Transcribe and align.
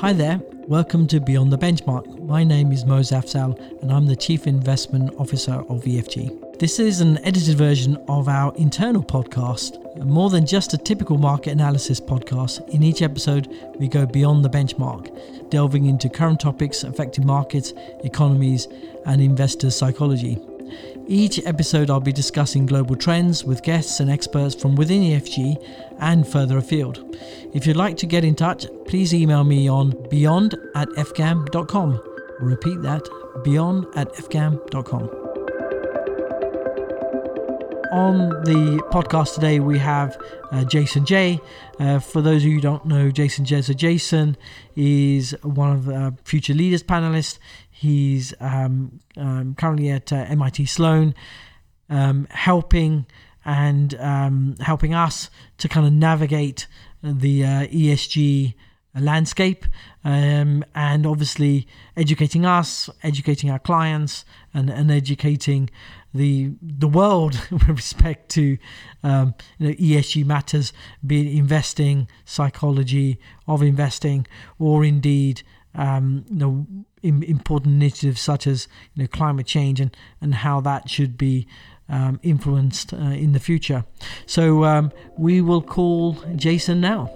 Hi 0.00 0.12
there, 0.12 0.42
welcome 0.68 1.06
to 1.06 1.20
Beyond 1.20 1.50
the 1.50 1.56
Benchmark. 1.56 2.22
My 2.26 2.44
name 2.44 2.70
is 2.70 2.84
Mo 2.84 3.00
Afzal 3.00 3.58
and 3.80 3.90
I'm 3.90 4.04
the 4.04 4.14
Chief 4.14 4.46
Investment 4.46 5.10
Officer 5.18 5.54
of 5.54 5.84
EFG. 5.84 6.58
This 6.58 6.78
is 6.78 7.00
an 7.00 7.16
edited 7.24 7.56
version 7.56 7.96
of 8.06 8.28
our 8.28 8.54
internal 8.56 9.02
podcast, 9.02 10.04
more 10.04 10.28
than 10.28 10.44
just 10.44 10.74
a 10.74 10.78
typical 10.78 11.16
market 11.16 11.52
analysis 11.52 11.98
podcast. 11.98 12.68
In 12.68 12.82
each 12.82 13.00
episode, 13.00 13.48
we 13.78 13.88
go 13.88 14.04
beyond 14.04 14.44
the 14.44 14.50
benchmark, 14.50 15.48
delving 15.48 15.86
into 15.86 16.10
current 16.10 16.40
topics 16.40 16.84
affecting 16.84 17.24
markets, 17.24 17.72
economies, 18.04 18.68
and 19.06 19.22
investors' 19.22 19.76
psychology. 19.76 20.38
Each 21.08 21.38
episode, 21.46 21.88
I'll 21.88 22.00
be 22.00 22.12
discussing 22.12 22.66
global 22.66 22.96
trends 22.96 23.44
with 23.44 23.62
guests 23.62 24.00
and 24.00 24.10
experts 24.10 24.56
from 24.56 24.74
within 24.74 25.02
EFG 25.02 25.56
and 26.00 26.26
further 26.26 26.58
afield. 26.58 27.16
If 27.54 27.64
you'd 27.66 27.76
like 27.76 27.96
to 27.98 28.06
get 28.06 28.24
in 28.24 28.34
touch, 28.34 28.66
please 28.86 29.14
email 29.14 29.44
me 29.44 29.68
on 29.68 29.94
beyond 30.10 30.56
at 30.74 30.88
fgam.com. 30.88 32.00
Repeat 32.40 32.82
that 32.82 33.08
beyond 33.44 33.86
at 33.94 34.12
fgam.com. 34.14 35.25
On 37.96 38.28
the 38.44 38.84
podcast 38.90 39.36
today, 39.36 39.58
we 39.58 39.78
have 39.78 40.20
uh, 40.52 40.64
Jason 40.64 41.06
Jay. 41.06 41.40
Uh, 41.80 41.98
for 41.98 42.20
those 42.20 42.42
of 42.42 42.48
you 42.48 42.56
who 42.56 42.60
don't 42.60 42.84
know 42.84 43.10
Jason 43.10 43.46
Jay, 43.46 43.62
so 43.62 43.72
Jason 43.72 44.36
is 44.76 45.34
one 45.42 45.72
of 45.72 45.86
the 45.86 46.14
future 46.22 46.52
leaders 46.52 46.82
panelists. 46.82 47.38
He's 47.70 48.34
um, 48.38 49.00
um, 49.16 49.54
currently 49.54 49.88
at 49.88 50.12
uh, 50.12 50.26
MIT 50.28 50.66
Sloan, 50.66 51.14
um, 51.88 52.26
helping 52.28 53.06
and 53.46 53.94
um, 53.94 54.56
helping 54.60 54.92
us 54.92 55.30
to 55.56 55.66
kind 55.66 55.86
of 55.86 55.94
navigate 55.94 56.66
the 57.02 57.44
uh, 57.44 57.48
ESG 57.68 58.52
landscape 59.00 59.64
um, 60.04 60.64
and 60.74 61.06
obviously 61.06 61.66
educating 61.96 62.44
us, 62.44 62.90
educating 63.02 63.50
our 63.50 63.58
clients, 63.58 64.26
and, 64.52 64.70
and 64.70 64.90
educating 64.90 65.70
the 66.16 66.52
the 66.60 66.88
world 66.88 67.38
with 67.50 67.68
respect 67.68 68.28
to 68.30 68.58
um, 69.02 69.34
you 69.58 69.68
know, 69.68 69.74
ESG 69.74 70.24
matters, 70.24 70.72
be 71.06 71.20
it 71.20 71.38
investing, 71.38 72.08
psychology 72.24 73.20
of 73.46 73.62
investing, 73.62 74.26
or 74.58 74.84
indeed 74.84 75.42
um, 75.74 76.24
you 76.28 76.36
know 76.36 76.66
important 77.02 77.74
initiatives 77.74 78.20
such 78.20 78.46
as 78.46 78.66
you 78.94 79.02
know 79.02 79.06
climate 79.06 79.46
change 79.46 79.80
and 79.80 79.96
and 80.20 80.34
how 80.36 80.60
that 80.60 80.90
should 80.90 81.16
be 81.16 81.46
um, 81.88 82.18
influenced 82.22 82.92
uh, 82.92 82.96
in 82.96 83.32
the 83.32 83.40
future. 83.40 83.84
So 84.26 84.64
um, 84.64 84.92
we 85.16 85.40
will 85.40 85.62
call 85.62 86.14
Jason 86.34 86.80
now. 86.80 87.14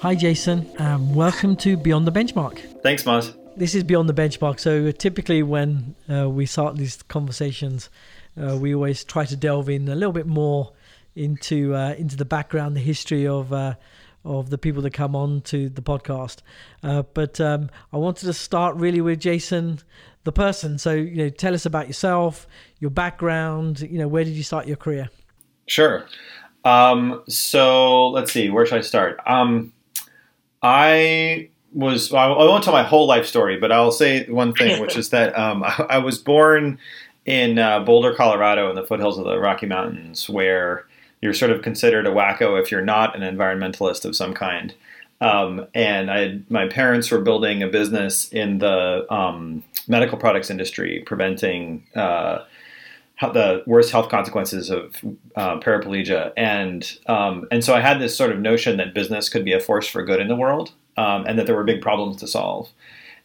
Hi, 0.00 0.14
Jason. 0.14 0.70
Um, 0.78 1.12
welcome 1.12 1.56
to 1.56 1.76
Beyond 1.76 2.06
the 2.06 2.12
Benchmark. 2.12 2.82
Thanks, 2.82 3.02
Moz. 3.02 3.37
This 3.58 3.74
is 3.74 3.82
Beyond 3.82 4.08
the 4.08 4.14
Benchmark. 4.14 4.60
So 4.60 4.92
typically, 4.92 5.42
when 5.42 5.96
uh, 6.08 6.30
we 6.30 6.46
start 6.46 6.76
these 6.76 7.02
conversations, 7.02 7.90
uh, 8.40 8.56
we 8.56 8.72
always 8.72 9.02
try 9.02 9.24
to 9.24 9.34
delve 9.34 9.68
in 9.68 9.88
a 9.88 9.96
little 9.96 10.12
bit 10.12 10.28
more 10.28 10.74
into 11.16 11.74
uh, 11.74 11.94
into 11.98 12.14
the 12.14 12.24
background, 12.24 12.76
the 12.76 12.80
history 12.80 13.26
of 13.26 13.52
uh, 13.52 13.74
of 14.24 14.50
the 14.50 14.58
people 14.58 14.80
that 14.82 14.92
come 14.92 15.16
on 15.16 15.40
to 15.40 15.68
the 15.70 15.82
podcast. 15.82 16.42
Uh, 16.84 17.02
but 17.02 17.40
um, 17.40 17.68
I 17.92 17.96
wanted 17.96 18.26
to 18.26 18.32
start 18.32 18.76
really 18.76 19.00
with 19.00 19.18
Jason, 19.18 19.80
the 20.22 20.30
person. 20.30 20.78
So 20.78 20.92
you 20.92 21.16
know, 21.16 21.28
tell 21.28 21.52
us 21.52 21.66
about 21.66 21.88
yourself, 21.88 22.46
your 22.78 22.92
background. 22.92 23.80
You 23.80 23.98
know, 23.98 24.06
where 24.06 24.22
did 24.22 24.34
you 24.34 24.44
start 24.44 24.68
your 24.68 24.76
career? 24.76 25.10
Sure. 25.66 26.06
Um, 26.64 27.24
so 27.28 28.10
let's 28.10 28.30
see, 28.30 28.50
where 28.50 28.66
should 28.66 28.78
I 28.78 28.82
start? 28.82 29.18
Um, 29.26 29.72
I 30.62 31.50
was 31.72 32.12
I 32.12 32.26
won't 32.28 32.64
tell 32.64 32.72
my 32.72 32.82
whole 32.82 33.06
life 33.06 33.26
story, 33.26 33.58
but 33.58 33.72
I'll 33.72 33.92
say 33.92 34.26
one 34.28 34.54
thing, 34.54 34.80
which 34.80 34.96
is 34.98 35.10
that 35.10 35.38
um, 35.38 35.62
I, 35.62 35.86
I, 35.90 35.98
was 35.98 36.18
born 36.18 36.78
in 37.26 37.58
uh, 37.58 37.80
Boulder, 37.80 38.14
Colorado, 38.14 38.70
in 38.70 38.76
the 38.76 38.84
foothills 38.84 39.18
of 39.18 39.24
the 39.24 39.38
Rocky 39.38 39.66
Mountains, 39.66 40.28
where 40.28 40.86
you're 41.20 41.34
sort 41.34 41.50
of 41.50 41.62
considered 41.62 42.06
a 42.06 42.10
wacko 42.10 42.60
if 42.60 42.70
you're 42.70 42.84
not 42.84 43.16
an 43.16 43.22
environmentalist 43.22 44.04
of 44.04 44.16
some 44.16 44.34
kind. 44.34 44.74
Um, 45.20 45.66
and 45.74 46.10
I, 46.10 46.40
my 46.48 46.68
parents 46.68 47.10
were 47.10 47.20
building 47.20 47.62
a 47.62 47.68
business 47.68 48.28
in 48.28 48.58
the 48.58 49.04
um, 49.12 49.64
medical 49.88 50.16
products 50.16 50.48
industry, 50.48 51.02
preventing 51.06 51.84
uh, 51.96 52.44
the 53.20 53.64
worst 53.66 53.90
health 53.90 54.10
consequences 54.10 54.70
of 54.70 54.94
uh, 55.34 55.58
paraplegia, 55.58 56.32
and 56.36 56.98
um, 57.06 57.48
and 57.50 57.64
so 57.64 57.74
I 57.74 57.80
had 57.80 58.00
this 58.00 58.16
sort 58.16 58.30
of 58.30 58.38
notion 58.38 58.76
that 58.76 58.94
business 58.94 59.28
could 59.28 59.44
be 59.44 59.52
a 59.52 59.60
force 59.60 59.88
for 59.88 60.04
good 60.04 60.20
in 60.20 60.28
the 60.28 60.36
world, 60.36 60.72
um, 60.98 61.24
and 61.26 61.38
that 61.38 61.46
there 61.46 61.54
were 61.54 61.64
big 61.64 61.80
problems 61.80 62.16
to 62.16 62.26
solve. 62.26 62.68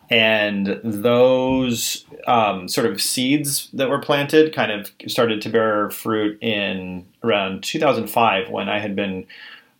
And 0.09 0.79
those 0.83 2.05
um, 2.27 2.67
sort 2.67 2.85
of 2.85 3.01
seeds 3.01 3.69
that 3.73 3.89
were 3.89 3.99
planted 3.99 4.53
kind 4.53 4.71
of 4.71 4.91
started 5.07 5.41
to 5.41 5.49
bear 5.49 5.89
fruit 5.89 6.37
in 6.41 7.05
around 7.23 7.63
2005 7.63 8.49
when 8.49 8.69
I 8.69 8.79
had 8.79 8.95
been 8.95 9.25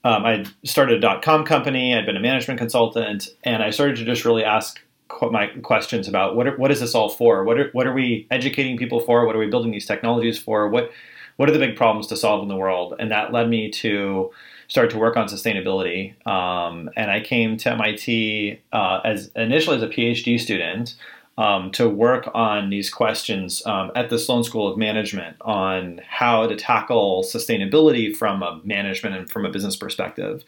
um, 0.06 0.26
I 0.26 0.46
started 0.66 0.98
a 0.98 1.00
dot 1.00 1.22
com 1.22 1.46
company. 1.46 1.96
I'd 1.96 2.06
been 2.06 2.18
a 2.18 2.22
management 2.22 2.60
consultant, 2.60 3.30
and 3.44 3.64
I 3.64 3.70
started 3.70 3.96
to 3.98 4.06
just 4.06 4.26
really 4.26 4.44
ask 4.44 4.82
my 5.22 5.48
questions 5.62 6.10
about 6.10 6.36
what 6.36 6.48
are, 6.48 6.58
what 6.58 6.72
is 6.72 6.82
this 6.82 6.94
all 6.94 7.08
for? 7.08 7.46
What 7.46 7.58
are 7.58 7.70
what 7.72 7.88
are 7.88 7.94
we 7.94 8.28
educating 8.30 8.78
people 8.78 9.00
for? 9.00 9.26
What 9.26 9.36
are 9.36 9.40
we 9.40 9.48
building 9.48 9.72
these 9.72 9.86
technologies 9.86 10.38
for? 10.38 10.68
What 10.68 10.92
what 11.38 11.48
are 11.48 11.54
the 11.54 11.60
big 11.60 11.78
problems 11.78 12.08
to 12.08 12.18
solve 12.18 12.42
in 12.42 12.50
the 12.50 12.58
world? 12.58 12.96
And 13.00 13.12
that 13.12 13.32
led 13.32 13.48
me 13.50 13.72
to 13.72 14.32
start 14.68 14.90
to 14.92 14.98
work 14.98 15.18
on 15.18 15.28
sustainability. 15.28 16.16
Um, 16.28 16.90
and 16.96 17.12
I 17.12 17.20
came 17.20 17.58
to 17.58 17.72
MIT 17.72 18.60
uh, 18.72 19.02
as 19.04 19.32
initially 19.36 19.78
as 19.78 19.84
a 19.84 19.88
PhD 19.88 20.40
student 20.40 20.96
um, 21.38 21.72
to 21.72 21.90
work 21.90 22.30
on 22.34 22.70
these 22.70 22.90
questions 22.90 23.66
um, 23.66 23.92
at 23.96 24.10
the 24.10 24.20
Sloan 24.20 24.44
School 24.44 24.72
of 24.72 24.78
Management 24.78 25.36
on 25.42 26.02
how 26.08 26.46
to 26.46 26.56
tackle 26.56 27.24
sustainability 27.24 28.16
from 28.16 28.44
a 28.44 28.62
management 28.64 29.16
and 29.16 29.30
from 29.30 29.46
a 29.46 29.50
business 29.50 29.76
perspective 29.76 30.44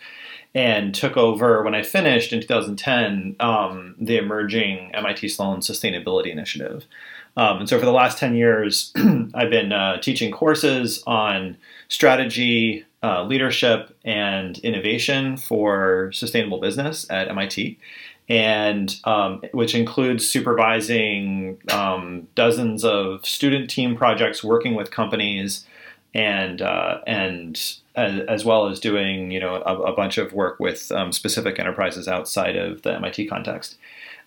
and 0.53 0.95
took 0.95 1.17
over 1.17 1.63
when 1.63 1.75
I 1.75 1.83
finished 1.83 2.31
in 2.31 2.39
2010 2.39 3.35
um, 3.39 3.95
the 3.99 4.17
emerging 4.17 4.91
MIT 4.93 5.27
Sloan 5.29 5.59
Sustainability 5.59 6.31
Initiative. 6.31 6.85
Um, 7.35 7.59
and 7.59 7.69
so 7.69 7.77
for 7.77 7.85
the 7.85 7.91
last 7.91 8.17
10 8.17 8.35
years, 8.35 8.93
I've 9.33 9.49
been 9.49 9.73
uh, 9.73 9.99
teaching 9.99 10.31
courses 10.31 11.03
on 11.05 11.57
strategy, 11.89 12.85
uh, 13.05 13.23
leadership, 13.23 13.95
and 14.03 14.57
innovation 14.59 15.38
for 15.38 16.11
sustainable 16.11 16.59
business 16.59 17.05
at 17.11 17.27
MIT. 17.27 17.77
And 18.27 18.99
um, 19.03 19.43
which 19.51 19.75
includes 19.75 20.27
supervising 20.27 21.59
um, 21.69 22.27
dozens 22.33 22.83
of 22.83 23.23
student 23.23 23.69
team 23.69 23.95
projects, 23.95 24.43
working 24.43 24.73
with 24.73 24.89
companies, 24.89 25.67
and 26.16 26.63
uh, 26.63 27.01
and 27.05 27.55
as, 27.95 28.19
as, 28.27 28.43
well 28.43 28.67
as 28.67 28.79
doing 28.79 29.29
you 29.29 29.39
know 29.39 29.61
a, 29.63 29.75
a 29.81 29.95
bunch 29.95 30.17
of 30.17 30.33
work 30.33 30.59
with 30.59 30.91
um, 30.91 31.11
specific 31.11 31.59
enterprises 31.59 32.07
outside 32.07 32.55
of 32.55 32.81
the 32.81 32.95
MIT 32.95 33.27
context. 33.27 33.77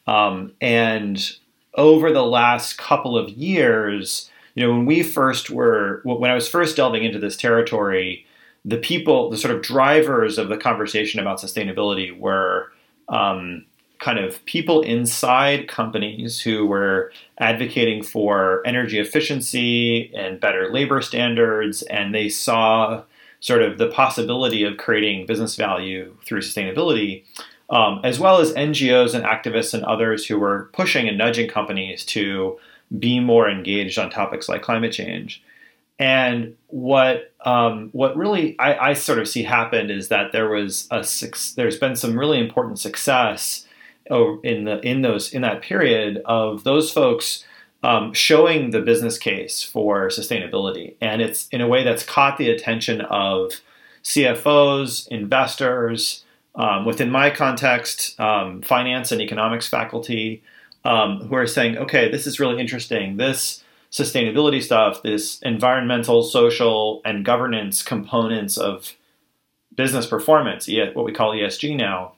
Um, 0.07 0.53
and 0.61 1.33
over 1.75 2.13
the 2.13 2.25
last 2.25 2.79
couple 2.79 3.19
of 3.19 3.31
years, 3.31 4.31
you 4.55 4.65
know, 4.65 4.73
when 4.73 4.87
we 4.87 5.03
first 5.03 5.51
were 5.51 6.01
when 6.05 6.31
I 6.31 6.35
was 6.35 6.49
first 6.49 6.77
delving 6.77 7.03
into 7.03 7.19
this 7.19 7.37
territory, 7.37 8.25
the 8.69 8.77
people, 8.77 9.31
the 9.31 9.39
sort 9.39 9.55
of 9.55 9.63
drivers 9.63 10.37
of 10.37 10.49
the 10.49 10.57
conversation 10.59 11.21
about 11.21 11.41
sustainability 11.41 12.17
were 12.17 12.71
um, 13.09 13.65
kind 13.99 14.19
of 14.19 14.45
people 14.45 14.83
inside 14.83 15.69
companies 15.69 16.39
who 16.39 16.67
were 16.67 17.11
advocating 17.39 18.03
for 18.03 18.63
energy 18.67 18.99
efficiency 18.99 20.13
and 20.15 20.39
better 20.39 20.71
labor 20.71 21.01
standards, 21.01 21.81
and 21.85 22.15
they 22.15 22.29
saw 22.29 23.03
sort 23.41 23.63
of 23.63 23.79
the 23.79 23.89
possibility 23.89 24.65
of 24.65 24.77
creating 24.77 25.25
business 25.25 25.57
value 25.57 26.15
through 26.27 26.43
sustainability, 26.43 27.25
um, 27.71 28.01
as 28.05 28.21
well 28.21 28.39
as 28.39 28.53
NGOs 28.53 29.15
and 29.15 29.25
activists 29.25 29.73
and 29.73 29.85
others 29.85 30.27
who 30.27 30.39
were 30.39 30.69
pushing 30.75 31.09
and 31.09 31.17
nudging 31.17 31.49
companies 31.49 32.05
to 32.05 32.59
be 32.99 33.19
more 33.19 33.49
engaged 33.49 33.99
on 33.99 34.11
topics 34.11 34.47
like 34.47 34.61
climate 34.61 34.93
change. 34.93 35.43
And 35.99 36.57
what 36.69 37.33
um, 37.45 37.89
what 37.93 38.17
really 38.17 38.57
I, 38.59 38.91
I, 38.91 38.93
sort 38.93 39.19
of 39.19 39.29
see 39.29 39.43
happened 39.43 39.91
is 39.91 40.09
that 40.09 40.33
there 40.33 40.49
was 40.49 40.87
a 40.91 41.05
there's 41.57 41.79
been 41.79 41.97
some 41.97 42.19
really 42.19 42.39
important 42.39 42.79
success 42.79 43.67
in 44.09 44.65
the 44.65 44.81
in 44.83 45.03
those 45.03 45.33
in 45.33 45.43
that 45.43 45.63
period 45.63 46.23
of 46.25 46.65
those 46.65 46.93
folks 46.93 47.45
um, 47.83 48.13
showing 48.13 48.71
the 48.71 48.81
business 48.81 49.19
case 49.19 49.63
for 49.63 50.09
sustainability, 50.09 50.95
and 51.01 51.21
it's 51.21 51.49
in 51.49 51.61
a 51.61 51.69
way 51.69 51.85
that's 51.85 52.05
caught 52.05 52.39
the 52.39 52.51
attention 52.51 53.01
of 53.03 53.53
CFOs, 54.05 55.09
investors. 55.09 56.25
Um, 56.55 56.85
within 56.85 57.09
my 57.09 57.31
context, 57.31 58.19
um, 58.19 58.63
finance 58.63 59.13
and 59.13 59.21
economics 59.21 59.69
faculty, 59.69 60.43
um, 60.85 61.21
who 61.29 61.37
are 61.37 61.47
saying, 61.47 61.79
"Okay, 61.79 62.11
this 62.11 62.27
is 62.27 62.41
really 62.41 62.61
interesting. 62.61 63.17
This 63.17 63.63
sustainability 63.91 64.63
stuff, 64.63 65.03
this 65.03 65.41
environmental, 65.41 66.23
social, 66.23 67.01
and 67.05 67.25
governance 67.25 67.83
components 67.83 68.57
of 68.57 68.95
business 69.75 70.07
performance, 70.07 70.69
what 70.95 71.05
we 71.05 71.13
call 71.13 71.33
ESG 71.33 71.77
now, 71.77 72.13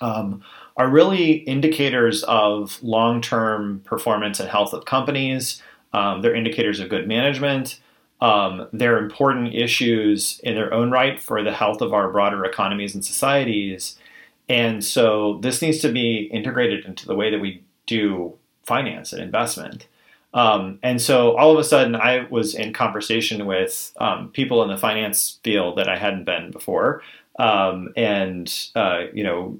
um, 0.00 0.42
are 0.76 0.88
really 0.88 1.32
indicators 1.32 2.22
of 2.24 2.82
long 2.82 3.20
term 3.20 3.80
performance 3.84 4.40
and 4.40 4.48
health 4.48 4.72
of 4.72 4.84
companies. 4.84 5.62
Um, 5.92 6.22
they're 6.22 6.34
indicators 6.34 6.80
of 6.80 6.88
good 6.88 7.06
management. 7.06 7.80
Um, 8.20 8.68
they're 8.72 8.98
important 8.98 9.54
issues 9.54 10.40
in 10.44 10.54
their 10.54 10.72
own 10.72 10.90
right 10.90 11.20
for 11.20 11.42
the 11.42 11.52
health 11.52 11.80
of 11.80 11.92
our 11.92 12.10
broader 12.10 12.44
economies 12.44 12.94
and 12.94 13.04
societies. 13.04 13.98
And 14.48 14.84
so 14.84 15.38
this 15.42 15.60
needs 15.60 15.78
to 15.78 15.90
be 15.90 16.30
integrated 16.32 16.84
into 16.84 17.06
the 17.06 17.16
way 17.16 17.30
that 17.30 17.40
we 17.40 17.64
do 17.86 18.34
finance 18.64 19.12
and 19.12 19.22
investment. 19.22 19.86
Um, 20.34 20.78
and 20.82 21.00
so 21.00 21.36
all 21.36 21.52
of 21.52 21.58
a 21.58 21.64
sudden, 21.64 21.94
I 21.94 22.26
was 22.30 22.54
in 22.54 22.72
conversation 22.72 23.44
with 23.46 23.92
um, 23.98 24.30
people 24.30 24.62
in 24.62 24.68
the 24.68 24.78
finance 24.78 25.38
field 25.42 25.76
that 25.78 25.88
I 25.88 25.98
hadn't 25.98 26.24
been 26.24 26.50
before, 26.50 27.02
um, 27.38 27.92
and 27.96 28.70
uh, 28.74 29.04
you 29.12 29.24
know 29.24 29.58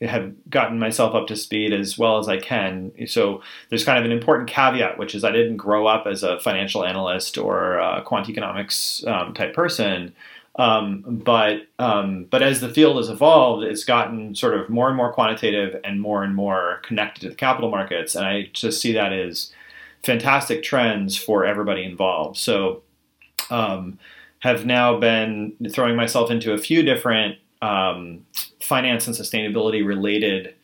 have 0.00 0.32
gotten 0.50 0.78
myself 0.78 1.14
up 1.14 1.26
to 1.26 1.36
speed 1.36 1.72
as 1.72 1.98
well 1.98 2.18
as 2.18 2.28
I 2.28 2.38
can. 2.38 2.92
So 3.06 3.42
there's 3.68 3.84
kind 3.84 3.98
of 3.98 4.04
an 4.04 4.12
important 4.12 4.48
caveat, 4.48 4.98
which 4.98 5.14
is 5.14 5.24
I 5.24 5.30
didn't 5.30 5.56
grow 5.56 5.86
up 5.86 6.06
as 6.06 6.22
a 6.22 6.40
financial 6.40 6.84
analyst 6.84 7.38
or 7.38 7.78
a 7.78 8.02
quant 8.02 8.28
economics 8.28 9.04
um, 9.06 9.34
type 9.34 9.54
person. 9.54 10.14
Um, 10.56 11.02
but 11.24 11.66
um, 11.78 12.26
but 12.30 12.42
as 12.42 12.60
the 12.60 12.68
field 12.68 12.96
has 12.98 13.08
evolved, 13.08 13.64
it's 13.64 13.84
gotten 13.84 14.34
sort 14.34 14.54
of 14.54 14.70
more 14.70 14.88
and 14.88 14.96
more 14.96 15.12
quantitative 15.12 15.80
and 15.84 16.00
more 16.00 16.22
and 16.22 16.34
more 16.34 16.80
connected 16.84 17.22
to 17.22 17.28
the 17.30 17.34
capital 17.34 17.70
markets, 17.70 18.14
and 18.14 18.24
I 18.24 18.50
just 18.52 18.80
see 18.80 18.92
that 18.92 19.12
as 19.12 19.50
fantastic 20.04 20.62
trends 20.62 21.16
for 21.16 21.44
everybody 21.44 21.84
involved. 21.84 22.36
So, 22.38 22.82
um, 23.50 23.98
have 24.40 24.66
now 24.66 24.98
been 24.98 25.56
throwing 25.72 25.96
myself 25.96 26.30
into 26.30 26.52
a 26.52 26.58
few 26.58 26.82
different 26.82 27.38
um, 27.62 28.26
finance 28.60 29.06
and 29.06 29.16
sustainability 29.16 29.86
related 29.86 30.54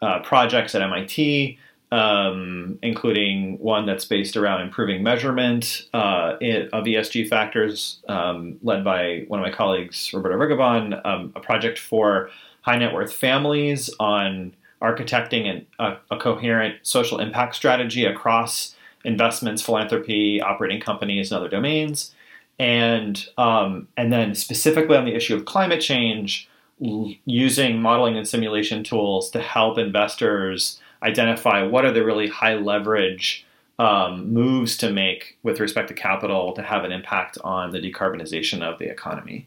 uh, 0.00 0.20
projects 0.20 0.74
at 0.74 0.80
MIT, 0.80 1.58
um, 1.92 2.78
including 2.82 3.58
one 3.58 3.84
that's 3.84 4.06
based 4.06 4.38
around 4.38 4.62
improving 4.62 5.02
measurement 5.02 5.86
uh, 5.92 6.32
of 6.72 6.84
ESG 6.84 7.28
factors, 7.28 8.00
um, 8.08 8.58
led 8.62 8.82
by 8.82 9.24
one 9.28 9.38
of 9.38 9.44
my 9.44 9.52
colleagues, 9.52 10.10
Roberto 10.14 10.36
Rigobon, 10.36 11.04
um, 11.04 11.32
a 11.36 11.40
project 11.40 11.78
for 11.78 12.30
high 12.62 12.78
net 12.78 12.94
worth 12.94 13.12
families 13.12 13.90
on 14.00 14.54
architecting 14.80 15.46
an, 15.46 15.66
a, 15.78 15.96
a 16.10 16.18
coherent 16.18 16.76
social 16.82 17.18
impact 17.20 17.54
strategy 17.54 18.04
across 18.04 18.75
investments, 19.04 19.62
philanthropy, 19.62 20.40
operating 20.40 20.80
companies, 20.80 21.30
and 21.30 21.38
other 21.38 21.48
domains. 21.48 22.14
And 22.58 23.26
um, 23.36 23.88
and 23.96 24.12
then 24.12 24.34
specifically 24.34 24.96
on 24.96 25.04
the 25.04 25.14
issue 25.14 25.36
of 25.36 25.44
climate 25.44 25.80
change, 25.80 26.48
l- 26.82 27.12
using 27.24 27.80
modeling 27.80 28.16
and 28.16 28.26
simulation 28.26 28.82
tools 28.82 29.30
to 29.30 29.40
help 29.40 29.78
investors 29.78 30.80
identify 31.02 31.62
what 31.62 31.84
are 31.84 31.92
the 31.92 32.04
really 32.04 32.28
high 32.28 32.54
leverage 32.54 33.46
um, 33.78 34.32
moves 34.32 34.76
to 34.78 34.90
make 34.90 35.36
with 35.42 35.60
respect 35.60 35.88
to 35.88 35.94
capital 35.94 36.52
to 36.54 36.62
have 36.62 36.84
an 36.84 36.92
impact 36.92 37.36
on 37.44 37.70
the 37.72 37.78
decarbonization 37.78 38.62
of 38.62 38.78
the 38.78 38.90
economy. 38.90 39.46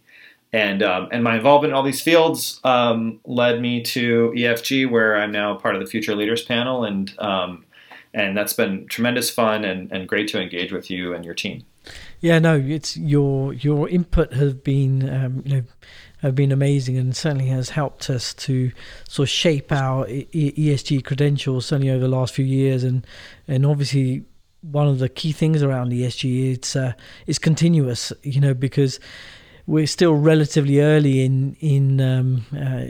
And 0.51 0.81
um, 0.81 1.09
and 1.11 1.23
my 1.23 1.35
involvement 1.35 1.71
in 1.71 1.75
all 1.75 1.83
these 1.83 2.01
fields 2.01 2.59
um, 2.63 3.19
led 3.25 3.61
me 3.61 3.83
to 3.83 4.33
EFG, 4.35 4.89
where 4.89 5.15
I'm 5.15 5.31
now 5.31 5.55
part 5.55 5.75
of 5.75 5.81
the 5.81 5.87
Future 5.87 6.15
Leaders 6.15 6.43
Panel, 6.43 6.85
and 6.85 7.13
um, 7.19 7.65
and 8.13 8.35
that's 8.35 8.53
been 8.53 8.87
tremendous 8.87 9.29
fun 9.29 9.63
and, 9.63 9.91
and 9.91 10.07
great 10.07 10.27
to 10.29 10.41
engage 10.41 10.71
with 10.71 10.89
you 10.89 11.13
and 11.13 11.23
your 11.23 11.33
team. 11.33 11.65
Yeah, 12.19 12.39
no, 12.39 12.55
it's 12.55 12.97
your 12.97 13.53
your 13.53 13.87
input 13.89 14.33
has 14.33 14.53
been 14.53 15.09
um, 15.09 15.43
you 15.45 15.55
know 15.55 15.63
have 16.21 16.35
been 16.35 16.51
amazing 16.51 16.97
and 16.97 17.15
certainly 17.15 17.47
has 17.47 17.69
helped 17.69 18.09
us 18.09 18.33
to 18.33 18.71
sort 19.07 19.27
of 19.27 19.29
shape 19.29 19.71
our 19.71 20.05
ESG 20.05 21.03
credentials 21.05 21.65
certainly 21.65 21.89
over 21.89 22.01
the 22.01 22.09
last 22.09 22.33
few 22.33 22.45
years 22.45 22.83
and 22.83 23.07
and 23.47 23.65
obviously 23.65 24.23
one 24.61 24.87
of 24.87 24.99
the 24.99 25.07
key 25.07 25.31
things 25.31 25.63
around 25.63 25.91
ESG 25.91 26.53
it's 26.53 26.75
uh, 26.75 26.93
it's 27.25 27.39
continuous 27.39 28.11
you 28.23 28.41
know 28.41 28.53
because 28.53 28.99
we're 29.65 29.87
still 29.87 30.15
relatively 30.15 30.81
early 30.81 31.23
in 31.23 31.55
in 31.61 32.01
um, 32.01 32.45
uh, 32.53 32.85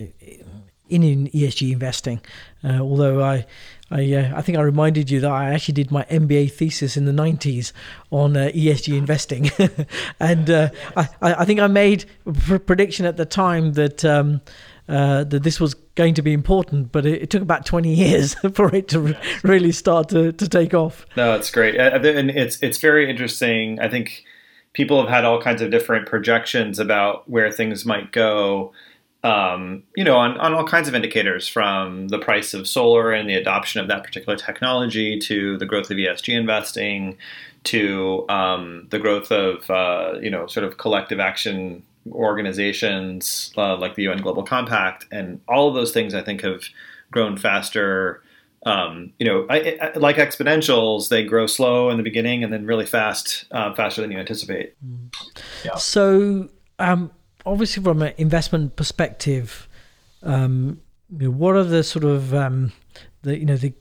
in, 0.90 1.04
in 1.04 1.28
ESG 1.28 1.72
investing 1.72 2.20
uh, 2.64 2.80
although 2.80 3.24
I 3.24 3.46
I, 3.92 4.14
uh, 4.14 4.34
I 4.36 4.42
think 4.42 4.58
I 4.58 4.62
reminded 4.62 5.10
you 5.10 5.20
that 5.22 5.32
I 5.32 5.54
actually 5.54 5.74
did 5.74 5.92
my 5.92 6.04
MBA 6.06 6.52
thesis 6.52 6.96
in 6.96 7.06
the 7.06 7.12
90s 7.12 7.72
on 8.12 8.38
uh, 8.38 8.52
ESG 8.54 8.98
investing. 8.98 9.50
and 10.20 10.50
uh, 10.50 10.70
I, 10.96 11.08
I 11.22 11.46
think 11.46 11.60
I 11.60 11.68
made 11.68 12.06
a 12.26 12.60
prediction 12.60 13.06
at 13.06 13.18
the 13.18 13.26
time 13.26 13.74
that. 13.74 14.04
Um, 14.06 14.42
uh, 14.88 15.24
that 15.24 15.44
this 15.44 15.60
was 15.60 15.76
going 15.94 16.16
to 16.16 16.24
be 16.24 16.34
important, 16.34 16.92
but 16.92 17.06
it, 17.06 17.22
it, 17.22 17.30
took 17.30 17.44
about 17.44 17.64
20 17.64 17.94
years 17.94 18.34
for 18.56 18.74
it 18.76 18.88
to 18.88 19.00
re- 19.00 19.18
really 19.44 19.72
start 19.72 20.10
to, 20.10 20.32
to 20.32 20.50
take 20.50 20.74
off. 20.74 21.06
No, 21.16 21.36
it's 21.36 21.52
great. 21.52 21.76
And 21.76 22.32
it's, 22.32 22.58
it's 22.64 22.80
very 22.80 23.08
interesting. 23.08 23.80
I 23.80 23.88
think 23.88 24.24
people 24.74 25.00
have 25.00 25.08
had 25.08 25.26
all 25.26 25.40
kinds 25.40 25.62
of 25.62 25.70
different 25.70 26.08
projections 26.08 26.80
about 26.80 27.30
where 27.30 27.52
things 27.52 27.86
might 27.86 28.12
go 28.12 28.72
um, 29.24 29.84
you 29.96 30.04
know, 30.04 30.16
on, 30.16 30.38
on 30.38 30.54
all 30.54 30.66
kinds 30.66 30.88
of 30.88 30.96
indicators 30.96 31.48
from 31.48 32.08
the 32.08 32.20
price 32.20 32.54
of 32.54 32.68
solar 32.68 33.12
and 33.12 33.30
the 33.30 33.36
adoption 33.36 33.82
of 33.82 33.88
that 33.90 34.04
particular 34.04 34.38
technology 34.38 35.20
to 35.20 35.58
the 35.58 35.66
growth 35.66 35.92
of 35.92 35.98
ESG 35.98 36.34
investing 36.34 37.18
to 37.66 38.26
um, 38.30 38.88
the 38.92 39.00
growth 39.00 39.32
of, 39.32 39.70
uh, 39.70 40.18
you 40.22 40.30
know, 40.30 40.48
sort 40.48 40.66
of 40.66 40.78
collective 40.78 41.20
action 41.20 41.84
organizations 42.12 43.54
uh, 43.58 43.76
like 43.76 43.96
the 43.96 44.04
UN 44.04 44.22
Global 44.22 44.44
Compact. 44.44 45.06
And 45.12 45.42
all 45.50 45.68
of 45.68 45.76
those 45.76 45.92
things 45.92 46.14
I 46.14 46.22
think 46.22 46.42
have 46.42 46.64
grown 47.12 47.36
faster. 47.36 48.24
Um, 48.66 49.12
you 49.20 49.26
know, 49.26 49.46
I, 49.50 49.78
I, 49.82 49.98
like 49.98 50.16
exponentials, 50.16 51.10
they 51.10 51.26
grow 51.26 51.46
slow 51.46 51.90
in 51.90 51.98
the 51.98 52.04
beginning 52.04 52.44
and 52.44 52.54
then 52.54 52.66
really 52.66 52.86
fast, 52.86 53.46
uh, 53.52 53.74
faster 53.74 54.02
than 54.02 54.12
you 54.12 54.18
anticipate. 54.18 54.76
Mm. 54.86 55.14
Yeah. 55.66 55.76
So, 55.76 56.50
um, 56.78 57.12
obviously 57.50 57.84
from 57.84 58.02
an 58.02 58.14
investment 58.18 58.76
perspective, 58.76 59.68
um, 60.24 60.82
you 61.10 61.28
know, 61.28 61.32
what 61.32 61.56
are 61.56 61.64
the 61.64 61.84
sort 61.84 62.06
of 62.06 62.34
um, 62.34 62.72
the 63.24 63.38
you 63.38 63.46
know 63.46 63.58
the 63.58 63.74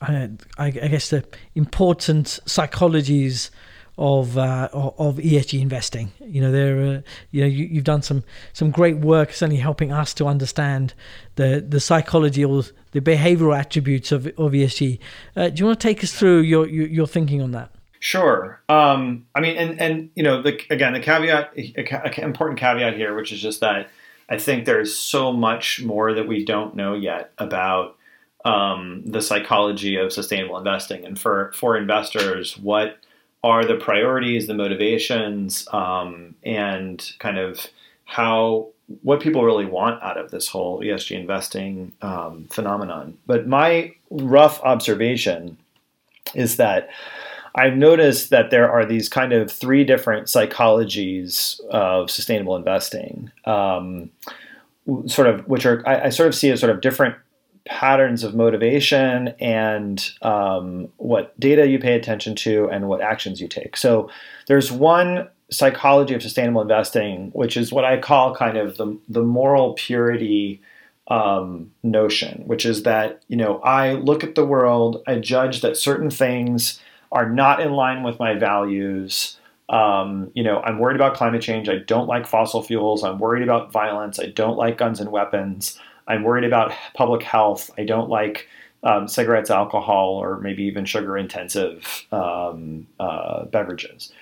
I, 0.00 0.30
I 0.58 0.70
guess 0.70 1.10
the 1.10 1.24
important 1.54 2.40
psychologies 2.46 3.50
of 3.98 4.38
uh, 4.38 4.68
of 4.72 5.16
ESG 5.16 5.60
investing. 5.60 6.10
You 6.20 6.40
know, 6.40 6.50
there 6.50 6.80
uh, 6.80 7.00
you 7.30 7.42
know 7.42 7.46
you, 7.46 7.74
have 7.74 7.84
done 7.84 8.02
some 8.02 8.24
some 8.54 8.70
great 8.70 8.96
work, 8.96 9.32
certainly 9.32 9.60
helping 9.60 9.92
us 9.92 10.14
to 10.14 10.26
understand 10.26 10.94
the 11.34 11.64
the 11.66 11.80
psychology 11.80 12.44
or 12.44 12.62
the 12.92 13.00
behavioral 13.00 13.56
attributes 13.56 14.10
of 14.10 14.26
of 14.26 14.52
ESG. 14.52 14.98
Uh, 15.36 15.50
do 15.50 15.60
you 15.60 15.66
want 15.66 15.78
to 15.78 15.86
take 15.86 16.02
us 16.02 16.12
through 16.12 16.40
your, 16.40 16.66
your, 16.66 16.86
your 16.86 17.06
thinking 17.06 17.42
on 17.42 17.50
that? 17.50 17.70
Sure. 18.00 18.62
Um, 18.70 19.26
I 19.34 19.40
mean, 19.40 19.56
and 19.58 19.80
and 19.80 20.10
you 20.14 20.22
know, 20.22 20.40
the, 20.40 20.58
again, 20.70 20.94
the 20.94 21.00
caveat, 21.00 21.52
a, 21.56 22.24
important 22.24 22.58
caveat 22.58 22.96
here, 22.96 23.14
which 23.14 23.30
is 23.30 23.40
just 23.40 23.60
that 23.60 23.90
I 24.30 24.38
think 24.38 24.64
there's 24.64 24.96
so 24.96 25.32
much 25.32 25.82
more 25.82 26.14
that 26.14 26.26
we 26.26 26.42
don't 26.42 26.74
know 26.74 26.94
yet 26.94 27.32
about 27.36 27.96
um, 28.46 29.02
the 29.04 29.20
psychology 29.20 29.96
of 29.96 30.14
sustainable 30.14 30.56
investing, 30.56 31.04
and 31.04 31.18
for 31.18 31.52
for 31.54 31.76
investors, 31.76 32.56
what 32.56 32.98
are 33.44 33.66
the 33.66 33.76
priorities, 33.76 34.46
the 34.46 34.54
motivations, 34.54 35.68
um, 35.72 36.34
and 36.42 37.12
kind 37.18 37.38
of 37.38 37.66
how 38.06 38.68
what 39.02 39.20
people 39.20 39.44
really 39.44 39.66
want 39.66 40.02
out 40.02 40.16
of 40.16 40.30
this 40.30 40.48
whole 40.48 40.80
ESG 40.80 41.20
investing 41.20 41.92
um, 42.00 42.46
phenomenon. 42.50 43.18
But 43.26 43.46
my 43.46 43.94
rough 44.08 44.58
observation 44.62 45.58
is 46.34 46.56
that 46.56 46.88
I've 47.54 47.76
noticed 47.76 48.30
that 48.30 48.50
there 48.50 48.70
are 48.70 48.84
these 48.84 49.08
kind 49.08 49.32
of 49.32 49.50
three 49.50 49.84
different 49.84 50.26
psychologies 50.26 51.60
of 51.66 52.10
sustainable 52.10 52.56
investing, 52.56 53.30
um, 53.44 54.10
sort 55.06 55.28
of 55.28 55.46
which 55.48 55.66
are 55.66 55.86
I, 55.86 56.06
I, 56.06 56.08
sort 56.10 56.28
of 56.28 56.34
see 56.34 56.50
as 56.50 56.60
sort 56.60 56.70
of 56.70 56.80
different 56.80 57.16
patterns 57.66 58.24
of 58.24 58.34
motivation 58.34 59.28
and 59.40 60.10
um, 60.22 60.88
what 60.96 61.38
data 61.38 61.68
you 61.68 61.78
pay 61.78 61.94
attention 61.94 62.34
to 62.34 62.68
and 62.70 62.88
what 62.88 63.00
actions 63.00 63.40
you 63.40 63.48
take. 63.48 63.76
So 63.76 64.10
there's 64.46 64.72
one 64.72 65.28
psychology 65.50 66.14
of 66.14 66.22
sustainable 66.22 66.62
investing, 66.62 67.30
which 67.32 67.56
is 67.56 67.72
what 67.72 67.84
I 67.84 67.98
call 67.98 68.34
kind 68.34 68.56
of 68.56 68.76
the, 68.76 68.98
the 69.08 69.22
moral 69.22 69.74
purity 69.74 70.60
um, 71.08 71.72
notion, 71.82 72.42
which 72.46 72.64
is 72.64 72.84
that 72.84 73.22
you 73.28 73.36
know 73.36 73.58
I 73.60 73.94
look 73.94 74.22
at 74.22 74.36
the 74.36 74.46
world, 74.46 75.02
I 75.06 75.16
judge 75.16 75.60
that 75.60 75.76
certain 75.76 76.10
things 76.10 76.80
are 77.12 77.28
not 77.28 77.60
in 77.60 77.72
line 77.72 78.02
with 78.02 78.18
my 78.18 78.34
values. 78.34 79.36
Um, 79.68 80.30
you 80.34 80.42
know, 80.42 80.60
I'm 80.60 80.78
worried 80.78 80.96
about 80.96 81.14
climate 81.14 81.42
change. 81.42 81.68
I 81.68 81.78
don't 81.78 82.06
like 82.06 82.26
fossil 82.26 82.62
fuels. 82.62 83.04
I'm 83.04 83.18
worried 83.18 83.42
about 83.42 83.72
violence. 83.72 84.18
I 84.18 84.26
don't 84.26 84.56
like 84.56 84.78
guns 84.78 85.00
and 85.00 85.10
weapons. 85.10 85.78
I'm 86.06 86.22
worried 86.22 86.44
about 86.44 86.72
public 86.94 87.22
health. 87.22 87.70
I 87.78 87.84
don't 87.84 88.08
like 88.08 88.48
um, 88.82 89.06
cigarettes, 89.06 89.50
alcohol, 89.50 90.14
or 90.14 90.40
maybe 90.40 90.64
even 90.64 90.84
sugar 90.84 91.16
intensive 91.16 92.06
um, 92.12 92.86
uh, 92.98 93.44
beverages. 93.44 94.12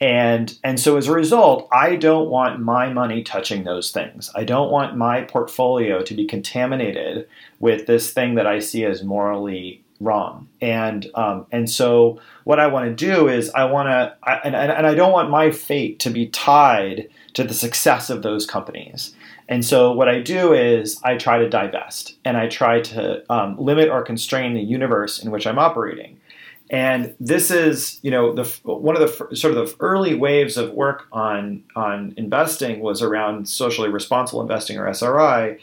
And 0.00 0.56
and 0.62 0.78
so 0.78 0.96
as 0.96 1.08
a 1.08 1.12
result, 1.12 1.68
I 1.72 1.96
don't 1.96 2.30
want 2.30 2.60
my 2.60 2.92
money 2.92 3.24
touching 3.24 3.64
those 3.64 3.90
things. 3.90 4.30
I 4.34 4.44
don't 4.44 4.70
want 4.70 4.96
my 4.96 5.22
portfolio 5.22 6.02
to 6.02 6.14
be 6.14 6.24
contaminated 6.24 7.28
with 7.58 7.86
this 7.86 8.12
thing 8.12 8.36
that 8.36 8.46
I 8.46 8.60
see 8.60 8.84
as 8.84 9.02
morally 9.02 9.82
wrong. 10.00 10.48
And 10.60 11.10
um, 11.14 11.46
and 11.50 11.68
so 11.68 12.20
what 12.44 12.60
I 12.60 12.66
want 12.66 12.86
to 12.88 12.94
do 12.94 13.28
is 13.28 13.50
I 13.50 13.64
want 13.64 13.88
to 13.88 14.16
and, 14.44 14.54
and 14.54 14.86
I 14.86 14.94
don't 14.94 15.12
want 15.12 15.30
my 15.30 15.50
fate 15.50 15.98
to 16.00 16.10
be 16.10 16.26
tied 16.26 17.08
to 17.34 17.44
the 17.44 17.54
success 17.54 18.10
of 18.10 18.22
those 18.22 18.46
companies. 18.46 19.14
And 19.48 19.64
so 19.64 19.92
what 19.92 20.08
I 20.08 20.20
do 20.20 20.52
is 20.52 21.00
I 21.02 21.16
try 21.16 21.38
to 21.38 21.48
divest 21.48 22.16
and 22.24 22.36
I 22.36 22.48
try 22.48 22.80
to 22.82 23.32
um, 23.32 23.56
limit 23.58 23.88
or 23.88 24.02
constrain 24.02 24.54
the 24.54 24.60
universe 24.60 25.22
in 25.22 25.30
which 25.30 25.46
I'm 25.46 25.58
operating. 25.58 26.20
And 26.70 27.14
this 27.18 27.50
is, 27.50 27.98
you 28.02 28.10
know, 28.10 28.34
the 28.34 28.44
one 28.64 28.94
of 28.94 29.00
the 29.00 29.36
sort 29.36 29.56
of 29.56 29.68
the 29.68 29.76
early 29.80 30.14
waves 30.14 30.58
of 30.58 30.72
work 30.72 31.06
on 31.12 31.64
on 31.74 32.12
investing 32.18 32.80
was 32.80 33.00
around 33.00 33.48
socially 33.48 33.88
responsible 33.88 34.42
investing 34.42 34.76
or 34.76 34.86
SRI, 34.86 35.58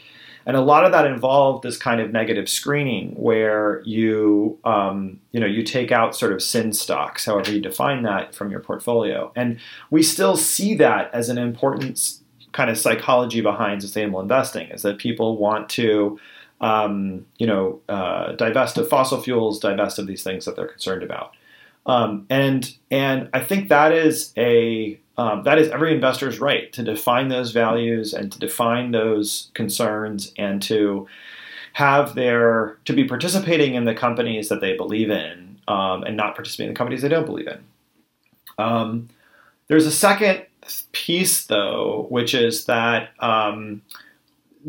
and 0.46 0.56
a 0.56 0.60
lot 0.60 0.84
of 0.84 0.92
that 0.92 1.06
involved 1.06 1.64
this 1.64 1.76
kind 1.76 2.00
of 2.00 2.12
negative 2.12 2.48
screening 2.48 3.10
where 3.16 3.82
you, 3.84 4.58
um, 4.64 5.20
you 5.32 5.40
know, 5.40 5.46
you 5.46 5.62
take 5.62 5.92
out 5.92 6.16
sort 6.16 6.32
of 6.32 6.42
sin 6.42 6.72
stocks, 6.72 7.26
however 7.26 7.52
you 7.52 7.60
define 7.60 8.04
that, 8.04 8.34
from 8.34 8.50
your 8.50 8.60
portfolio, 8.60 9.32
and 9.36 9.58
we 9.90 10.02
still 10.02 10.36
see 10.36 10.74
that 10.76 11.12
as 11.12 11.28
an 11.28 11.36
important 11.36 12.20
kind 12.52 12.70
of 12.70 12.78
psychology 12.78 13.42
behind 13.42 13.82
sustainable 13.82 14.20
investing 14.20 14.68
is 14.70 14.80
that 14.82 14.96
people 14.96 15.36
want 15.36 15.68
to 15.68 16.18
um, 16.60 17.26
you 17.38 17.46
know, 17.46 17.80
uh, 17.88 18.32
divest 18.32 18.78
of 18.78 18.88
fossil 18.88 19.20
fuels, 19.20 19.58
divest 19.58 19.98
of 19.98 20.06
these 20.06 20.22
things 20.22 20.44
that 20.44 20.56
they're 20.56 20.66
concerned 20.66 21.02
about. 21.02 21.34
Um, 21.84 22.26
and 22.30 22.74
and 22.90 23.28
I 23.32 23.40
think 23.40 23.68
that 23.68 23.92
is 23.92 24.32
a 24.36 24.98
um, 25.18 25.42
that 25.44 25.58
is 25.58 25.68
every 25.70 25.94
investor's 25.94 26.40
right 26.40 26.72
to 26.72 26.82
define 26.82 27.28
those 27.28 27.52
values 27.52 28.12
and 28.12 28.30
to 28.32 28.38
define 28.38 28.90
those 28.90 29.50
concerns 29.54 30.32
and 30.36 30.60
to 30.62 31.06
have 31.72 32.14
their 32.14 32.78
to 32.84 32.92
be 32.92 33.04
participating 33.04 33.74
in 33.74 33.84
the 33.84 33.94
companies 33.94 34.48
that 34.48 34.60
they 34.60 34.76
believe 34.76 35.10
in 35.10 35.58
um, 35.68 36.02
and 36.04 36.16
not 36.16 36.34
participating 36.34 36.68
in 36.68 36.74
the 36.74 36.78
companies 36.78 37.02
they 37.02 37.08
don't 37.08 37.26
believe 37.26 37.46
in. 37.46 37.64
Um, 38.58 39.08
there's 39.68 39.86
a 39.86 39.92
second 39.92 40.44
piece 40.92 41.46
though, 41.46 42.06
which 42.10 42.34
is 42.34 42.66
that 42.66 43.10
um, 43.20 43.82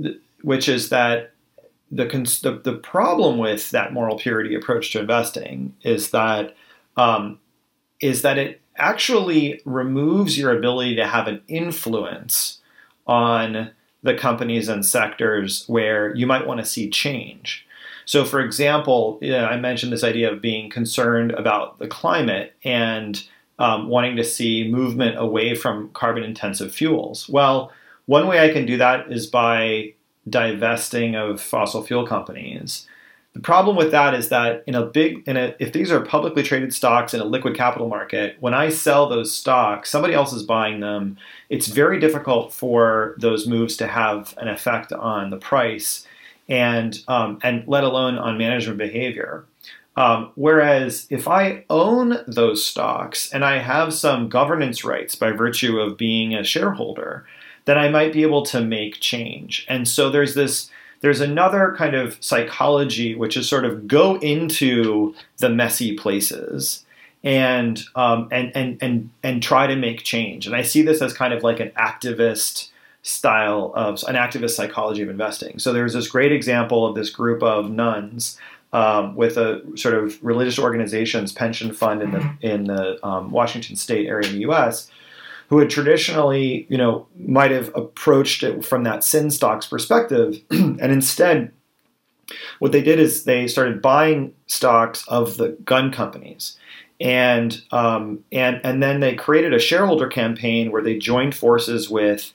th- 0.02 0.20
which 0.42 0.70
is 0.70 0.90
that 0.90 1.34
the, 1.92 2.06
the, 2.44 2.62
the 2.64 2.78
problem 2.78 3.38
with 3.38 3.72
that 3.72 3.94
moral 3.94 4.18
purity 4.18 4.56
approach 4.56 4.92
to 4.92 5.00
investing 5.00 5.74
is 5.84 6.12
that 6.12 6.56
um, 6.98 7.40
is 8.02 8.22
that 8.22 8.38
it 8.38 8.62
actually 8.78 9.62
removes 9.66 10.38
your 10.38 10.56
ability 10.58 10.96
to 10.96 11.08
have 11.08 11.28
an 11.28 11.42
influence 11.48 12.60
on 13.06 13.72
the 14.04 14.14
companies 14.14 14.70
and 14.70 14.86
sectors 14.86 15.66
where 15.68 16.16
you 16.16 16.28
might 16.28 16.48
want 16.48 16.60
to 16.60 16.66
see 16.66 16.90
change. 16.90 17.66
So, 18.06 18.24
for 18.24 18.40
example, 18.40 19.20
you 19.22 19.32
know, 19.32 19.46
I 19.46 19.58
mentioned 19.58 19.92
this 19.92 20.04
idea 20.04 20.32
of 20.32 20.42
being 20.42 20.70
concerned 20.70 21.32
about 21.32 21.80
the 21.80 21.88
climate 21.88 22.54
and 22.64 23.22
um, 23.60 23.90
wanting 23.90 24.16
to 24.16 24.24
see 24.24 24.72
movement 24.72 25.18
away 25.18 25.56
from 25.56 25.90
carbon 25.90 26.24
intensive 26.24 26.74
fuels. 26.74 27.28
Well, 27.28 27.72
one 28.06 28.28
way 28.28 28.40
I 28.40 28.54
can 28.54 28.66
do 28.66 28.78
that 28.78 29.12
is 29.12 29.28
by 29.28 29.94
divesting 30.30 31.16
of 31.16 31.42
fossil 31.42 31.84
fuel 31.84 32.08
companies. 32.08 32.88
The 33.38 33.44
problem 33.44 33.76
with 33.76 33.92
that 33.92 34.16
is 34.16 34.30
that 34.30 34.64
in 34.66 34.74
a 34.74 34.84
big, 34.84 35.22
in 35.28 35.38
a, 35.38 35.56
if 35.60 35.72
these 35.72 35.92
are 35.92 36.00
publicly 36.00 36.42
traded 36.42 36.74
stocks 36.74 37.14
in 37.14 37.22
a 37.22 37.24
liquid 37.24 37.56
capital 37.56 37.88
market, 37.88 38.36
when 38.40 38.56
I 38.56 38.70
sell 38.70 39.08
those 39.08 39.32
stocks, 39.32 39.92
somebody 39.92 40.16
else 40.16 40.34
is 40.34 40.42
buying 40.42 40.80
them. 40.80 41.18
It's 41.48 41.68
very 41.68 42.00
difficult 42.00 42.52
for 42.52 43.14
those 43.20 43.46
moves 43.46 43.78
to 43.78 43.86
have 43.86 44.34
an 44.40 44.48
effect 44.48 44.92
on 44.92 45.30
the 45.30 45.38
price, 45.38 46.08
and 46.50 47.00
um, 47.08 47.38
and 47.44 47.64
let 47.68 47.84
alone 47.84 48.18
on 48.18 48.40
management 48.40 48.80
behavior. 48.80 49.46
Um, 49.96 50.32
whereas 50.34 51.06
if 51.12 51.28
I 51.28 51.64
own 51.70 52.18
those 52.28 52.66
stocks 52.66 53.32
and 53.32 53.46
I 53.46 53.60
have 53.60 53.94
some 53.94 54.30
governance 54.30 54.84
rights 54.84 55.14
by 55.14 55.30
virtue 55.30 55.80
of 55.80 55.96
being 55.96 56.34
a 56.34 56.44
shareholder, 56.44 57.28
then 57.66 57.78
I 57.78 57.90
might 57.90 58.14
be 58.14 58.24
able 58.24 58.42
to 58.48 58.62
make 58.62 59.00
change. 59.00 59.64
And 59.70 59.88
so 59.88 60.10
there's 60.10 60.34
this 60.34 60.72
there's 61.02 61.22
another 61.22 61.76
kind 61.78 61.96
of 61.96 62.18
psychology 62.24 63.16
which 63.16 63.38
is 63.38 63.48
sort 63.48 63.66
of 63.66 63.88
go 63.88 64.18
into 64.20 65.14
the 65.38 65.50
messy 65.50 65.96
places 65.96 66.86
and 67.24 67.84
um, 67.96 68.28
and 68.32 68.52
and 68.56 68.78
and 68.82 69.10
and 69.24 69.44
try 69.44 69.68
to 69.68 69.76
make 69.76 70.04
change. 70.04 70.48
And 70.48 70.56
I 70.56 70.62
see 70.62 70.82
this 70.82 71.02
as 71.02 71.14
kind 71.14 71.34
of 71.34 71.44
like 71.44 71.60
an 71.60 71.72
activist 71.72 72.70
style 73.04 73.72
of 73.76 74.04
an 74.08 74.16
activist 74.16 74.52
psychology 74.52 75.02
of 75.02 75.10
investing. 75.10 75.60
So 75.60 75.74
there's 75.74 75.94
this 75.94 76.08
great 76.08 76.32
example 76.32 76.86
of 76.86 76.96
this 76.96 77.10
group 77.10 77.42
of 77.42 77.70
nuns 77.70 78.38
um, 78.74 79.16
with 79.16 79.38
a 79.38 79.62
sort 79.78 79.96
of 79.96 80.22
religious 80.24 80.60
organizations 80.60 81.32
pension 81.32 81.74
fund 81.74 82.02
in 82.02 82.12
the 82.12 82.38
in 82.42 82.64
the 82.66 83.06
um, 83.06 83.32
Washington 83.32 83.76
State 83.76 84.08
area 84.08 84.28
in 84.28 84.36
the 84.36 84.42
U.S 84.42 84.90
who 85.48 85.60
had 85.60 85.70
traditionally, 85.70 86.68
you 86.70 86.78
know, 86.78 87.08
might 87.18 87.52
have 87.52 87.72
approached 87.76 88.44
it 88.44 88.66
from 88.66 88.84
that 88.84 89.04
sin 89.04 89.32
stocks 89.32 89.66
perspective, 89.66 90.42
and 90.50 90.82
instead, 90.82 91.52
what 92.60 92.74
they 92.74 92.82
did 92.82 93.00
is 93.00 93.24
they 93.24 93.48
started 93.48 93.82
buying 93.82 94.34
stocks 94.48 95.08
of 95.08 95.38
the 95.38 95.50
gun 95.64 95.92
companies, 95.92 96.58
and 97.00 97.62
um, 97.72 98.24
and 98.32 98.60
and 98.64 98.84
then 98.84 99.00
they 99.00 99.16
created 99.16 99.54
a 99.54 99.60
shareholder 99.60 100.08
campaign 100.08 100.72
where 100.72 100.82
they 100.82 100.98
joined 100.98 101.36
forces 101.36 101.90
with 101.90 102.34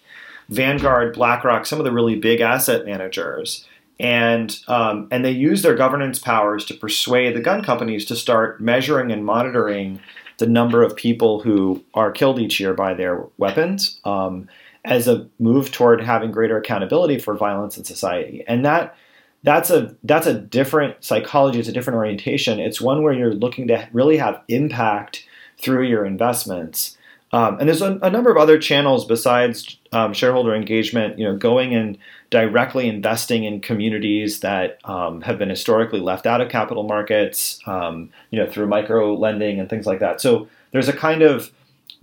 Vanguard, 0.49 1.15
BlackRock, 1.15 1.67
some 1.67 1.79
of 1.79 1.85
the 1.85 1.93
really 1.93 2.17
big 2.17 2.41
asset 2.41 2.85
managers. 2.85 3.67
And 4.01 4.59
um, 4.69 5.07
and 5.11 5.25
they 5.25 5.31
used 5.31 5.65
their 5.65 5.77
governance 5.77 6.19
powers 6.19 6.65
to 6.67 6.75
persuade 6.75 7.37
the 7.37 7.41
gun 7.41 7.63
companies 7.63 8.05
to 8.07 8.17
start 8.17 8.61
measuring 8.61 9.13
and 9.13 9.25
monitoring 9.25 10.01
the 10.43 10.49
number 10.49 10.83
of 10.83 10.97
people 10.97 11.39
who 11.39 11.81
are 11.95 12.11
killed 12.11 12.41
each 12.41 12.59
year 12.59 12.75
by 12.75 12.95
their 12.95 13.25
weapons 13.39 14.01
um, 14.05 14.49
as 14.85 15.07
a 15.07 15.29
move 15.39 15.71
toward 15.71 16.01
having 16.01 16.33
greater 16.33 16.57
accountability 16.57 17.17
for 17.17 17.37
violence 17.37 17.79
in 17.79 17.85
society. 17.85 18.43
And 18.49 18.65
that 18.65 18.97
that's 19.45 19.71
a 19.71 19.95
that's 20.03 20.27
a 20.27 20.35
different 20.35 20.97
psychology. 21.05 21.61
It's 21.61 21.69
a 21.69 21.73
different 21.73 21.97
orientation. 21.97 22.59
It's 22.59 22.81
one 22.81 23.05
where 23.05 23.13
you're 23.13 23.35
looking 23.35 23.69
to 23.69 23.89
really 23.93 24.17
have 24.17 24.43
impact 24.49 25.25
through 25.59 25.85
your 25.85 26.05
investments. 26.05 26.99
Um, 27.31 27.61
and 27.61 27.69
there's 27.69 27.81
a, 27.81 28.01
a, 28.03 28.11
number 28.11 28.31
of 28.31 28.37
other 28.37 28.59
channels 28.59 29.07
besides 29.07 29.79
um, 29.93 30.13
shareholder 30.13 30.57
engagement. 30.57 31.21
You 31.21 31.27
know, 31.27 31.37
going 31.37 31.73
and 31.73 31.97
directly 32.33 32.89
investing 32.89 33.45
in 33.45 33.61
communities 33.61 34.41
that 34.41 34.79
um, 34.85 35.21
have 35.21 35.39
been 35.39 35.51
historically 35.51 36.01
left 36.01 36.27
out 36.27 36.41
of 36.41 36.49
capital 36.49 36.83
markets, 36.83 37.61
um, 37.67 38.09
you 38.31 38.39
know, 38.41 38.51
through 38.51 38.67
micro 38.67 39.15
lending 39.15 39.61
and 39.61 39.69
things 39.69 39.87
like 39.87 40.01
that. 40.01 40.19
So 40.19 40.49
there's 40.73 40.89
a 40.89 40.95
kind 40.95 41.21
of 41.21 41.53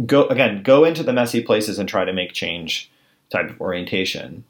go 0.05 0.27
again, 0.27 0.62
go 0.62 0.86
into 0.86 1.01
the 1.01 1.13
messy 1.13 1.41
places 1.41 1.79
and 1.79 1.89
try 1.89 2.05
to 2.05 2.13
make 2.13 2.31
change 2.31 2.91
type 3.31 3.50
of 3.50 3.59
orientation. 3.59 4.43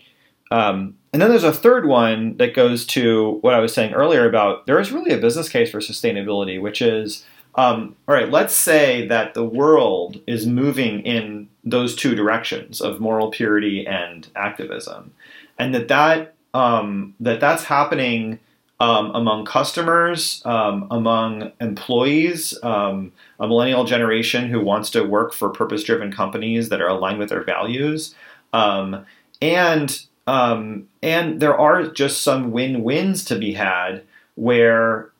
Um, 0.52 0.98
and 1.14 1.22
then 1.22 1.30
there's 1.30 1.46
a 1.46 1.54
third 1.54 1.88
one 1.88 2.36
that 2.38 2.54
goes 2.54 2.86
to 2.88 3.38
what 3.42 3.54
I 3.54 3.60
was 3.60 3.74
saying 3.74 3.94
earlier 3.94 4.28
about 4.28 4.66
there 4.66 4.80
is 4.80 4.92
really 4.92 5.12
a 5.12 5.18
business 5.18 5.48
case 5.48 5.72
for 5.72 5.80
sustainability, 5.80 6.62
which 6.62 6.82
is 6.82 7.26
um, 7.56 7.96
all 8.08 8.16
right, 8.16 8.30
let's 8.30 8.56
say 8.56 9.08
that 9.08 9.34
the 9.34 9.46
world 9.46 10.20
is 10.28 10.46
moving 10.46 11.02
in 11.02 11.48
those 11.64 11.96
two 11.96 12.16
directions 12.16 12.82
of 12.82 13.00
moral 13.00 13.32
purity 13.32 13.88
and 13.88 14.28
activism 14.36 15.14
and 15.60 15.74
that 15.76 15.88
that 15.90 16.34
um, 16.54 17.14
that 17.20 17.40
that's 17.40 17.66
happening 17.66 18.40
um, 18.80 19.12
among 19.14 19.46
customers, 19.46 20.42
um, 20.46 20.88
among 20.90 21.52
employees, 21.60 22.58
um, 22.64 23.12
a 23.40 23.48
millennial 23.48 23.84
generation 23.84 24.50
who 24.50 24.62
wants 24.62 24.90
to 24.92 25.04
work 25.04 25.34
for 25.34 25.50
purpose-driven 25.50 26.12
companies 26.14 26.70
that 26.70 26.82
are 26.82 26.88
aligned 26.88 27.20
with 27.20 27.30
their 27.30 27.44
values, 27.44 28.16
um, 28.54 29.06
and 29.42 30.06
um, 30.28 30.88
and 31.04 31.40
there 31.40 31.58
are 31.58 31.88
just 31.88 32.22
some 32.22 32.52
win-wins 32.52 33.26
to 33.26 33.38
be 33.38 33.54
had 33.54 34.04
where 34.36 35.12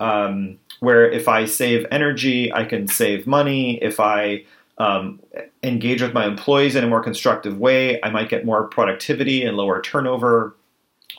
where 0.80 1.12
if 1.12 1.28
I 1.28 1.46
save 1.46 1.86
energy, 1.92 2.54
I 2.54 2.64
can 2.64 2.88
save 2.88 3.28
money. 3.28 3.78
If 3.84 4.00
I 4.00 4.46
um, 4.80 5.20
engage 5.62 6.02
with 6.02 6.14
my 6.14 6.26
employees 6.26 6.76
in 6.76 6.84
a 6.84 6.88
more 6.88 7.04
constructive 7.04 7.58
way, 7.58 8.02
I 8.02 8.10
might 8.10 8.30
get 8.30 8.46
more 8.46 8.68
productivity 8.68 9.44
and 9.44 9.58
lower 9.58 9.82
turnover, 9.82 10.56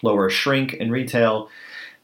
lower 0.02 0.30
shrink 0.30 0.72
in 0.74 0.90
retail. 0.90 1.48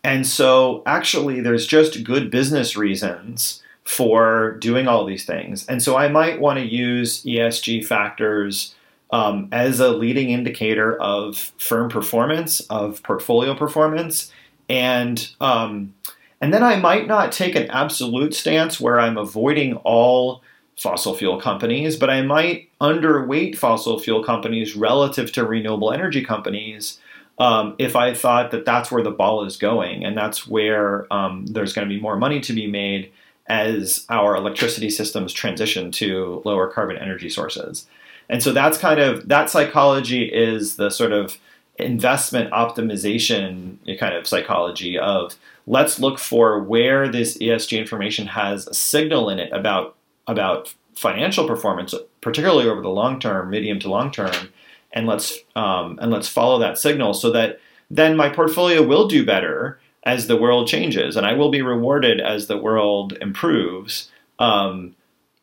And 0.05 0.27
so, 0.27 0.83
actually, 0.87 1.41
there's 1.41 1.67
just 1.67 2.05
good 2.05 2.31
business 2.31 2.77
reasons 2.77 3.63
for 3.85 4.53
doing 4.59 4.87
all 4.87 5.05
these 5.05 5.25
things. 5.25 5.67
And 5.67 5.83
so, 5.83 5.97
I 5.97 6.09
might 6.09 6.41
want 6.41 6.59
to 6.59 6.65
use 6.65 7.25
ESG 7.25 7.85
factors 7.87 8.75
um, 9.11 9.49
as 9.51 9.81
a 9.81 9.91
leading 9.91 10.31
indicator 10.31 11.01
of 11.01 11.53
firm 11.59 11.89
performance, 11.89 12.61
of 12.69 13.03
portfolio 13.03 13.55
performance, 13.55 14.31
and 14.69 15.31
um, 15.41 15.95
and 16.41 16.53
then 16.53 16.63
I 16.63 16.77
might 16.77 17.07
not 17.07 17.33
take 17.33 17.55
an 17.55 17.71
absolute 17.71 18.35
stance 18.35 18.81
where 18.81 19.01
I'm 19.01 19.17
avoiding 19.17 19.77
all 19.77 20.43
fossil 20.79 21.15
fuel 21.15 21.41
companies, 21.41 21.97
but 21.97 22.11
I 22.11 22.23
might 22.23 22.69
underweight 22.81 23.57
fossil 23.57 23.99
fuel 23.99 24.23
companies 24.23 24.77
relative 24.77 25.33
to 25.33 25.45
renewable 25.45 25.93
energy 25.93 26.25
companies 26.25 26.99
um, 27.39 27.75
if 27.79 27.97
I 27.97 28.15
thought 28.15 28.51
that 28.51 28.65
that's 28.65 28.91
where 28.91 29.03
the 29.03 29.11
ball 29.11 29.45
is 29.45 29.57
going 29.57 30.05
and 30.05 30.17
that's 30.17 30.47
where 30.47 31.13
um, 31.13 31.47
there's 31.47 31.73
going 31.73 31.89
to 31.89 31.95
be 31.95 32.01
more 32.01 32.17
money 32.17 32.41
to 32.41 32.53
be 32.53 32.67
made 32.67 33.13
as 33.47 34.07
our 34.09 34.35
electricity 34.37 34.91
systems 34.91 35.33
transition 35.33 35.91
to 35.93 36.43
lower 36.45 36.69
carbon 36.69 36.97
energy 36.97 37.29
sources. 37.29 37.87
And 38.29 38.43
so 38.43 38.53
that's 38.53 38.79
kind 38.79 38.99
of 38.99 39.29
that 39.29 39.51
psychology 39.51 40.25
is 40.25 40.77
the 40.77 40.91
sort 40.91 41.13
of 41.13 41.39
investment 41.79 42.51
optimization 42.53 43.77
kind 43.99 44.15
of 44.15 44.27
psychology 44.27 44.99
of 44.99 45.37
let's 45.67 46.01
look 46.01 46.19
for 46.19 46.61
where 46.61 47.09
this 47.09 47.37
ESG 47.39 47.79
information 47.79 48.27
has 48.29 48.67
a 48.67 48.75
signal 48.75 49.29
in 49.29 49.39
it 49.39 49.53
about 49.53 49.96
about 50.27 50.75
financial 50.95 51.47
performance, 51.47 51.95
particularly 52.21 52.69
over 52.69 52.81
the 52.81 52.89
long 52.89 53.21
term, 53.21 53.51
medium 53.51 53.79
to 53.81 53.91
long 53.91 54.11
term, 54.11 54.49
and 54.93 55.07
let's 55.07 55.39
um, 55.55 55.99
and 56.01 56.11
let's 56.11 56.29
follow 56.29 56.59
that 56.59 56.79
signal 56.79 57.15
so 57.15 57.31
that 57.31 57.61
then 57.91 58.17
my 58.17 58.29
portfolio 58.29 58.83
will 58.83 59.07
do 59.07 59.25
better 59.25 59.79
as 60.05 60.27
the 60.27 60.37
world 60.37 60.69
changes, 60.69 61.17
and 61.17 61.27
I 61.27 61.35
will 61.35 61.51
be 61.51 61.63
rewarded 61.63 62.21
as 62.21 62.47
the 62.47 62.57
world 62.59 63.17
improves. 63.21 64.11
Um, 64.39 64.95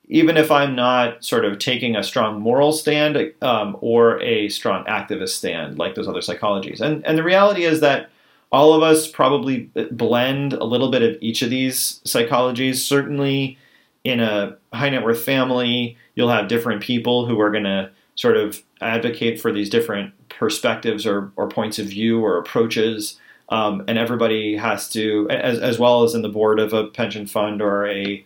even 0.08 0.38
if 0.38 0.52
I'm 0.52 0.76
not 0.76 1.24
sort 1.24 1.46
of 1.46 1.60
taking 1.60 1.96
a 1.96 2.04
strong 2.04 2.42
moral 2.42 2.72
stand 2.72 3.34
um, 3.42 3.78
or 3.82 4.22
a 4.22 4.50
strong 4.50 4.84
activist 4.86 5.30
stand 5.30 5.80
like 5.80 5.96
those 5.96 6.08
other 6.08 6.20
psychologies. 6.20 6.82
And, 6.82 7.06
and 7.06 7.18
the 7.18 7.24
reality 7.24 7.64
is 7.64 7.80
that 7.80 8.10
all 8.52 8.74
of 8.74 8.84
us 8.84 9.08
probably 9.08 9.72
blend 9.92 10.54
a 10.54 10.66
little 10.66 10.92
bit 10.92 11.02
of 11.02 11.18
each 11.22 11.42
of 11.42 11.50
these 11.50 12.02
psychologies. 12.06 12.76
Certainly, 12.76 13.58
in 14.04 14.20
a 14.20 14.58
high 14.74 14.90
net 14.90 15.04
worth 15.04 15.24
family, 15.24 15.98
you'll 16.16 16.30
have 16.30 16.48
different 16.48 16.82
people 16.82 17.26
who 17.26 17.40
are 17.40 17.52
going 17.52 17.64
to 17.64 17.90
sort 18.16 18.38
of 18.38 18.62
advocate 18.82 19.40
for 19.40 19.52
these 19.52 19.70
different 19.70 20.14
perspectives 20.30 21.06
or, 21.06 21.32
or 21.36 21.48
points 21.48 21.80
of 21.80 21.88
view 21.88 22.24
or 22.24 22.38
approaches. 22.38 23.20
Um, 23.50 23.84
and 23.88 23.98
everybody 23.98 24.56
has 24.56 24.90
to, 24.90 25.28
as, 25.30 25.60
as 25.60 25.80
well 25.80 26.04
as 26.04 26.16
in 26.16 26.22
the 26.22 26.30
board 26.30 26.60
of 26.60 26.74
a 26.74 26.88
pension 26.88 27.26
fund 27.26 27.62
or 27.62 27.88
a 27.88 28.24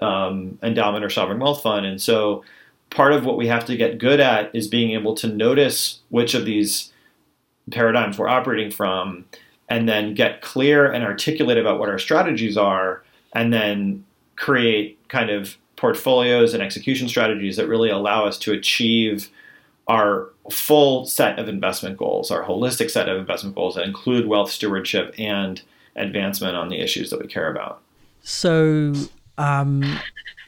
um, 0.00 0.58
endowment 0.62 1.04
or 1.04 1.10
sovereign 1.10 1.38
wealth 1.38 1.62
fund. 1.62 1.86
And 1.86 2.00
so 2.00 2.44
part 2.90 3.12
of 3.12 3.24
what 3.24 3.36
we 3.36 3.46
have 3.46 3.64
to 3.66 3.76
get 3.76 3.98
good 3.98 4.20
at 4.20 4.54
is 4.54 4.68
being 4.68 4.92
able 4.92 5.14
to 5.16 5.28
notice 5.28 6.00
which 6.10 6.34
of 6.34 6.44
these 6.44 6.92
paradigms 7.70 8.18
we're 8.18 8.28
operating 8.28 8.70
from 8.70 9.24
and 9.68 9.88
then 9.88 10.14
get 10.14 10.40
clear 10.40 10.90
and 10.90 11.04
articulate 11.04 11.58
about 11.58 11.80
what 11.80 11.88
our 11.88 11.98
strategies 11.98 12.56
are 12.56 13.02
and 13.32 13.52
then 13.52 14.04
create 14.36 14.98
kind 15.08 15.30
of 15.30 15.56
portfolios 15.76 16.54
and 16.54 16.62
execution 16.62 17.08
strategies 17.08 17.56
that 17.56 17.68
really 17.68 17.90
allow 17.90 18.24
us 18.24 18.38
to 18.38 18.52
achieve 18.52 19.28
our 19.88 20.30
full 20.50 21.06
set 21.06 21.38
of 21.38 21.48
investment 21.48 21.96
goals, 21.96 22.30
our 22.30 22.44
holistic 22.44 22.90
set 22.90 23.08
of 23.08 23.18
investment 23.18 23.54
goals 23.54 23.74
that 23.74 23.84
include 23.84 24.26
wealth 24.26 24.50
stewardship 24.50 25.14
and 25.18 25.62
advancement 25.94 26.56
on 26.56 26.68
the 26.68 26.80
issues 26.80 27.10
that 27.10 27.20
we 27.20 27.26
care 27.26 27.50
about. 27.50 27.80
So, 28.22 28.92
um, 29.38 29.98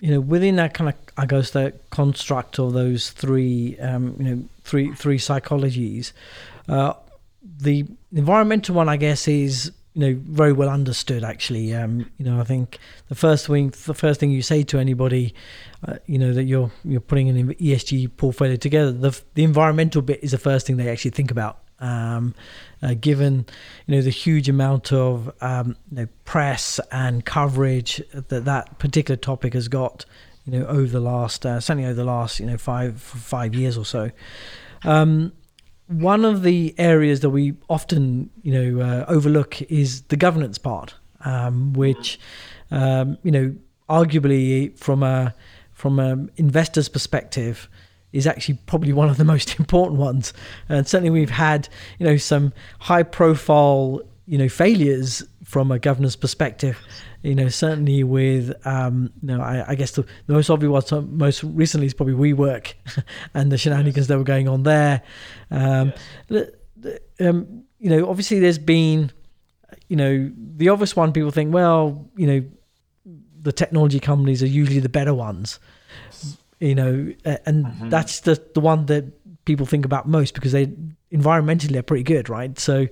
you 0.01 0.11
know, 0.11 0.21
within 0.21 0.57
that 0.57 0.75
kind 0.75 0.91
of, 0.91 0.97
I 1.17 1.27
guess, 1.27 1.51
the 1.51 1.73
construct 1.91 2.59
of 2.59 2.73
those 2.73 3.11
three, 3.11 3.79
um, 3.79 4.17
you 4.19 4.25
know, 4.25 4.45
three 4.65 4.93
three 4.95 5.19
psychologies, 5.19 6.13
uh, 6.69 6.95
the 7.61 7.87
environmental 8.13 8.75
one, 8.75 8.89
I 8.89 8.97
guess, 8.97 9.29
is 9.29 9.73
you 9.99 10.15
know 10.15 10.21
very 10.29 10.53
well 10.53 10.69
understood. 10.69 11.25
Actually, 11.25 11.75
um, 11.75 12.09
you 12.19 12.25
know, 12.25 12.41
I 12.41 12.45
think 12.45 12.79
the 13.09 13.17
first 13.17 13.49
thing, 13.49 13.71
the 13.71 13.95
first 13.95 14.21
thing 14.21 14.31
you 14.31 14.43
say 14.43 14.63
to 14.63 14.79
anybody, 14.79 15.35
uh, 15.87 15.97
you 16.07 16.19
know, 16.19 16.33
that 16.33 16.45
you're 16.45 16.71
you're 16.85 17.01
putting 17.01 17.29
an 17.29 17.55
ESG 17.55 18.17
portfolio 18.17 18.55
together, 18.55 18.93
the 18.93 19.21
the 19.35 19.43
environmental 19.43 20.01
bit 20.01 20.21
is 20.23 20.31
the 20.31 20.39
first 20.39 20.69
thing 20.69 20.77
they 20.77 20.89
actually 20.89 21.11
think 21.11 21.33
about. 21.33 21.59
Um, 21.81 22.35
uh, 22.81 22.95
given 22.95 23.47
you 23.87 23.97
know 23.97 24.03
the 24.03 24.11
huge 24.11 24.49
amount 24.49 24.93
of 24.93 25.33
um, 25.41 25.77
you 25.91 25.97
know, 25.97 26.09
press 26.25 26.79
and 26.93 27.25
coverage 27.25 28.01
that 28.13 28.45
that 28.45 28.79
particular 28.79 29.17
topic 29.17 29.55
has 29.55 29.67
got, 29.67 30.05
you 30.45 30.53
know, 30.53 30.67
over 30.67 30.87
the 30.87 31.01
last 31.01 31.45
uh, 31.45 31.59
certainly 31.59 31.85
over 31.85 31.95
the 31.95 32.05
last 32.05 32.39
you 32.39 32.47
know 32.47 32.57
five 32.57 33.01
five 33.01 33.53
years 33.53 33.77
or 33.77 33.85
so. 33.85 34.13
Um, 34.85 35.33
one 35.89 36.25
of 36.25 36.43
the 36.43 36.75
areas 36.79 37.21
that 37.21 37.31
we 37.31 37.55
often 37.69 38.31
you 38.43 38.53
know 38.53 38.85
uh, 38.85 39.05
overlook 39.09 39.61
is 39.63 40.03
the 40.03 40.17
governance 40.17 40.59
part, 40.59 40.95
um, 41.25 41.73
which 41.73 42.21
um, 42.71 43.19
you 43.23 43.31
know 43.31 43.55
arguably 43.89 44.77
from 44.79 45.03
a 45.03 45.35
from 45.73 45.99
an 45.99 46.31
investor's 46.37 46.89
perspective 46.89 47.69
is 48.13 48.27
actually 48.27 48.59
probably 48.67 48.93
one 48.93 49.09
of 49.09 49.17
the 49.17 49.25
most 49.35 49.59
important 49.59 49.99
ones. 49.99 50.33
And 50.69 50.87
certainly 50.87 51.11
we've 51.11 51.31
had, 51.31 51.69
you 51.99 52.07
know, 52.07 52.17
some 52.17 52.53
high 52.81 53.03
profile, 53.03 54.01
you 54.27 54.39
know, 54.39 54.49
failures 54.49 55.23
from 55.45 55.71
a 55.71 55.79
governance 55.79 56.17
perspective. 56.17 56.79
You 57.29 57.35
know, 57.35 57.49
certainly 57.49 58.05
with, 58.05 58.55
um, 58.67 59.13
you 59.23 59.29
know, 59.29 59.41
I, 59.43 59.65
I 59.69 59.75
guess 59.75 59.93
the, 59.93 60.03
the, 60.27 60.33
most 60.33 60.51
obvious 60.51 60.91
one, 60.91 61.17
most 61.17 61.45
recently 61.45 61.87
is 61.87 61.95
probably 61.95 62.15
WeWork 62.15 62.75
and 63.35 63.53
the 63.53 63.59
shenanigans 63.59 63.97
yes. 63.97 64.07
that 64.07 64.19
were 64.19 64.25
going 64.25 64.49
on 64.49 64.63
there. 64.63 65.03
Um, 65.51 65.93
yes. 66.29 66.49
um, 67.21 67.65
you 67.79 67.91
know, 67.91 68.09
obviously 68.09 68.39
there's 68.39 68.59
been, 68.59 69.13
you 69.89 69.97
know, 69.97 70.31
the 70.57 70.71
obvious 70.71 70.97
one 70.97 71.13
people 71.13 71.31
think, 71.31 71.53
well, 71.53 72.09
you 72.17 72.27
know, 72.27 72.45
the 73.41 73.53
technology 73.53 74.01
companies 74.01 74.43
are 74.43 74.47
usually 74.47 74.81
the 74.81 74.89
better 74.89 75.15
ones 75.15 75.59
you 76.61 76.75
know, 76.75 77.13
and 77.25 77.67
mm-hmm. 77.67 77.89
that's 77.89 78.21
the 78.21 78.43
the 78.55 78.61
one 78.61 78.87
that 78.87 79.05
people 79.45 79.67
think 79.67 79.85
about 79.85 80.09
most 80.09 80.35
because 80.35 80.53
they 80.53 80.73
environmentally 81.13 81.71
they're 81.71 81.83
pretty 81.83 82.05
good, 82.05 82.29
right? 82.29 82.59
So, 82.59 82.89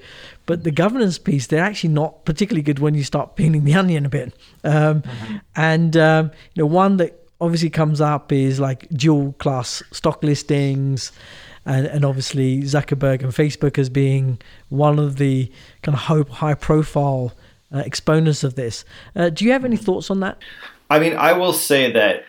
but 0.46 0.64
the 0.64 0.70
governance 0.70 1.18
piece, 1.18 1.46
they're 1.46 1.64
actually 1.64 1.90
not 1.90 2.24
particularly 2.24 2.62
good 2.62 2.78
when 2.78 2.94
you 2.94 3.04
start 3.04 3.36
peeling 3.36 3.64
the 3.64 3.74
onion 3.82 4.06
a 4.06 4.08
bit. 4.08 4.34
Um, 4.64 5.02
mm-hmm. 5.02 5.36
And 5.54 5.96
um, 5.96 6.30
you 6.54 6.62
know, 6.62 6.66
one 6.66 6.96
that 6.98 7.20
obviously 7.40 7.70
comes 7.70 8.00
up 8.00 8.32
is 8.32 8.58
like 8.60 8.88
dual 8.90 9.32
class 9.34 9.82
stock 9.92 10.22
listings. 10.22 11.12
And, 11.68 11.88
and 11.88 12.04
obviously 12.04 12.62
Zuckerberg 12.62 13.24
and 13.24 13.32
Facebook 13.32 13.76
as 13.76 13.88
being 13.88 14.38
one 14.68 15.00
of 15.00 15.16
the 15.16 15.50
kind 15.82 15.98
of 15.98 16.28
high 16.28 16.54
profile 16.54 17.32
uh, 17.74 17.78
exponents 17.78 18.44
of 18.44 18.54
this. 18.54 18.84
Uh, 19.16 19.30
do 19.30 19.44
you 19.44 19.50
have 19.50 19.64
any 19.64 19.74
mm-hmm. 19.74 19.84
thoughts 19.84 20.08
on 20.08 20.20
that? 20.20 20.38
I 20.88 21.00
mean, 21.00 21.16
I 21.16 21.32
will 21.32 21.52
say 21.52 21.90
that 21.92 22.24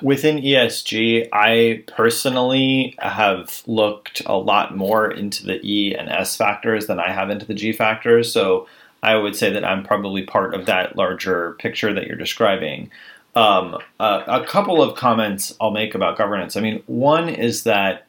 within 0.00 0.38
ESG, 0.38 1.28
I 1.32 1.82
personally 1.88 2.94
have 3.00 3.62
looked 3.66 4.22
a 4.26 4.36
lot 4.36 4.76
more 4.76 5.10
into 5.10 5.44
the 5.44 5.60
E 5.64 5.94
and 5.96 6.08
S 6.08 6.36
factors 6.36 6.86
than 6.86 7.00
I 7.00 7.10
have 7.10 7.30
into 7.30 7.46
the 7.46 7.54
G 7.54 7.72
factors. 7.72 8.32
So 8.32 8.68
I 9.02 9.16
would 9.16 9.34
say 9.34 9.50
that 9.52 9.64
I'm 9.64 9.82
probably 9.82 10.22
part 10.22 10.54
of 10.54 10.66
that 10.66 10.94
larger 10.94 11.56
picture 11.58 11.92
that 11.92 12.06
you're 12.06 12.16
describing. 12.16 12.90
Um, 13.34 13.78
a 13.98 14.44
couple 14.46 14.82
of 14.82 14.96
comments 14.96 15.56
I'll 15.60 15.70
make 15.70 15.94
about 15.94 16.18
governance. 16.18 16.56
I 16.56 16.60
mean, 16.60 16.82
one 16.86 17.28
is 17.28 17.64
that 17.64 18.06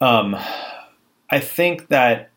um, 0.00 0.36
I 1.30 1.40
think 1.40 1.88
that 1.88 2.30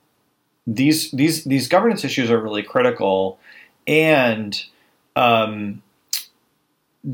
these 0.67 1.11
these 1.11 1.43
these 1.45 1.67
governance 1.67 2.03
issues 2.05 2.29
are 2.29 2.39
really 2.39 2.61
critical, 2.61 3.39
and 3.87 4.61
um, 5.15 5.81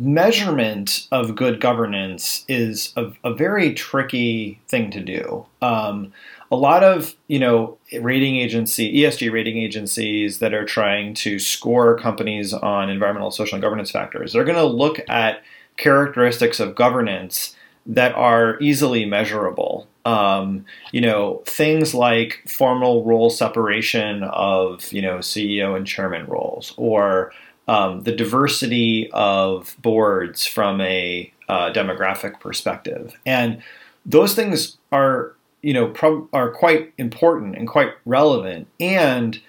measurement 0.02 1.08
of 1.12 1.36
good 1.36 1.62
governance 1.62 2.44
is 2.50 2.92
a, 2.98 3.12
a 3.24 3.34
very 3.34 3.74
tricky 3.74 4.60
thing 4.68 4.92
to 4.92 5.00
do. 5.00 5.46
Um, 5.62 6.12
a 6.52 6.56
lot 6.56 6.84
of 6.84 7.16
you 7.28 7.40
know 7.40 7.78
rating 8.02 8.36
agency 8.36 8.94
ESG 8.98 9.32
rating 9.32 9.58
agencies 9.58 10.40
that 10.40 10.54
are 10.54 10.66
trying 10.66 11.14
to 11.16 11.40
score 11.40 11.98
companies 11.98 12.54
on 12.54 12.90
environmental, 12.90 13.32
social, 13.32 13.56
and 13.56 13.62
governance 13.62 13.92
factors, 13.92 14.34
they're 14.34 14.44
going 14.44 14.58
to 14.58 14.66
look 14.66 15.00
at 15.08 15.42
characteristics 15.78 16.60
of 16.60 16.76
governance 16.76 17.56
that 17.86 18.14
are 18.16 18.60
easily 18.60 19.06
measurable. 19.06 19.88
Um, 20.06 20.66
you 20.92 21.02
know, 21.02 21.42
things 21.46 21.94
like 21.94 22.44
formal 22.48 23.04
role 23.04 23.30
separation 23.30 24.24
of 24.24 24.92
you 24.92 25.02
know 25.02 25.20
CEO 25.20 25.76
and 25.76 25.88
chairman 25.88 26.26
roles, 26.26 26.74
or 26.78 27.32
um, 27.68 28.04
the 28.04 28.12
diversity 28.12 29.10
of 29.12 29.76
boards 29.82 30.46
from 30.46 30.82
a 30.82 31.32
uh, 31.50 31.72
demographic 31.72 32.40
perspective, 32.40 33.14
and 33.26 33.62
those 34.06 34.34
things 34.34 34.78
are 34.92 35.36
you 35.62 35.74
know 35.74 36.28
are 36.34 36.52
quite 36.52 36.94
important 36.98 37.56
and 37.56 37.68
quite 37.68 37.94
relevant, 38.06 38.68
and 38.80 39.42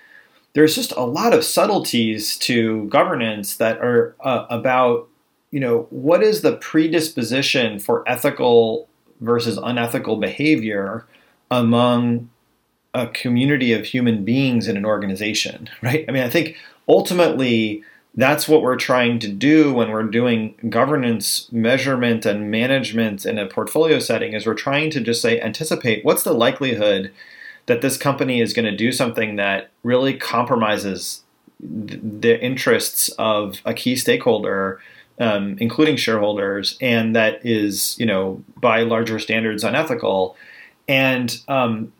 there's 0.54 0.74
just 0.74 0.92
a 0.92 1.04
lot 1.04 1.34
of 1.34 1.44
subtleties 1.44 2.38
to 2.38 2.86
governance 2.86 3.56
that 3.56 3.78
are 3.78 4.16
uh, 4.20 4.46
about 4.48 5.08
you 5.50 5.60
know 5.60 5.86
what 5.90 6.22
is 6.22 6.42
the 6.42 6.56
predisposition 6.56 7.78
for 7.78 8.02
ethical 8.08 8.88
versus 9.20 9.58
unethical 9.62 10.16
behavior 10.16 11.06
among 11.50 12.28
a 12.94 13.06
community 13.08 13.72
of 13.72 13.84
human 13.84 14.24
beings 14.24 14.68
in 14.68 14.76
an 14.76 14.84
organization, 14.84 15.68
right? 15.82 16.04
I 16.08 16.12
mean, 16.12 16.22
I 16.22 16.30
think 16.30 16.56
ultimately 16.88 17.84
that's 18.16 18.48
what 18.48 18.62
we're 18.62 18.76
trying 18.76 19.18
to 19.18 19.28
do 19.28 19.74
when 19.74 19.90
we're 19.90 20.02
doing 20.04 20.54
governance 20.70 21.50
measurement 21.52 22.24
and 22.24 22.50
management 22.50 23.26
in 23.26 23.38
a 23.38 23.46
portfolio 23.46 23.98
setting 23.98 24.32
is 24.32 24.46
we're 24.46 24.54
trying 24.54 24.90
to 24.90 25.00
just 25.00 25.20
say 25.20 25.40
anticipate 25.40 26.04
what's 26.04 26.22
the 26.22 26.32
likelihood 26.32 27.12
that 27.66 27.82
this 27.82 27.96
company 27.96 28.40
is 28.40 28.52
going 28.52 28.64
to 28.64 28.76
do 28.76 28.92
something 28.92 29.36
that 29.36 29.70
really 29.82 30.14
compromises 30.14 31.22
the 31.60 32.40
interests 32.42 33.08
of 33.18 33.60
a 33.64 33.74
key 33.74 33.96
stakeholder 33.96 34.80
um, 35.18 35.56
including 35.60 35.96
shareholders 35.96 36.76
and 36.80 37.16
that 37.16 37.44
is 37.44 37.98
you 37.98 38.06
know 38.06 38.42
by 38.60 38.82
larger 38.82 39.18
standards 39.18 39.64
unethical. 39.64 40.36
And 40.88 41.36
um, 41.48 41.92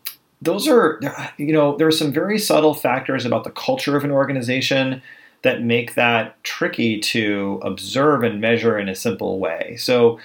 those 0.42 0.68
are 0.68 1.00
you 1.38 1.52
know 1.52 1.76
there 1.76 1.87
are 1.87 1.92
some 1.92 2.12
very 2.12 2.38
subtle 2.38 2.74
factors 2.74 3.24
about 3.24 3.44
the 3.44 3.50
culture 3.50 3.96
of 3.96 4.05
an 4.05 4.11
organization 4.11 5.02
that 5.46 5.62
make 5.62 5.94
that 5.94 6.42
tricky 6.42 6.98
to 6.98 7.61
observe 7.62 8.24
and 8.24 8.40
measure 8.40 8.76
in 8.76 8.88
a 8.88 8.96
simple 8.96 9.38
way. 9.38 9.76
So, 9.78 10.18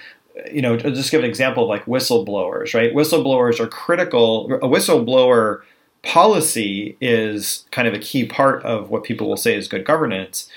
you 0.50 0.60
know, 0.60 0.72
I'll 0.72 0.90
just 0.90 1.12
give 1.12 1.22
an 1.22 1.30
example 1.30 1.62
of 1.62 1.68
like 1.68 1.84
whistleblowers, 1.84 2.74
right? 2.74 2.92
Whistleblowers 2.92 3.60
are 3.60 3.68
critical. 3.68 4.52
A 4.54 4.68
whistleblower 4.68 5.62
policy 6.02 6.96
is 7.00 7.66
kind 7.70 7.86
of 7.86 7.94
a 7.94 8.00
key 8.00 8.26
part 8.26 8.64
of 8.64 8.90
what 8.90 9.04
people 9.04 9.28
will 9.28 9.36
say 9.36 9.54
is 9.54 9.68
good 9.68 9.84
governance. 9.84 10.48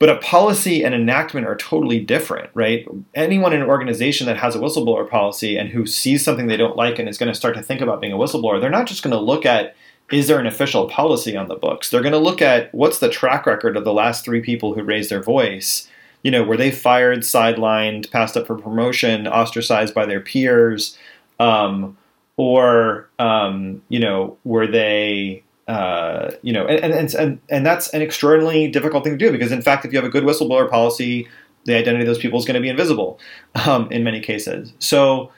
But 0.00 0.08
a 0.08 0.16
policy 0.16 0.82
and 0.82 0.92
enactment 0.92 1.46
are 1.46 1.54
totally 1.54 2.00
different, 2.00 2.50
right? 2.54 2.84
Anyone 3.14 3.52
in 3.52 3.62
an 3.62 3.68
organization 3.68 4.26
that 4.26 4.38
has 4.38 4.56
a 4.56 4.58
whistleblower 4.58 5.08
policy 5.08 5.56
and 5.56 5.68
who 5.68 5.86
sees 5.86 6.24
something 6.24 6.48
they 6.48 6.56
don't 6.56 6.76
like 6.76 6.98
and 6.98 7.08
is 7.08 7.18
going 7.18 7.30
to 7.30 7.38
start 7.38 7.54
to 7.54 7.62
think 7.62 7.80
about 7.80 8.00
being 8.00 8.12
a 8.12 8.18
whistleblower, 8.18 8.60
they're 8.60 8.68
not 8.68 8.88
just 8.88 9.04
going 9.04 9.14
to 9.14 9.20
look 9.20 9.46
at 9.46 9.76
is 10.12 10.28
there 10.28 10.38
an 10.38 10.46
official 10.46 10.88
policy 10.88 11.36
on 11.36 11.48
the 11.48 11.54
books? 11.54 11.90
They're 11.90 12.02
going 12.02 12.12
to 12.12 12.18
look 12.18 12.42
at 12.42 12.72
what's 12.74 12.98
the 12.98 13.08
track 13.08 13.46
record 13.46 13.76
of 13.76 13.84
the 13.84 13.92
last 13.92 14.24
three 14.24 14.40
people 14.40 14.74
who 14.74 14.82
raised 14.82 15.10
their 15.10 15.22
voice. 15.22 15.88
You 16.22 16.30
know, 16.30 16.42
were 16.42 16.56
they 16.56 16.70
fired, 16.70 17.20
sidelined, 17.20 18.10
passed 18.10 18.36
up 18.36 18.46
for 18.46 18.56
promotion, 18.56 19.26
ostracized 19.26 19.94
by 19.94 20.06
their 20.06 20.20
peers, 20.20 20.98
um, 21.38 21.96
or 22.36 23.08
um, 23.18 23.82
you 23.88 23.98
know, 23.98 24.36
were 24.44 24.66
they 24.66 25.42
uh, 25.70 26.32
you 26.42 26.52
know, 26.52 26.66
and, 26.66 26.92
and 26.92 27.14
and 27.14 27.40
and 27.48 27.64
that's 27.64 27.88
an 27.94 28.02
extraordinarily 28.02 28.66
difficult 28.68 29.04
thing 29.04 29.16
to 29.16 29.24
do 29.24 29.30
because, 29.30 29.52
in 29.52 29.62
fact, 29.62 29.84
if 29.84 29.92
you 29.92 29.98
have 29.98 30.04
a 30.04 30.10
good 30.10 30.24
whistleblower 30.24 30.68
policy, 30.68 31.28
the 31.64 31.76
identity 31.76 32.02
of 32.02 32.08
those 32.08 32.18
people 32.18 32.40
is 32.40 32.44
going 32.44 32.56
to 32.56 32.60
be 32.60 32.68
invisible 32.68 33.20
um, 33.66 33.90
in 33.92 34.02
many 34.02 34.20
cases. 34.20 34.72
So, 34.80 35.30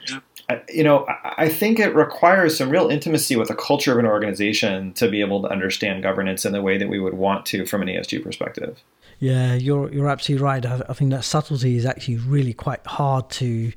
you 0.69 0.83
know, 0.83 1.05
I 1.37 1.49
think 1.49 1.79
it 1.79 1.95
requires 1.95 2.57
some 2.57 2.69
real 2.69 2.89
intimacy 2.89 3.35
with 3.35 3.47
the 3.47 3.55
culture 3.55 3.91
of 3.91 3.97
an 3.97 4.05
organization 4.05 4.93
to 4.93 5.09
be 5.09 5.21
able 5.21 5.41
to 5.41 5.49
understand 5.49 6.03
governance 6.03 6.45
in 6.45 6.53
the 6.53 6.61
way 6.61 6.77
that 6.77 6.89
we 6.89 6.99
would 6.99 7.13
want 7.13 7.45
to 7.47 7.65
from 7.65 7.81
an 7.81 7.87
ESG 7.87 8.23
perspective. 8.23 8.81
Yeah, 9.19 9.53
you're 9.53 9.89
you're 9.91 10.09
absolutely 10.09 10.43
right. 10.43 10.65
I, 10.65 10.81
I 10.89 10.93
think 10.93 11.11
that 11.11 11.23
subtlety 11.23 11.77
is 11.77 11.85
actually 11.85 12.17
really 12.17 12.53
quite 12.53 12.85
hard 12.85 13.29
to 13.31 13.71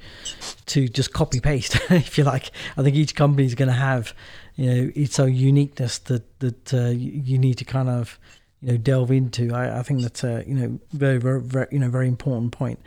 to 0.67 0.89
just 0.89 1.13
copy 1.13 1.41
paste, 1.41 1.79
if 1.91 2.19
you 2.19 2.25
like. 2.25 2.51
I 2.77 2.83
think 2.83 2.97
each 2.97 3.15
company 3.15 3.45
is 3.47 3.55
going 3.55 3.69
to 3.69 3.75
have 3.75 4.15
you 4.57 4.67
know 4.67 4.93
its 4.95 5.21
own 5.21 5.35
uniqueness 5.35 5.99
that 5.99 6.41
that 6.41 6.75
uh, 6.75 6.89
you 6.89 7.39
need 7.39 7.59
to 7.59 7.65
kind 7.65 7.89
of 7.89 8.19
you 8.61 8.73
know 8.73 8.77
delve 8.79 9.13
into. 9.13 9.55
I, 9.55 9.79
I 9.79 9.83
think 9.83 10.03
that's 10.03 10.25
a 10.25 10.43
you 10.47 10.55
know 10.55 10.81
very, 10.93 11.19
very 11.19 11.41
very 11.41 11.69
you 11.71 11.79
know 11.79 11.91
very 11.91 12.09
important 12.09 12.53
point. 12.53 12.81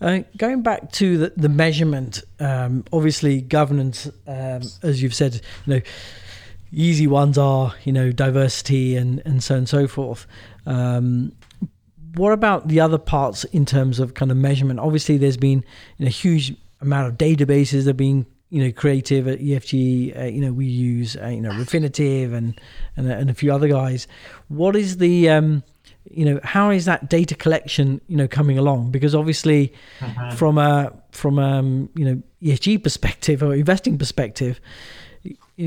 Uh, 0.00 0.20
going 0.36 0.62
back 0.62 0.90
to 0.92 1.18
the, 1.18 1.32
the 1.36 1.48
measurement, 1.48 2.22
um, 2.38 2.84
obviously 2.92 3.40
governance, 3.42 4.06
um, 4.26 4.62
as 4.82 5.02
you've 5.02 5.14
said, 5.14 5.34
you 5.66 5.74
know, 5.74 5.80
easy 6.72 7.06
ones 7.06 7.36
are 7.36 7.74
you 7.84 7.92
know 7.92 8.12
diversity 8.12 8.96
and 8.96 9.20
and 9.24 9.42
so 9.42 9.54
on 9.54 9.58
and 9.58 9.68
so 9.68 9.86
forth. 9.86 10.26
Um, 10.66 11.32
what 12.14 12.32
about 12.32 12.68
the 12.68 12.80
other 12.80 12.98
parts 12.98 13.44
in 13.44 13.64
terms 13.64 14.00
of 14.00 14.14
kind 14.14 14.30
of 14.30 14.36
measurement? 14.36 14.80
Obviously, 14.80 15.16
there's 15.16 15.36
been 15.36 15.64
you 15.98 16.04
know, 16.04 16.08
a 16.08 16.10
huge 16.10 16.54
amount 16.80 17.08
of 17.08 17.18
databases 17.18 17.84
that 17.84 17.90
are 17.90 17.94
being 17.94 18.26
you 18.48 18.64
know 18.64 18.72
creative 18.72 19.28
at 19.28 19.38
EFG. 19.38 20.18
Uh, 20.18 20.24
you 20.24 20.40
know, 20.40 20.52
we 20.52 20.66
use 20.66 21.16
uh, 21.16 21.28
you 21.28 21.40
know 21.40 21.50
Refinitiv 21.50 22.32
and, 22.32 22.60
and 22.96 23.10
and 23.10 23.30
a 23.30 23.34
few 23.34 23.52
other 23.52 23.68
guys. 23.68 24.06
What 24.48 24.76
is 24.76 24.96
the 24.96 25.28
um, 25.30 25.62
you 26.10 26.24
know 26.24 26.40
how 26.42 26.70
is 26.70 26.84
that 26.84 27.08
data 27.08 27.34
collection 27.34 28.00
you 28.08 28.16
know 28.16 28.28
coming 28.28 28.58
along 28.58 28.90
because 28.90 29.14
obviously 29.14 29.72
uh-huh. 30.00 30.30
from 30.32 30.58
a 30.58 30.92
from 31.12 31.38
um 31.38 31.88
you 31.94 32.04
know 32.04 32.22
ESG 32.42 32.82
perspective 32.82 33.42
or 33.42 33.54
investing 33.54 33.96
perspective 33.96 34.60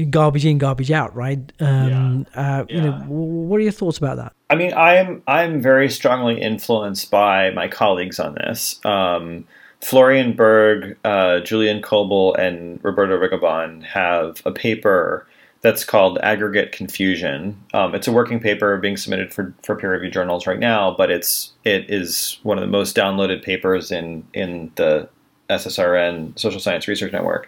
garbage 0.10 0.46
in 0.46 0.58
garbage 0.58 0.92
out 0.92 1.16
right 1.16 1.52
um 1.60 2.26
yeah. 2.36 2.60
Uh, 2.60 2.66
yeah. 2.68 2.76
you 2.76 2.82
know 2.82 2.92
what 3.08 3.58
are 3.58 3.64
your 3.64 3.72
thoughts 3.72 4.00
about 4.00 4.18
that 4.18 4.34
i 4.50 4.56
mean 4.56 4.74
i'm 4.74 5.22
i'm 5.28 5.62
very 5.62 5.88
strongly 5.90 6.42
influenced 6.42 7.12
by 7.12 7.52
my 7.52 7.68
colleagues 7.68 8.20
on 8.20 8.34
this 8.34 8.84
um 8.86 9.46
florian 9.82 10.34
berg 10.34 10.98
uh, 11.04 11.40
julian 11.42 11.82
kölbel 11.82 12.36
and 12.40 12.84
roberto 12.84 13.16
rigobon 13.16 13.84
have 13.84 14.42
a 14.46 14.52
paper 14.52 15.28
that's 15.64 15.86
called 15.86 16.20
Aggregate 16.22 16.74
Confusion. 16.74 17.58
Um, 17.74 17.96
it's 17.96 18.08
a 18.08 18.12
working 18.12 18.40
paper 18.40 18.78
being 18.78 18.98
submitted 18.98 19.34
for, 19.34 19.54
for 19.64 19.76
peer 19.76 19.94
review 19.94 20.12
journals 20.12 20.46
right 20.46 20.60
now, 20.60 20.94
but 20.96 21.10
it's 21.10 21.54
it 21.64 21.90
is 21.90 22.38
one 22.44 22.58
of 22.58 22.62
the 22.62 22.68
most 22.70 22.96
downloaded 22.96 23.42
papers 23.42 23.92
in 23.92 24.28
in 24.34 24.72
the 24.76 25.10
SSRN 25.50 26.38
Social 26.38 26.60
Science 26.60 26.88
Research 26.88 27.14
Network. 27.14 27.48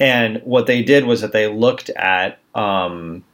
And 0.00 0.42
what 0.42 0.66
they 0.66 0.82
did 0.82 1.06
was 1.06 1.20
that 1.20 1.32
they 1.32 1.46
looked 1.46 1.88
at 1.90 2.40
um, 2.54 3.24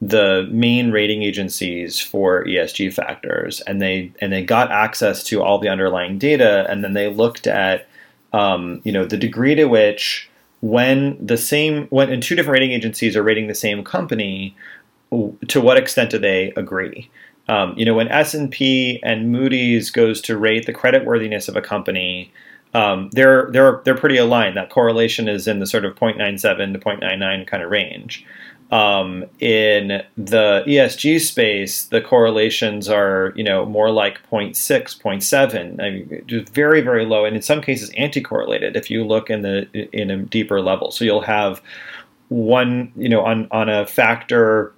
the 0.00 0.48
main 0.50 0.90
rating 0.90 1.22
agencies 1.22 2.00
for 2.00 2.44
ESG 2.46 2.94
factors, 2.94 3.60
and 3.62 3.82
they 3.82 4.12
and 4.22 4.32
they 4.32 4.42
got 4.42 4.72
access 4.72 5.22
to 5.24 5.42
all 5.42 5.58
the 5.58 5.68
underlying 5.68 6.18
data, 6.18 6.66
and 6.70 6.82
then 6.82 6.94
they 6.94 7.12
looked 7.12 7.46
at 7.46 7.86
um, 8.32 8.80
you 8.84 8.92
know 8.92 9.04
the 9.04 9.18
degree 9.18 9.54
to 9.54 9.66
which 9.66 10.30
when 10.60 11.24
the 11.24 11.36
same 11.36 11.86
when 11.88 12.20
two 12.20 12.34
different 12.34 12.54
rating 12.54 12.72
agencies 12.72 13.16
are 13.16 13.22
rating 13.22 13.46
the 13.46 13.54
same 13.54 13.84
company, 13.84 14.56
to 15.48 15.60
what 15.60 15.76
extent 15.76 16.10
do 16.10 16.18
they 16.18 16.52
agree? 16.56 17.10
Um, 17.48 17.74
you 17.76 17.84
know, 17.84 17.94
when 17.94 18.08
S 18.08 18.34
and 18.34 18.50
P 18.50 19.00
and 19.02 19.32
Moody's 19.32 19.90
goes 19.90 20.20
to 20.22 20.36
rate 20.36 20.66
the 20.66 20.74
creditworthiness 20.74 21.48
of 21.48 21.56
a 21.56 21.62
company, 21.62 22.30
um, 22.74 23.08
they're 23.12 23.50
they're 23.52 23.80
they're 23.84 23.96
pretty 23.96 24.18
aligned. 24.18 24.56
That 24.56 24.70
correlation 24.70 25.28
is 25.28 25.48
in 25.48 25.58
the 25.60 25.66
sort 25.66 25.84
of 25.84 25.94
0.97 25.94 26.72
to 26.74 26.78
0.99 26.78 27.46
kind 27.46 27.62
of 27.62 27.70
range. 27.70 28.26
Um, 28.70 29.24
in 29.40 30.02
the 30.18 30.62
ESG 30.66 31.20
space, 31.20 31.84
the 31.84 32.02
correlations 32.02 32.86
are, 32.88 33.32
you 33.34 33.42
know, 33.42 33.64
more 33.64 33.90
like 33.90 34.18
0.6, 34.30 34.54
0.7, 34.54 35.82
I 35.82 35.90
mean, 35.90 36.22
just 36.26 36.50
very, 36.50 36.82
very 36.82 37.06
low, 37.06 37.24
and 37.24 37.34
in 37.34 37.40
some 37.40 37.62
cases 37.62 37.90
anti-correlated. 37.96 38.76
If 38.76 38.90
you 38.90 39.04
look 39.04 39.30
in 39.30 39.40
the 39.40 39.68
in 39.92 40.10
a 40.10 40.18
deeper 40.18 40.60
level, 40.60 40.90
so 40.90 41.04
you'll 41.04 41.22
have 41.22 41.62
one, 42.28 42.92
you 42.94 43.08
know, 43.08 43.24
on 43.24 43.48
on 43.52 43.70
a 43.70 43.86
factor 43.86 44.74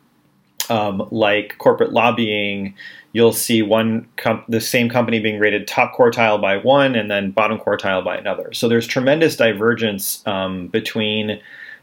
um, 0.68 1.06
like 1.10 1.58
corporate 1.58 1.92
lobbying, 1.92 2.74
you'll 3.12 3.32
see 3.32 3.60
one 3.60 4.06
com- 4.16 4.44
the 4.48 4.60
same 4.60 4.88
company 4.88 5.18
being 5.18 5.40
rated 5.40 5.66
top 5.66 5.94
quartile 5.94 6.40
by 6.40 6.56
one 6.56 6.94
and 6.94 7.10
then 7.10 7.32
bottom 7.32 7.58
quartile 7.58 8.04
by 8.04 8.16
another. 8.16 8.52
So 8.52 8.68
there's 8.68 8.86
tremendous 8.86 9.36
divergence 9.36 10.24
um, 10.26 10.68
between 10.68 11.40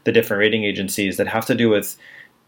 the 0.08 0.12
different 0.12 0.40
rating 0.40 0.64
agencies 0.64 1.18
that 1.18 1.28
have 1.28 1.44
to 1.44 1.54
do 1.54 1.68
with 1.68 1.94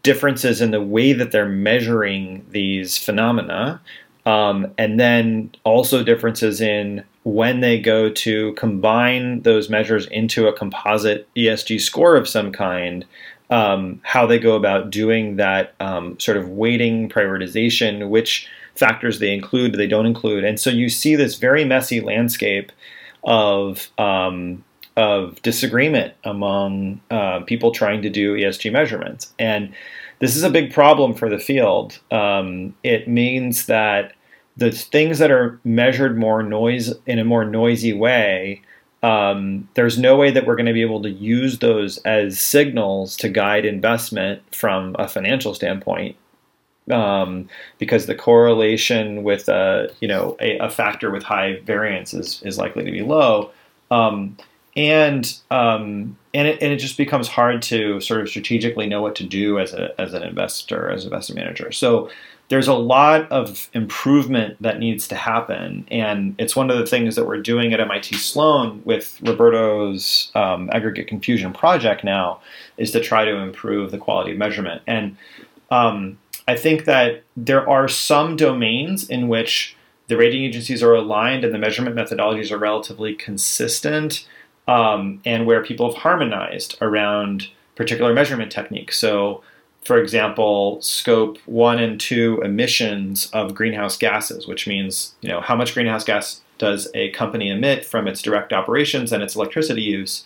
differences 0.01 0.61
in 0.61 0.71
the 0.71 0.81
way 0.81 1.13
that 1.13 1.31
they're 1.31 1.47
measuring 1.47 2.43
these 2.49 2.97
phenomena, 2.97 3.79
um, 4.25 4.73
and 4.79 4.99
then 4.99 5.51
also 5.63 6.03
differences 6.03 6.59
in 6.59 7.03
when 7.21 7.59
they 7.59 7.79
go 7.79 8.09
to 8.09 8.51
combine 8.53 9.43
those 9.43 9.69
measures 9.69 10.07
into 10.07 10.47
a 10.47 10.57
composite 10.57 11.29
ESG 11.35 11.79
score 11.79 12.15
of 12.15 12.27
some 12.27 12.51
kind. 12.51 13.05
Um, 13.51 14.01
how 14.01 14.25
they 14.25 14.39
go 14.39 14.55
about 14.55 14.89
doing 14.89 15.35
that 15.35 15.75
um, 15.79 16.19
sort 16.19 16.37
of 16.37 16.49
weighting 16.49 17.09
prioritization, 17.09 18.09
which 18.09 18.47
factors 18.73 19.19
they 19.19 19.35
include, 19.35 19.75
they 19.75 19.85
don't 19.85 20.07
include, 20.07 20.45
and 20.45 20.59
so 20.59 20.71
you 20.71 20.89
see 20.89 21.15
this 21.15 21.35
very 21.35 21.63
messy 21.63 22.01
landscape 22.01 22.71
of 23.23 23.91
um, 23.99 24.63
of 25.01 25.41
disagreement 25.41 26.13
among 26.23 27.01
uh, 27.09 27.39
people 27.41 27.71
trying 27.71 28.03
to 28.03 28.09
do 28.09 28.35
ESG 28.35 28.71
measurements. 28.71 29.33
And 29.39 29.73
this 30.19 30.35
is 30.35 30.43
a 30.43 30.49
big 30.49 30.71
problem 30.71 31.15
for 31.15 31.27
the 31.27 31.39
field. 31.39 31.99
Um, 32.11 32.75
it 32.83 33.07
means 33.07 33.65
that 33.65 34.13
the 34.55 34.71
things 34.71 35.17
that 35.17 35.31
are 35.31 35.59
measured 35.63 36.19
more 36.19 36.43
noise 36.43 36.93
in 37.07 37.17
a 37.17 37.25
more 37.25 37.43
noisy 37.43 37.93
way, 37.93 38.61
um, 39.01 39.67
there's 39.73 39.97
no 39.97 40.15
way 40.15 40.29
that 40.29 40.45
we're 40.45 40.55
going 40.55 40.67
to 40.67 40.73
be 40.73 40.83
able 40.83 41.01
to 41.01 41.09
use 41.09 41.57
those 41.57 41.97
as 41.99 42.39
signals 42.39 43.17
to 43.17 43.29
guide 43.29 43.65
investment 43.65 44.43
from 44.53 44.95
a 44.99 45.07
financial 45.07 45.55
standpoint. 45.55 46.15
Um, 46.91 47.47
because 47.77 48.05
the 48.05 48.15
correlation 48.15 49.23
with 49.23 49.47
a 49.47 49.89
you 50.01 50.07
know 50.07 50.35
a, 50.41 50.57
a, 50.57 50.69
factor 50.69 51.11
with 51.11 51.23
high 51.23 51.59
variance 51.63 52.13
is, 52.13 52.41
is 52.43 52.57
likely 52.57 52.83
to 52.83 52.91
be 52.91 53.03
low. 53.03 53.51
Um, 53.91 54.35
and 54.75 55.37
um, 55.49 56.17
and 56.33 56.47
it 56.47 56.61
and 56.61 56.71
it 56.71 56.77
just 56.77 56.97
becomes 56.97 57.27
hard 57.27 57.61
to 57.63 57.99
sort 57.99 58.21
of 58.21 58.29
strategically 58.29 58.87
know 58.87 59.01
what 59.01 59.15
to 59.15 59.23
do 59.23 59.59
as 59.59 59.73
a 59.73 59.99
as 59.99 60.13
an 60.13 60.23
investor 60.23 60.89
as 60.89 61.03
an 61.03 61.11
investment 61.11 61.39
manager. 61.41 61.71
So 61.71 62.09
there's 62.47 62.67
a 62.67 62.73
lot 62.73 63.31
of 63.31 63.69
improvement 63.73 64.57
that 64.61 64.77
needs 64.77 65.07
to 65.09 65.15
happen, 65.15 65.85
and 65.89 66.35
it's 66.37 66.55
one 66.55 66.69
of 66.69 66.77
the 66.77 66.85
things 66.85 67.15
that 67.15 67.25
we're 67.25 67.41
doing 67.41 67.73
at 67.73 67.79
MIT 67.79 68.15
Sloan 68.17 68.81
with 68.83 69.21
Roberto's 69.21 70.31
um, 70.35 70.69
aggregate 70.73 71.07
confusion 71.07 71.53
project 71.53 72.03
now 72.03 72.41
is 72.77 72.91
to 72.91 72.99
try 72.99 73.23
to 73.23 73.37
improve 73.37 73.91
the 73.91 73.97
quality 73.97 74.31
of 74.31 74.37
measurement. 74.37 74.81
And 74.85 75.15
um, 75.69 76.17
I 76.47 76.57
think 76.57 76.85
that 76.85 77.23
there 77.37 77.67
are 77.69 77.87
some 77.87 78.35
domains 78.35 79.09
in 79.09 79.29
which 79.29 79.77
the 80.07 80.17
rating 80.17 80.43
agencies 80.43 80.83
are 80.83 80.93
aligned 80.93 81.45
and 81.45 81.53
the 81.53 81.57
measurement 81.57 81.95
methodologies 81.95 82.51
are 82.51 82.57
relatively 82.57 83.15
consistent, 83.15 84.27
um, 84.67 85.21
and 85.25 85.45
where 85.45 85.63
people 85.63 85.91
have 85.91 86.01
harmonized 86.01 86.77
around 86.81 87.49
particular 87.75 88.13
measurement 88.13 88.51
techniques. 88.51 88.97
So 88.97 89.43
for 89.83 89.97
example, 89.97 90.81
scope 90.81 91.37
one 91.45 91.79
and 91.79 91.99
two 91.99 92.39
emissions 92.43 93.29
of 93.33 93.55
greenhouse 93.55 93.97
gases, 93.97 94.47
which 94.47 94.67
means 94.67 95.15
you 95.21 95.29
know 95.29 95.41
how 95.41 95.55
much 95.55 95.73
greenhouse 95.73 96.03
gas 96.03 96.41
does 96.57 96.87
a 96.93 97.09
company 97.11 97.49
emit 97.49 97.83
from 97.83 98.07
its 98.07 98.21
direct 98.21 98.53
operations 98.53 99.11
and 99.11 99.23
its 99.23 99.35
electricity 99.35 99.81
use. 99.81 100.23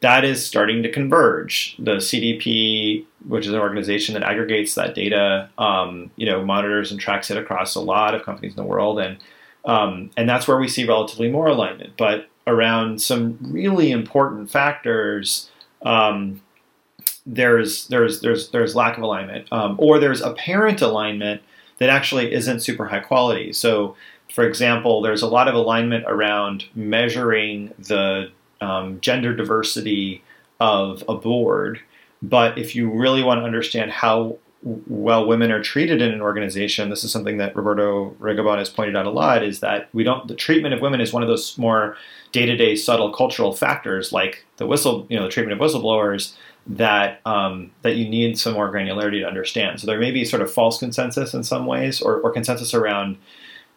That 0.00 0.24
is 0.24 0.46
starting 0.46 0.84
to 0.84 0.92
converge. 0.92 1.74
The 1.80 1.96
CDP, 1.96 3.04
which 3.26 3.46
is 3.46 3.52
an 3.52 3.58
organization 3.58 4.14
that 4.14 4.22
aggregates 4.22 4.76
that 4.76 4.94
data, 4.94 5.50
um, 5.58 6.12
you 6.14 6.24
know, 6.24 6.44
monitors 6.44 6.92
and 6.92 7.00
tracks 7.00 7.32
it 7.32 7.36
across 7.36 7.74
a 7.74 7.80
lot 7.80 8.14
of 8.14 8.22
companies 8.22 8.52
in 8.52 8.62
the 8.62 8.68
world, 8.68 9.00
and 9.00 9.18
um, 9.64 10.10
and 10.16 10.28
that's 10.28 10.46
where 10.46 10.56
we 10.56 10.68
see 10.68 10.86
relatively 10.86 11.28
more 11.28 11.48
alignment. 11.48 11.94
But 11.96 12.28
around 12.48 13.00
some 13.00 13.38
really 13.40 13.92
important 13.92 14.50
factors, 14.50 15.50
um, 15.82 16.40
there's 17.26 17.86
there's 17.88 18.20
there's 18.20 18.50
there's 18.50 18.74
lack 18.74 18.96
of 18.96 19.02
alignment, 19.02 19.52
um, 19.52 19.76
or 19.78 19.98
there's 19.98 20.20
apparent 20.20 20.80
alignment 20.80 21.42
that 21.78 21.90
actually 21.90 22.32
isn't 22.32 22.60
super 22.60 22.86
high 22.86 23.00
quality. 23.00 23.52
So, 23.52 23.94
for 24.32 24.44
example, 24.44 25.02
there's 25.02 25.22
a 25.22 25.28
lot 25.28 25.46
of 25.46 25.54
alignment 25.54 26.04
around 26.08 26.64
measuring 26.74 27.72
the 27.78 28.30
um, 28.60 29.00
gender 29.00 29.36
diversity 29.36 30.24
of 30.58 31.04
a 31.08 31.14
board, 31.14 31.80
but 32.22 32.58
if 32.58 32.74
you 32.74 32.90
really 32.90 33.22
want 33.22 33.40
to 33.40 33.44
understand 33.44 33.92
how 33.92 34.38
well 34.62 35.26
women 35.26 35.52
are 35.52 35.62
treated 35.62 36.02
in 36.02 36.10
an 36.10 36.20
organization, 36.20 36.90
this 36.90 37.04
is 37.04 37.12
something 37.12 37.36
that 37.38 37.54
Roberto 37.54 38.10
Rigobon 38.18 38.58
has 38.58 38.68
pointed 38.68 38.96
out 38.96 39.06
a 39.06 39.10
lot, 39.10 39.44
is 39.44 39.60
that 39.60 39.88
we 39.92 40.02
don't 40.02 40.26
the 40.26 40.34
treatment 40.34 40.74
of 40.74 40.80
women 40.80 41.00
is 41.00 41.12
one 41.12 41.22
of 41.22 41.28
those 41.28 41.56
more 41.58 41.96
day-to-day 42.32 42.76
subtle 42.76 43.12
cultural 43.12 43.54
factors 43.54 44.12
like 44.12 44.44
the 44.56 44.66
whistle, 44.66 45.06
you 45.08 45.16
know, 45.16 45.24
the 45.24 45.30
treatment 45.30 45.60
of 45.60 45.64
whistleblowers 45.64 46.34
that 46.66 47.20
um, 47.24 47.70
that 47.82 47.96
you 47.96 48.08
need 48.08 48.38
some 48.38 48.52
more 48.52 48.70
granularity 48.72 49.20
to 49.20 49.26
understand. 49.26 49.80
So 49.80 49.86
there 49.86 49.98
may 49.98 50.10
be 50.10 50.24
sort 50.24 50.42
of 50.42 50.52
false 50.52 50.78
consensus 50.78 51.34
in 51.34 51.44
some 51.44 51.64
ways, 51.66 52.02
or, 52.02 52.20
or 52.20 52.30
consensus 52.32 52.74
around 52.74 53.16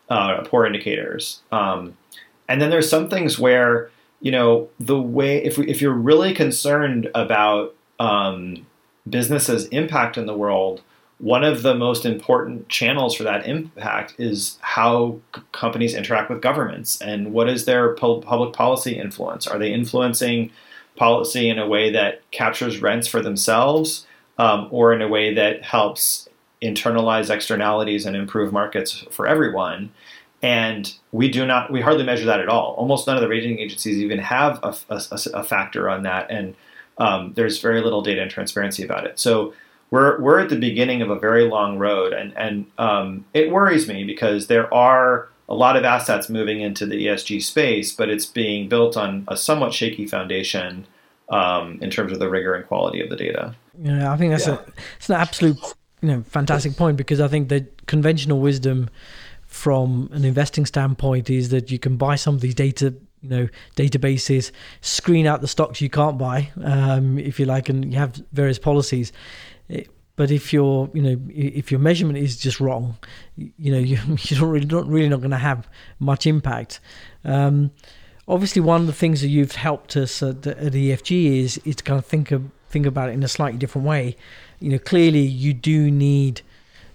uh, 0.10 0.42
poor 0.46 0.66
indicators. 0.66 1.42
Um, 1.52 1.98
and 2.50 2.62
then 2.62 2.70
there's 2.70 2.90
some 2.90 3.10
things 3.10 3.40
where 3.40 3.92
you 4.20 4.32
know 4.32 4.70
the 4.80 5.00
way 5.00 5.44
if 5.44 5.58
we, 5.58 5.68
if 5.68 5.82
you're 5.82 5.94
really 5.94 6.34
concerned 6.34 7.10
about 7.16 7.76
um, 8.00 8.66
businesses' 9.10 9.68
impact 9.68 10.18
in 10.18 10.26
the 10.26 10.38
world, 10.38 10.82
one 11.20 11.44
of 11.44 11.62
the 11.62 11.76
most 11.76 12.06
important 12.06 12.68
channels 12.68 13.16
for 13.16 13.24
that 13.24 13.46
impact 13.46 14.16
is 14.18 14.58
how 14.62 15.20
c- 15.36 15.42
companies 15.52 15.94
interact 15.94 16.30
with 16.30 16.42
governments 16.42 17.00
and 17.02 17.32
what 17.32 17.48
is 17.48 17.66
their 17.66 17.94
public 17.94 18.54
policy 18.54 18.98
influence. 18.98 19.46
Are 19.46 19.60
they 19.60 19.72
influencing 19.72 20.52
policy 20.96 21.50
in 21.50 21.60
a 21.60 21.68
way 21.68 21.92
that 21.92 22.22
captures 22.32 22.82
rents 22.82 23.08
for 23.08 23.22
themselves 23.22 24.06
um, 24.38 24.68
or 24.72 24.94
in 24.94 25.02
a 25.02 25.08
way 25.08 25.34
that 25.34 25.64
helps 25.64 26.28
internalize 26.62 27.30
externalities 27.30 28.06
and 28.06 28.16
improve 28.16 28.54
markets 28.54 29.06
for 29.10 29.28
everyone. 29.28 29.92
And 30.44 30.94
we 31.12 31.30
do 31.30 31.46
not, 31.46 31.72
we 31.72 31.82
hardly 31.82 32.04
measure 32.04 32.26
that 32.26 32.40
at 32.40 32.50
all. 32.50 32.74
Almost 32.74 33.08
none 33.08 33.16
of 33.16 33.22
the 33.22 33.28
rating 33.28 33.60
agencies 33.60 33.98
even 33.98 34.20
have 34.20 34.60
a, 34.64 34.76
a, 34.90 35.02
a 35.34 35.44
factor 35.44 35.90
on 35.90 36.04
that. 36.04 36.30
And 36.30 36.56
um, 37.02 37.34
there's 37.34 37.60
very 37.60 37.82
little 37.82 38.04
data 38.04 38.22
and 38.22 38.30
transparency 38.30 38.84
about 38.84 39.08
it. 39.08 39.18
So 39.18 39.54
we're, 39.90 40.22
we're 40.22 40.40
at 40.40 40.50
the 40.50 40.56
beginning 40.56 41.02
of 41.02 41.10
a 41.10 41.18
very 41.18 41.48
long 41.48 41.80
road. 41.80 42.14
And, 42.14 42.32
and 42.38 42.68
um, 42.78 43.26
it 43.34 43.52
worries 43.52 43.88
me 43.88 44.04
because 44.04 44.46
there 44.48 44.72
are 44.72 45.28
a 45.50 45.56
lot 45.56 45.76
of 45.76 45.84
assets 45.84 46.30
moving 46.30 46.62
into 46.62 46.86
the 46.86 47.08
ESG 47.08 47.42
space, 47.42 47.92
but 47.92 48.10
it's 48.10 48.28
being 48.28 48.70
built 48.70 48.96
on 48.96 49.26
a 49.28 49.36
somewhat 49.36 49.74
shaky 49.74 50.06
foundation 50.06 50.86
um, 51.30 51.80
in 51.82 51.90
terms 51.90 52.12
of 52.14 52.20
the 52.20 52.30
rigor 52.30 52.54
and 52.54 52.68
quality 52.68 53.02
of 53.02 53.10
the 53.10 53.16
data. 53.16 53.56
Yeah, 53.82 54.14
I 54.14 54.18
think 54.18 54.32
that's 54.32 54.48
yeah. 54.48 54.60
a 54.60 54.72
it's 54.98 55.10
an 55.10 55.16
absolute 55.16 55.58
you 56.02 56.10
know 56.10 56.24
fantastic 56.24 56.76
point 56.76 56.98
because 56.98 57.20
I 57.20 57.28
think 57.28 57.50
the 57.50 57.66
conventional 57.88 58.40
wisdom 58.40 58.90
from 59.48 60.10
an 60.12 60.24
investing 60.24 60.66
standpoint 60.66 61.30
is 61.30 61.50
that 61.50 61.72
you 61.72 61.80
can 61.80 61.98
buy 61.98 62.16
some 62.16 62.36
of 62.36 62.42
these 62.42 62.56
data 62.56 62.94
you 63.22 63.30
know 63.30 63.48
databases 63.76 64.52
screen 64.82 65.28
out 65.28 65.42
the 65.42 65.48
stocks 65.48 65.82
you 65.82 65.90
can't 65.90 66.18
buy 66.18 66.50
um, 66.64 67.20
if 67.20 67.40
you 67.40 67.46
like 67.46 67.70
and 67.70 67.92
you 67.92 68.00
have 68.00 68.22
various 68.32 68.60
policies 68.60 69.12
it, 69.70 69.90
but 70.16 70.30
if 70.30 70.54
your 70.54 70.90
you 70.94 71.02
know 71.02 71.20
if 71.30 71.72
your 71.72 71.80
measurement 71.80 72.20
is 72.20 72.38
just 72.38 72.60
wrong, 72.60 72.98
you 73.38 73.72
know 73.72 73.80
you, 73.92 73.98
you're 74.26 74.48
really 74.48 74.66
not 74.66 74.86
really 74.88 75.10
not 75.10 75.20
going 75.20 75.32
to 75.32 75.38
have 75.38 75.68
much 76.00 76.28
impact. 76.28 76.80
Um, 77.24 77.72
obviously, 78.28 78.62
one 78.62 78.82
of 78.82 78.88
the 78.88 78.94
things 78.94 79.22
that 79.22 79.30
you've 79.30 79.54
helped 79.54 79.96
us 79.98 80.22
at, 80.22 80.46
at 80.46 80.74
EFG 80.74 81.40
is 81.40 81.58
is 81.66 81.78
to 81.78 81.84
kind 81.84 81.98
of 81.98 82.06
think 82.06 82.32
of 82.32 82.52
think 82.70 82.86
about 82.86 83.10
it 83.10 83.14
in 83.14 83.24
a 83.24 83.28
slightly 83.28 83.58
different 83.58 83.88
way. 83.88 84.16
You 84.60 84.70
know, 84.72 84.78
clearly 84.78 85.22
you 85.22 85.54
do 85.54 85.90
need 85.90 86.42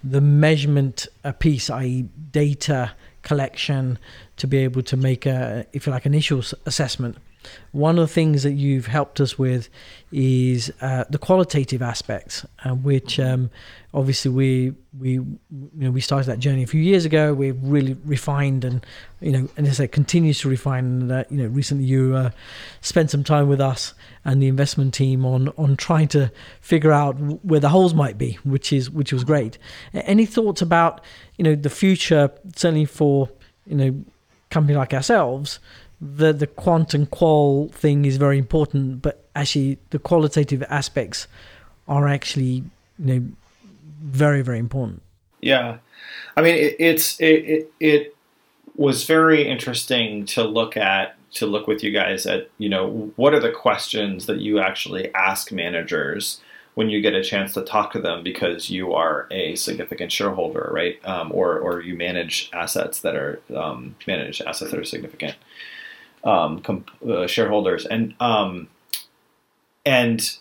the 0.04 0.20
measurement 0.20 1.08
piece, 1.40 1.68
i.e., 1.68 2.02
data 2.30 2.92
collection, 3.26 3.98
to 4.36 4.46
be 4.46 4.58
able 4.58 4.82
to 4.82 4.96
make 4.96 5.26
a, 5.26 5.66
if 5.72 5.86
you 5.86 5.92
like, 5.92 6.06
initial 6.06 6.42
assessment. 6.64 7.16
One 7.72 7.98
of 7.98 8.08
the 8.08 8.12
things 8.12 8.42
that 8.42 8.52
you've 8.52 8.86
helped 8.86 9.20
us 9.20 9.38
with 9.38 9.68
is 10.12 10.72
uh, 10.80 11.04
the 11.10 11.18
qualitative 11.18 11.82
aspects, 11.82 12.46
uh, 12.64 12.70
which 12.70 13.20
um, 13.20 13.50
obviously 13.92 14.30
we 14.30 14.74
we 14.98 15.12
you 15.12 15.40
know 15.74 15.90
we 15.90 16.00
started 16.00 16.26
that 16.26 16.38
journey 16.38 16.62
a 16.62 16.66
few 16.66 16.80
years 16.80 17.04
ago. 17.04 17.34
We've 17.34 17.58
really 17.62 17.96
refined 18.04 18.64
and 18.64 18.84
you 19.20 19.32
know 19.32 19.48
and 19.56 19.66
as 19.66 19.80
I 19.80 19.84
say 19.84 19.88
continues 19.88 20.40
to 20.40 20.48
refine. 20.48 20.84
And 20.84 21.12
uh, 21.12 21.24
you 21.30 21.38
know 21.38 21.48
recently 21.48 21.84
you 21.84 22.14
uh, 22.14 22.30
spent 22.80 23.10
some 23.10 23.24
time 23.24 23.48
with 23.48 23.60
us 23.60 23.94
and 24.24 24.42
the 24.42 24.48
investment 24.48 24.94
team 24.94 25.24
on 25.24 25.48
on 25.56 25.76
trying 25.76 26.08
to 26.08 26.30
figure 26.60 26.92
out 26.92 27.14
where 27.44 27.60
the 27.60 27.70
holes 27.70 27.94
might 27.94 28.18
be, 28.18 28.38
which 28.44 28.72
is 28.72 28.90
which 28.90 29.12
was 29.12 29.24
great. 29.24 29.58
Any 29.92 30.26
thoughts 30.26 30.62
about 30.62 31.00
you 31.36 31.44
know 31.44 31.54
the 31.54 31.70
future 31.70 32.30
certainly 32.54 32.84
for 32.84 33.28
you 33.66 33.76
know 33.76 34.04
company 34.50 34.76
like 34.76 34.94
ourselves? 34.94 35.58
the 36.00 36.32
the 36.32 36.46
quant 36.46 36.94
and 36.94 37.10
qual 37.10 37.68
thing 37.68 38.04
is 38.04 38.16
very 38.16 38.38
important, 38.38 39.02
but 39.02 39.24
actually 39.34 39.78
the 39.90 39.98
qualitative 39.98 40.62
aspects 40.68 41.26
are 41.88 42.06
actually 42.08 42.64
you 42.98 43.04
know 43.06 43.26
very 44.02 44.42
very 44.42 44.58
important. 44.58 45.02
Yeah, 45.40 45.78
I 46.36 46.42
mean 46.42 46.54
it, 46.54 46.76
it's 46.78 47.18
it, 47.20 47.24
it 47.24 47.72
it 47.80 48.16
was 48.76 49.04
very 49.04 49.48
interesting 49.48 50.26
to 50.26 50.44
look 50.44 50.76
at 50.76 51.16
to 51.32 51.46
look 51.46 51.66
with 51.66 51.82
you 51.82 51.90
guys 51.90 52.26
at 52.26 52.50
you 52.58 52.68
know 52.68 53.12
what 53.16 53.32
are 53.32 53.40
the 53.40 53.50
questions 53.50 54.26
that 54.26 54.40
you 54.40 54.58
actually 54.58 55.12
ask 55.14 55.50
managers 55.50 56.40
when 56.76 56.90
you 56.90 57.00
get 57.00 57.14
a 57.14 57.24
chance 57.24 57.54
to 57.54 57.62
talk 57.62 57.90
to 57.90 57.98
them 57.98 58.22
because 58.22 58.68
you 58.68 58.92
are 58.92 59.26
a 59.30 59.56
significant 59.56 60.12
shareholder, 60.12 60.70
right? 60.72 61.02
Um, 61.06 61.32
or 61.32 61.58
or 61.58 61.80
you 61.80 61.96
manage 61.96 62.50
assets 62.52 63.00
that 63.00 63.16
are 63.16 63.40
um, 63.56 63.96
manage 64.06 64.42
assets 64.42 64.70
that 64.70 64.78
are 64.78 64.84
significant 64.84 65.36
um, 66.22 66.60
comp- 66.60 66.90
uh, 67.02 67.26
shareholders, 67.26 67.86
and 67.86 68.14
um, 68.20 68.68
and 69.86 70.36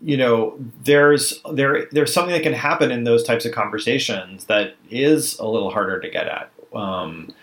you 0.00 0.16
know 0.16 0.56
there's 0.84 1.42
there 1.52 1.88
there's 1.90 2.14
something 2.14 2.34
that 2.34 2.44
can 2.44 2.52
happen 2.52 2.92
in 2.92 3.02
those 3.02 3.24
types 3.24 3.44
of 3.44 3.50
conversations 3.50 4.44
that 4.44 4.76
is 4.90 5.36
a 5.40 5.46
little 5.46 5.70
harder 5.70 5.98
to 5.98 6.08
get 6.08 6.28
at 6.28 6.50
um, 6.72 7.34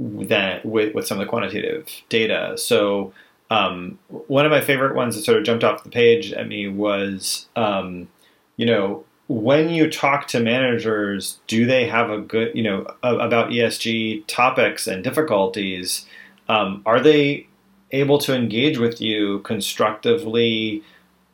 than 0.00 0.60
with, 0.64 0.96
with 0.96 1.06
some 1.06 1.20
of 1.20 1.24
the 1.24 1.30
quantitative 1.30 1.86
data. 2.08 2.58
So 2.58 3.12
um, 3.52 3.98
one 4.08 4.44
of 4.46 4.50
my 4.50 4.60
favorite 4.60 4.94
ones 4.94 5.16
that 5.16 5.22
sort 5.22 5.38
of 5.38 5.44
jumped 5.44 5.64
off 5.64 5.84
the 5.84 5.90
page 5.90 6.32
at 6.32 6.48
me 6.48 6.68
was 6.68 7.46
um, 7.56 8.08
you 8.56 8.66
know 8.66 9.04
when 9.28 9.70
you 9.70 9.90
talk 9.90 10.28
to 10.28 10.40
managers, 10.40 11.40
do 11.46 11.64
they 11.64 11.86
have 11.86 12.10
a 12.10 12.18
good, 12.18 12.54
you 12.54 12.62
know, 12.62 12.86
about 13.02 13.50
ESG 13.50 14.26
topics 14.26 14.86
and 14.86 15.02
difficulties? 15.02 16.06
um, 16.48 16.82
are 16.86 17.00
they 17.00 17.46
able 17.92 18.18
to 18.18 18.34
engage 18.34 18.78
with 18.78 19.00
you 19.00 19.40
constructively, 19.40 20.82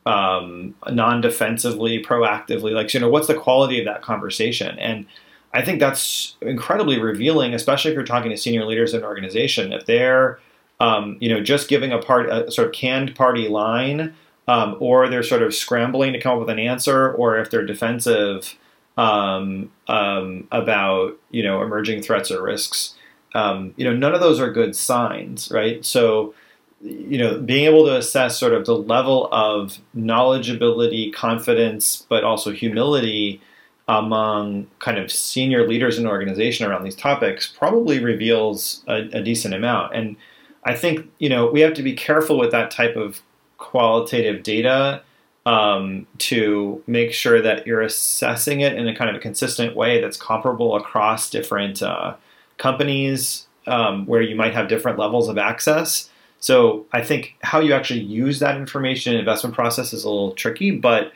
um, 0.05 0.75
non-defensively, 0.89 2.03
proactively? 2.03 2.73
Like, 2.73 2.93
you 2.93 2.99
know, 2.99 3.09
what's 3.09 3.27
the 3.27 3.35
quality 3.35 3.79
of 3.79 3.85
that 3.85 4.01
conversation? 4.01 4.77
And 4.79 5.05
I 5.53 5.63
think 5.63 5.79
that's 5.79 6.35
incredibly 6.41 6.99
revealing, 6.99 7.53
especially 7.53 7.91
if 7.91 7.95
you're 7.95 8.05
talking 8.05 8.31
to 8.31 8.37
senior 8.37 8.65
leaders 8.65 8.93
in 8.93 9.01
an 9.01 9.05
organization. 9.05 9.73
If 9.73 9.85
they're 9.85 10.39
um, 10.79 11.17
you 11.19 11.29
know, 11.29 11.41
just 11.41 11.69
giving 11.69 11.91
a 11.91 11.99
part 11.99 12.29
a 12.29 12.51
sort 12.51 12.67
of 12.67 12.73
canned 12.73 13.15
party 13.15 13.47
line, 13.47 14.15
um, 14.47 14.77
or 14.79 15.09
they're 15.09 15.23
sort 15.23 15.41
of 15.41 15.53
scrambling 15.53 16.13
to 16.13 16.19
come 16.19 16.33
up 16.33 16.39
with 16.39 16.49
an 16.49 16.59
answer, 16.59 17.11
or 17.13 17.37
if 17.37 17.49
they're 17.49 17.65
defensive 17.65 18.55
um, 18.97 19.71
um 19.87 20.47
about 20.51 21.17
you 21.31 21.41
know 21.43 21.61
emerging 21.61 22.01
threats 22.01 22.31
or 22.31 22.43
risks. 22.43 22.95
Um, 23.35 23.73
you 23.77 23.85
know, 23.85 23.95
none 23.95 24.15
of 24.15 24.21
those 24.21 24.39
are 24.39 24.51
good 24.51 24.75
signs, 24.75 25.51
right? 25.51 25.85
So, 25.85 26.33
you 26.81 27.17
know, 27.17 27.39
being 27.39 27.65
able 27.65 27.85
to 27.85 27.95
assess 27.95 28.39
sort 28.39 28.53
of 28.53 28.65
the 28.65 28.75
level 28.75 29.29
of 29.31 29.77
knowledgeability, 29.95 31.13
confidence, 31.13 32.07
but 32.09 32.23
also 32.23 32.51
humility 32.51 33.39
among 33.87 34.67
kind 34.79 34.97
of 34.97 35.11
senior 35.11 35.67
leaders 35.67 35.97
in 35.97 36.05
an 36.05 36.11
organization 36.11 36.65
around 36.65 36.83
these 36.83 36.95
topics 36.95 37.47
probably 37.47 38.03
reveals 38.03 38.83
a, 38.87 39.09
a 39.13 39.23
decent 39.23 39.53
amount. 39.53 39.95
And 39.95 40.15
I 40.63 40.75
think 40.75 41.09
you 41.19 41.29
know 41.29 41.49
we 41.49 41.61
have 41.61 41.73
to 41.75 41.83
be 41.83 41.93
careful 41.93 42.37
with 42.37 42.51
that 42.51 42.71
type 42.71 42.95
of 42.95 43.21
qualitative 43.57 44.43
data 44.43 45.01
um, 45.45 46.05
to 46.17 46.83
make 46.85 47.13
sure 47.13 47.41
that 47.41 47.65
you're 47.65 47.81
assessing 47.81 48.61
it 48.61 48.73
in 48.73 48.87
a 48.87 48.95
kind 48.95 49.09
of 49.09 49.15
a 49.15 49.19
consistent 49.19 49.75
way 49.75 50.01
that's 50.01 50.17
comparable 50.17 50.75
across 50.75 51.29
different 51.29 51.81
uh, 51.81 52.15
companies 52.57 53.47
um, 53.67 54.05
where 54.05 54.21
you 54.21 54.35
might 54.35 54.53
have 54.53 54.67
different 54.67 54.99
levels 54.99 55.27
of 55.27 55.37
access. 55.37 56.09
So 56.39 56.85
I 56.93 57.03
think 57.03 57.35
how 57.41 57.59
you 57.59 57.73
actually 57.73 58.01
use 58.01 58.39
that 58.39 58.57
information 58.57 59.13
in 59.13 59.19
investment 59.19 59.55
process 59.55 59.93
is 59.93 60.03
a 60.03 60.09
little 60.09 60.31
tricky, 60.33 60.71
but 60.71 61.11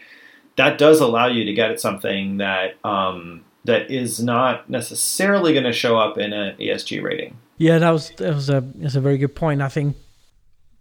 that 0.55 0.77
does 0.77 0.99
allow 0.99 1.27
you 1.27 1.45
to 1.45 1.53
get 1.53 1.71
at 1.71 1.79
something 1.79 2.37
that 2.37 2.75
um, 2.83 3.43
that 3.65 3.89
is 3.89 4.21
not 4.21 4.69
necessarily 4.69 5.53
going 5.53 5.63
to 5.63 5.71
show 5.71 5.97
up 5.97 6.17
in 6.17 6.33
an 6.33 6.55
ESG 6.57 7.01
rating. 7.01 7.37
Yeah, 7.57 7.77
that 7.79 7.91
was 7.91 8.09
that 8.11 8.33
was 8.33 8.49
a 8.49 8.61
that's 8.75 8.95
a 8.95 9.01
very 9.01 9.17
good 9.17 9.35
point. 9.35 9.61
I 9.61 9.69
think 9.69 9.95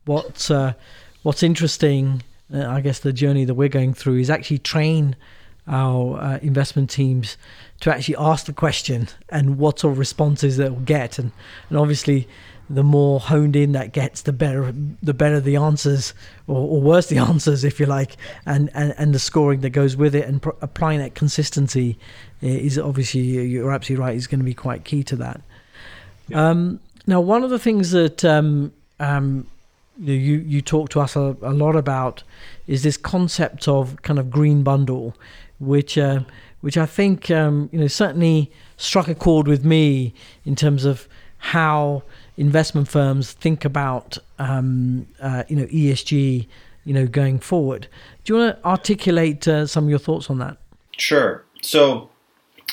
what's 0.05 0.51
uh, 0.51 0.73
what's 1.23 1.43
interesting, 1.43 2.23
uh, 2.53 2.67
I 2.67 2.81
guess, 2.81 3.01
the 3.01 3.13
journey 3.13 3.45
that 3.45 3.55
we're 3.55 3.69
going 3.69 3.95
through 3.95 4.19
is 4.19 4.31
actually 4.31 4.59
train 4.59 5.17
our 5.69 6.19
uh, 6.19 6.39
investment 6.39 6.91
teams 6.91 7.37
to 7.81 7.95
actually 7.95 8.17
ask 8.17 8.47
the 8.47 8.53
question 8.53 9.09
and 9.29 9.59
what 9.59 9.79
sort 9.79 9.93
of 9.93 9.99
responses 9.99 10.57
they'll 10.57 10.75
get, 10.77 11.19
and 11.19 11.33
and 11.69 11.79
obviously 11.79 12.27
the 12.71 12.83
more 12.83 13.21
honed 13.21 13.55
in 13.55 13.73
that 13.73 13.93
gets, 13.93 14.23
the 14.23 14.33
better 14.33 14.73
the 15.03 15.13
better 15.13 15.41
the 15.41 15.57
answers, 15.57 16.15
or, 16.47 16.57
or 16.57 16.81
worse 16.81 17.09
the 17.09 17.19
answers, 17.31 17.65
if 17.65 17.79
you 17.79 17.85
like, 17.85 18.17
and, 18.47 18.71
and, 18.73 18.95
and 18.97 19.15
the 19.15 19.19
scoring 19.19 19.61
that 19.61 19.71
goes 19.71 19.95
with 19.95 20.15
it, 20.15 20.27
and 20.27 20.41
pr- 20.41 20.51
applying 20.63 20.99
that 21.01 21.15
consistency 21.15 21.99
is 22.41 22.79
obviously 22.79 23.21
you're 23.21 23.73
absolutely 23.73 24.03
right 24.03 24.17
is 24.17 24.27
going 24.27 24.41
to 24.41 24.45
be 24.45 24.55
quite 24.55 24.85
key 24.85 25.03
to 25.05 25.17
that. 25.17 25.43
Um, 26.33 26.81
now, 27.07 27.21
one 27.21 27.43
of 27.43 27.51
the 27.51 27.59
things 27.59 27.91
that 27.91 28.25
um, 28.25 28.73
um, 29.01 29.47
you 30.01 30.15
you 30.15 30.61
talk 30.61 30.89
to 30.91 31.01
us 31.01 31.17
a, 31.17 31.37
a, 31.43 31.53
lot 31.53 31.77
about 31.77 32.23
is 32.67 32.83
this 32.83 32.97
concept 32.97 33.69
of 33.69 34.01
kind 34.03 34.19
of 34.19 34.31
green 34.31 34.63
bundle, 34.63 35.15
which 35.59 35.99
uh, 35.99 36.21
which 36.61 36.79
I 36.79 36.87
think 36.87 37.31
um, 37.31 37.69
you 37.73 37.81
know 37.81 37.89
certainly 37.89 38.51
struck 38.77 39.09
a 39.09 39.15
chord 39.15 39.49
with 39.49 39.65
me 39.65 40.15
in 40.45 40.57
terms 40.57 40.85
of 40.85 41.09
how 41.39 42.03
investment 42.37 42.89
firms 42.89 43.33
think 43.33 43.65
about 43.65 44.19
um, 44.39 45.07
uh, 45.21 45.45
you 45.49 45.57
know 45.57 45.67
ESG 45.67 46.47
you 46.85 46.95
know 46.95 47.07
going 47.07 47.39
forward. 47.39 47.89
Do 48.25 48.33
you 48.33 48.41
want 48.41 48.57
to 48.57 48.65
articulate 48.65 49.47
uh, 49.49 49.67
some 49.67 49.85
of 49.85 49.91
your 49.91 49.99
thoughts 49.99 50.31
on 50.31 50.39
that? 50.39 50.57
Sure. 50.97 51.45
So 51.63 52.11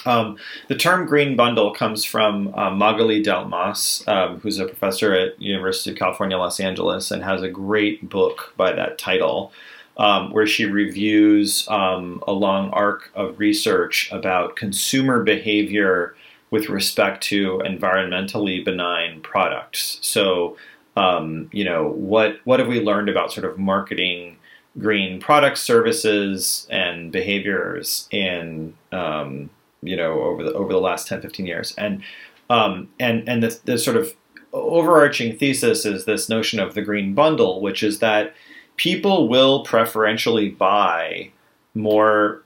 um, 0.05 0.37
the 0.67 0.75
term 0.75 1.05
green 1.05 1.35
bundle 1.35 1.73
comes 1.73 2.05
from 2.05 2.53
uh, 2.55 2.69
Magali 2.69 3.23
Delmas, 3.23 4.07
um, 4.07 4.39
who's 4.39 4.59
a 4.59 4.65
professor 4.65 5.13
at 5.13 5.41
University 5.41 5.91
of 5.91 5.97
California, 5.97 6.37
Los 6.37 6.59
Angeles, 6.59 7.11
and 7.11 7.23
has 7.23 7.41
a 7.41 7.49
great 7.49 8.09
book 8.09 8.53
by 8.55 8.71
that 8.71 8.97
title, 8.97 9.51
um, 9.97 10.31
where 10.31 10.47
she 10.47 10.65
reviews 10.65 11.67
um, 11.69 12.23
a 12.27 12.31
long 12.31 12.69
arc 12.71 13.11
of 13.15 13.39
research 13.39 14.09
about 14.11 14.55
consumer 14.55 15.23
behavior 15.23 16.15
with 16.51 16.69
respect 16.69 17.21
to 17.23 17.59
environmentally 17.59 18.63
benign 18.63 19.21
products. 19.21 19.99
So, 20.01 20.57
um, 20.95 21.49
you 21.51 21.63
know, 21.63 21.89
what 21.89 22.39
what 22.45 22.59
have 22.59 22.67
we 22.67 22.81
learned 22.81 23.09
about 23.09 23.31
sort 23.31 23.45
of 23.45 23.59
marketing 23.59 24.37
green 24.77 25.19
products, 25.19 25.61
services, 25.61 26.65
and 26.69 27.11
behaviors 27.11 28.07
in 28.11 28.73
um, 28.91 29.49
you 29.81 29.95
know 29.95 30.21
over 30.21 30.43
the 30.43 30.53
over 30.53 30.73
the 30.73 30.79
last 30.79 31.07
10 31.07 31.21
15 31.21 31.45
years. 31.45 31.73
And 31.77 32.03
um, 32.49 32.89
and 32.99 33.27
and 33.27 33.43
the, 33.43 33.59
the 33.65 33.77
sort 33.77 33.97
of 33.97 34.15
overarching 34.51 35.37
thesis 35.37 35.85
is 35.85 36.05
this 36.05 36.29
notion 36.29 36.59
of 36.59 36.73
the 36.73 36.81
green 36.81 37.13
bundle 37.13 37.61
which 37.61 37.83
is 37.83 37.99
that 37.99 38.33
people 38.77 39.27
will 39.27 39.63
preferentially 39.63 40.49
buy 40.49 41.29
more 41.75 42.41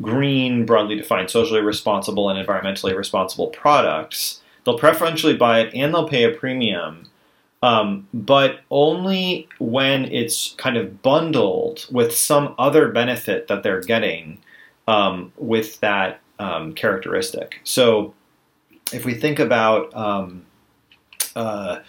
green 0.00 0.64
broadly 0.64 0.96
defined 0.96 1.28
socially 1.28 1.60
responsible 1.60 2.30
and 2.30 2.44
environmentally 2.44 2.96
responsible 2.96 3.48
products. 3.48 4.40
They'll 4.64 4.78
preferentially 4.78 5.36
buy 5.36 5.60
it 5.60 5.74
and 5.74 5.92
they'll 5.92 6.08
pay 6.08 6.24
a 6.24 6.34
premium 6.34 7.08
um, 7.62 8.06
but 8.14 8.60
only 8.70 9.48
when 9.58 10.04
it's 10.06 10.54
kind 10.58 10.76
of 10.76 11.02
bundled 11.02 11.86
with 11.90 12.14
some 12.14 12.54
other 12.58 12.88
benefit 12.88 13.48
that 13.48 13.62
they're 13.62 13.80
getting 13.80 14.38
um, 14.88 15.32
with 15.36 15.78
that 15.80 16.20
um, 16.40 16.72
characteristic. 16.72 17.60
So 17.62 18.14
if 18.92 19.04
we 19.04 19.14
think 19.14 19.38
about 19.38 19.94
um, 19.94 20.46
uh, 21.36 21.80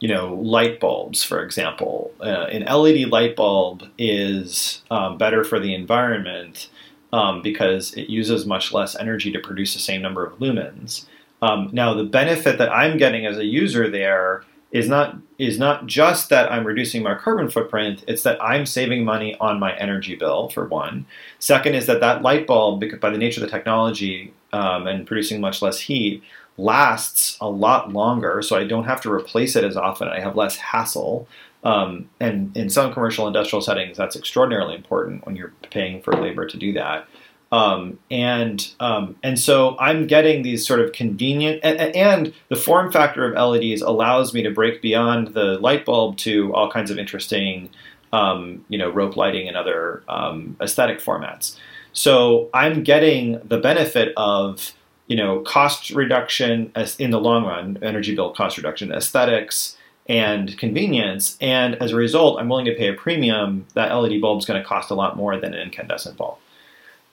you 0.00 0.08
know 0.08 0.34
light 0.34 0.80
bulbs, 0.80 1.22
for 1.22 1.42
example, 1.44 2.12
uh, 2.20 2.46
an 2.50 2.62
LED 2.62 3.08
light 3.10 3.36
bulb 3.36 3.84
is 3.98 4.82
um, 4.90 5.18
better 5.18 5.44
for 5.44 5.60
the 5.60 5.74
environment 5.74 6.70
um, 7.12 7.42
because 7.42 7.92
it 7.94 8.08
uses 8.08 8.46
much 8.46 8.72
less 8.72 8.96
energy 8.96 9.30
to 9.30 9.38
produce 9.38 9.74
the 9.74 9.80
same 9.80 10.02
number 10.02 10.26
of 10.26 10.38
lumens. 10.38 11.04
Um, 11.42 11.68
now, 11.72 11.92
the 11.92 12.04
benefit 12.04 12.56
that 12.58 12.72
I'm 12.72 12.96
getting 12.96 13.26
as 13.26 13.36
a 13.36 13.44
user 13.44 13.90
there 13.90 14.44
is 14.72 14.88
not 14.88 15.16
is 15.38 15.58
not 15.58 15.86
just 15.86 16.28
that 16.30 16.50
I'm 16.50 16.66
reducing 16.66 17.02
my 17.02 17.14
carbon 17.14 17.50
footprint, 17.50 18.04
it's 18.08 18.22
that 18.22 18.42
I'm 18.42 18.66
saving 18.66 19.04
money 19.04 19.36
on 19.38 19.60
my 19.60 19.76
energy 19.76 20.16
bill, 20.16 20.48
for 20.48 20.66
one. 20.66 21.06
Second 21.38 21.74
is 21.74 21.86
that 21.86 22.00
that 22.00 22.22
light 22.22 22.46
bulb, 22.46 22.82
by 23.00 23.10
the 23.10 23.18
nature 23.18 23.42
of 23.42 23.50
the 23.50 23.56
technology 23.56 24.32
um, 24.52 24.86
and 24.86 25.06
producing 25.06 25.40
much 25.40 25.62
less 25.62 25.78
heat, 25.78 26.22
lasts 26.56 27.36
a 27.40 27.48
lot 27.48 27.92
longer, 27.92 28.42
so 28.42 28.56
I 28.56 28.64
don't 28.64 28.84
have 28.84 29.00
to 29.02 29.12
replace 29.12 29.56
it 29.56 29.64
as 29.64 29.76
often. 29.76 30.08
I 30.08 30.20
have 30.20 30.36
less 30.36 30.56
hassle. 30.56 31.28
Um, 31.64 32.08
and 32.20 32.56
in 32.56 32.70
some 32.70 32.92
commercial 32.92 33.26
industrial 33.26 33.60
settings, 33.60 33.96
that's 33.96 34.14
extraordinarily 34.14 34.74
important 34.74 35.26
when 35.26 35.36
you're 35.36 35.52
paying 35.70 36.00
for 36.00 36.12
labor 36.12 36.46
to 36.46 36.56
do 36.56 36.72
that. 36.74 37.08
Um, 37.52 37.98
and 38.10 38.68
um, 38.80 39.16
and 39.22 39.38
so 39.38 39.76
I'm 39.78 40.08
getting 40.08 40.42
these 40.42 40.66
sort 40.66 40.80
of 40.80 40.92
convenient 40.92 41.60
and, 41.62 41.78
and, 41.94 42.34
the 42.48 42.56
form 42.56 42.90
factor 42.90 43.32
of 43.32 43.34
LEDs 43.34 43.82
allows 43.82 44.34
me 44.34 44.42
to 44.42 44.50
break 44.50 44.82
beyond 44.82 45.28
the 45.28 45.58
light 45.60 45.84
bulb 45.84 46.16
to 46.18 46.52
all 46.54 46.68
kinds 46.68 46.90
of 46.90 46.98
interesting, 46.98 47.70
um, 48.12 48.64
you 48.68 48.76
know, 48.76 48.90
rope 48.90 49.16
lighting 49.16 49.46
and 49.46 49.56
other 49.56 50.02
um, 50.08 50.56
aesthetic 50.60 50.98
formats. 50.98 51.56
So 51.92 52.50
I'm 52.52 52.82
getting 52.82 53.40
the 53.44 53.58
benefit 53.58 54.12
of 54.16 54.72
you 55.06 55.16
know 55.16 55.40
cost 55.40 55.90
reduction 55.90 56.72
in 56.98 57.10
the 57.12 57.20
long 57.20 57.44
run, 57.44 57.78
energy 57.80 58.16
bill 58.16 58.32
cost 58.32 58.56
reduction, 58.56 58.90
aesthetics, 58.90 59.76
and 60.08 60.58
convenience. 60.58 61.36
And 61.40 61.76
as 61.76 61.92
a 61.92 61.96
result, 61.96 62.40
I'm 62.40 62.48
willing 62.48 62.66
to 62.66 62.74
pay 62.74 62.88
a 62.88 62.94
premium. 62.94 63.66
That 63.74 63.94
LED 63.94 64.20
bulb 64.20 64.40
is 64.40 64.46
going 64.46 64.60
to 64.60 64.68
cost 64.68 64.90
a 64.90 64.94
lot 64.94 65.16
more 65.16 65.38
than 65.38 65.54
an 65.54 65.60
incandescent 65.60 66.16
bulb. 66.16 66.38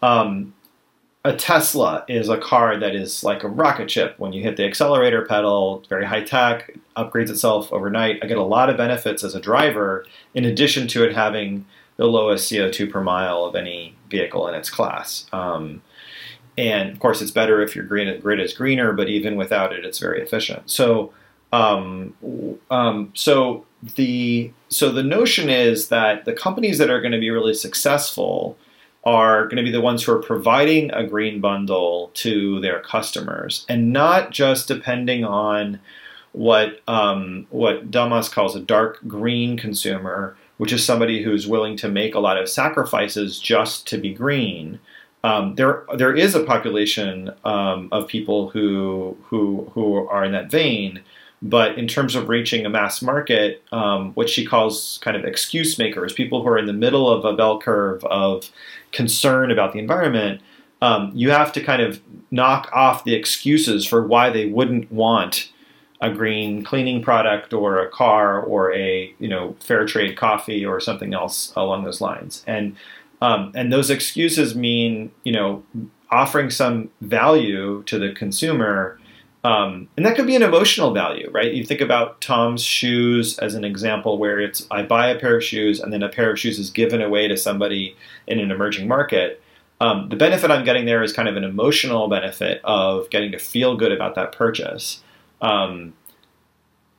Um, 0.03 0.53
a 1.25 1.33
Tesla 1.33 2.03
is 2.09 2.27
a 2.27 2.37
car 2.37 2.77
that 2.77 2.93
is 2.93 3.23
like 3.23 3.43
a 3.43 3.47
rocket 3.47 3.89
ship. 3.89 4.15
When 4.17 4.33
you 4.33 4.43
hit 4.43 4.57
the 4.57 4.65
accelerator 4.65 5.25
pedal, 5.25 5.83
very 5.87 6.05
high 6.05 6.23
tech, 6.23 6.75
upgrades 6.97 7.29
itself 7.29 7.71
overnight. 7.71 8.19
I 8.21 8.27
get 8.27 8.37
a 8.37 8.43
lot 8.43 8.69
of 8.69 8.75
benefits 8.75 9.23
as 9.23 9.33
a 9.33 9.39
driver, 9.39 10.05
in 10.33 10.43
addition 10.43 10.87
to 10.89 11.05
it 11.05 11.15
having 11.15 11.65
the 11.95 12.07
lowest 12.07 12.51
CO2 12.51 12.91
per 12.91 13.01
mile 13.01 13.45
of 13.45 13.55
any 13.55 13.95
vehicle 14.09 14.47
in 14.49 14.55
its 14.55 14.69
class. 14.69 15.25
Um, 15.31 15.81
and 16.57 16.91
of 16.91 16.99
course, 16.99 17.21
it's 17.21 17.31
better 17.31 17.61
if 17.61 17.73
your 17.73 17.85
grid, 17.85 18.21
grid 18.21 18.41
is 18.41 18.51
greener, 18.51 18.91
but 18.91 19.07
even 19.07 19.37
without 19.37 19.71
it, 19.71 19.85
it's 19.85 19.99
very 19.99 20.21
efficient. 20.21 20.69
So, 20.69 21.13
um, 21.53 22.15
um, 22.69 23.11
so 23.13 23.65
the 23.95 24.51
so 24.67 24.91
the 24.91 25.03
notion 25.03 25.49
is 25.49 25.87
that 25.87 26.25
the 26.25 26.33
companies 26.33 26.79
that 26.79 26.89
are 26.89 26.99
going 26.99 27.11
to 27.11 27.19
be 27.19 27.29
really 27.29 27.53
successful 27.53 28.57
are 29.05 29.45
going 29.45 29.57
to 29.57 29.63
be 29.63 29.71
the 29.71 29.81
ones 29.81 30.03
who 30.03 30.13
are 30.13 30.21
providing 30.21 30.91
a 30.91 31.05
green 31.05 31.41
bundle 31.41 32.11
to 32.13 32.59
their 32.61 32.79
customers 32.79 33.65
and 33.67 33.91
not 33.91 34.31
just 34.31 34.67
depending 34.67 35.25
on 35.25 35.79
what 36.31 36.81
um, 36.87 37.47
what 37.49 37.91
Delmas 37.91 38.31
calls 38.31 38.55
a 38.55 38.59
dark 38.59 38.99
green 39.07 39.57
consumer, 39.57 40.35
which 40.57 40.73
is 40.73 40.83
somebody 40.83 41.23
who's 41.23 41.47
willing 41.47 41.77
to 41.77 41.89
make 41.89 42.15
a 42.15 42.19
lot 42.19 42.37
of 42.37 42.49
sacrifices 42.49 43.39
just 43.39 43.87
to 43.87 43.97
be 43.97 44.13
green. 44.13 44.79
Um, 45.23 45.55
there 45.55 45.83
there 45.95 46.13
is 46.13 46.35
a 46.35 46.43
population 46.43 47.31
um, 47.45 47.87
of 47.91 48.07
people 48.07 48.49
who 48.49 49.15
who 49.25 49.69
who 49.73 50.07
are 50.07 50.25
in 50.25 50.31
that 50.31 50.49
vein, 50.49 51.01
But 51.45 51.77
in 51.77 51.89
terms 51.89 52.15
of 52.15 52.29
reaching 52.29 52.65
a 52.65 52.69
mass 52.69 53.01
market, 53.01 53.61
um, 53.73 54.13
what 54.13 54.29
she 54.29 54.45
calls 54.45 54.97
kind 55.01 55.17
of 55.17 55.25
excuse 55.25 55.77
makers, 55.77 56.13
people 56.13 56.41
who 56.41 56.47
are 56.47 56.57
in 56.57 56.67
the 56.67 56.73
middle 56.73 57.11
of 57.11 57.25
a 57.25 57.33
bell 57.33 57.59
curve 57.59 58.03
of 58.05 58.49
concern 58.93 59.51
about 59.51 59.73
the 59.73 59.79
environment, 59.79 60.41
um, 60.81 61.11
you 61.13 61.31
have 61.31 61.51
to 61.53 61.61
kind 61.61 61.81
of 61.81 62.01
knock 62.31 62.69
off 62.73 63.03
the 63.03 63.13
excuses 63.13 63.85
for 63.85 64.07
why 64.07 64.29
they 64.29 64.45
wouldn't 64.45 64.89
want 64.91 65.51
a 66.01 66.09
green 66.09 66.63
cleaning 66.63 67.01
product 67.01 67.53
or 67.53 67.79
a 67.79 67.89
car 67.89 68.41
or 68.41 68.73
a 68.73 69.13
you 69.19 69.27
know 69.27 69.55
fair 69.61 69.85
trade 69.85 70.17
coffee 70.17 70.65
or 70.65 70.79
something 70.79 71.13
else 71.13 71.53
along 71.55 71.83
those 71.83 72.01
lines. 72.01 72.43
And 72.45 72.75
um, 73.21 73.53
and 73.55 73.71
those 73.71 73.89
excuses 73.89 74.55
mean 74.55 75.11
you 75.23 75.31
know 75.31 75.63
offering 76.11 76.49
some 76.49 76.89
value 77.01 77.83
to 77.83 77.97
the 77.97 78.11
consumer. 78.11 78.99
Um, 79.43 79.89
and 79.97 80.05
that 80.05 80.15
could 80.15 80.25
be 80.25 80.37
an 80.37 80.41
emotional 80.41 80.93
value, 80.93 81.29
right? 81.31 81.53
You 81.53 81.65
think 81.65 81.81
about 81.81 82.21
Tom's 82.21 82.63
shoes 82.63 83.37
as 83.39 83.55
an 83.55 83.65
example 83.65 84.17
where 84.17 84.39
it's 84.39 84.65
I 84.71 84.83
buy 84.83 85.07
a 85.07 85.19
pair 85.19 85.35
of 85.35 85.43
shoes 85.43 85.81
and 85.81 85.91
then 85.91 86.01
a 86.01 86.07
pair 86.07 86.31
of 86.31 86.39
shoes 86.39 86.59
is 86.59 86.69
given 86.69 87.01
away 87.01 87.27
to 87.27 87.35
somebody 87.35 87.95
in 88.25 88.39
an 88.39 88.51
emerging 88.51 88.87
market. 88.87 89.41
Um, 89.81 90.07
the 90.07 90.15
benefit 90.15 90.49
I'm 90.49 90.63
getting 90.63 90.85
there 90.85 91.03
is 91.03 91.11
kind 91.11 91.27
of 91.27 91.35
an 91.35 91.43
emotional 91.43 92.07
benefit 92.07 92.61
of 92.63 93.09
getting 93.09 93.33
to 93.33 93.39
feel 93.39 93.75
good 93.75 93.91
about 93.91 94.15
that 94.15 94.31
purchase. 94.31 95.03
Um, 95.41 95.93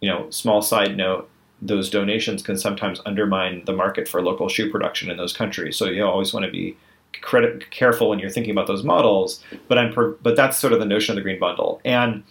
you 0.00 0.10
know, 0.10 0.28
small 0.28 0.60
side 0.60 0.98
note, 0.98 1.30
those 1.62 1.88
donations 1.88 2.42
can 2.42 2.58
sometimes 2.58 3.00
undermine 3.06 3.62
the 3.64 3.72
market 3.72 4.06
for 4.06 4.20
local 4.20 4.50
shoe 4.50 4.70
production 4.70 5.10
in 5.10 5.16
those 5.16 5.32
countries. 5.32 5.78
So 5.78 5.86
you 5.86 6.04
always 6.04 6.34
want 6.34 6.44
to 6.44 6.52
be 6.52 6.76
credit, 7.20 7.70
careful 7.70 8.08
when 8.08 8.18
you're 8.18 8.30
thinking 8.30 8.52
about 8.52 8.66
those 8.66 8.84
models. 8.84 9.42
But 9.68 9.78
I'm, 9.78 10.16
but 10.22 10.36
that's 10.36 10.58
sort 10.58 10.72
of 10.72 10.78
the 10.78 10.86
notion 10.86 11.12
of 11.12 11.16
the 11.16 11.22
green 11.22 11.38
bundle. 11.38 11.80
And 11.84 12.24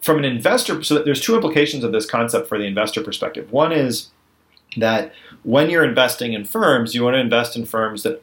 from 0.00 0.18
an 0.18 0.24
investor, 0.24 0.82
so 0.82 1.02
there's 1.02 1.20
two 1.20 1.34
implications 1.34 1.84
of 1.84 1.92
this 1.92 2.06
concept 2.06 2.48
for 2.48 2.58
the 2.58 2.64
investor 2.64 3.02
perspective. 3.02 3.52
One 3.52 3.72
is 3.72 4.08
that 4.76 5.12
when 5.44 5.70
you're 5.70 5.84
investing 5.84 6.34
in 6.34 6.44
firms, 6.44 6.94
you 6.94 7.02
want 7.02 7.14
to 7.14 7.20
invest 7.20 7.56
in 7.56 7.64
firms 7.64 8.02
that, 8.02 8.20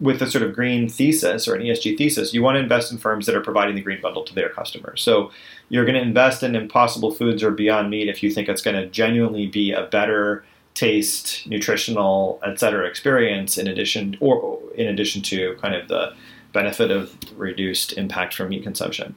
with 0.00 0.22
a 0.22 0.30
sort 0.30 0.42
of 0.42 0.54
green 0.54 0.88
thesis 0.88 1.46
or 1.46 1.54
an 1.54 1.62
ESG 1.62 1.98
thesis, 1.98 2.32
you 2.32 2.42
want 2.42 2.56
to 2.56 2.60
invest 2.60 2.90
in 2.90 2.98
firms 2.98 3.26
that 3.26 3.34
are 3.34 3.40
providing 3.40 3.74
the 3.74 3.82
green 3.82 4.00
bundle 4.00 4.24
to 4.24 4.34
their 4.34 4.48
customers. 4.48 5.02
So 5.02 5.30
you're 5.68 5.84
going 5.84 5.94
to 5.94 6.00
invest 6.00 6.42
in 6.42 6.56
Impossible 6.56 7.10
Foods 7.10 7.42
or 7.42 7.50
Beyond 7.50 7.90
Meat 7.90 8.08
if 8.08 8.22
you 8.22 8.30
think 8.30 8.48
it's 8.48 8.62
going 8.62 8.76
to 8.76 8.86
genuinely 8.86 9.46
be 9.46 9.72
a 9.72 9.82
better 9.82 10.44
taste, 10.78 11.46
nutritional, 11.46 12.40
et 12.44 12.58
cetera 12.58 12.86
experience 12.86 13.58
in 13.58 13.66
addition 13.66 14.16
or 14.20 14.60
in 14.76 14.86
addition 14.86 15.20
to 15.22 15.56
kind 15.60 15.74
of 15.74 15.88
the 15.88 16.14
benefit 16.52 16.90
of 16.90 17.14
reduced 17.36 17.92
impact 17.98 18.34
from 18.34 18.48
meat 18.48 18.62
consumption. 18.62 19.14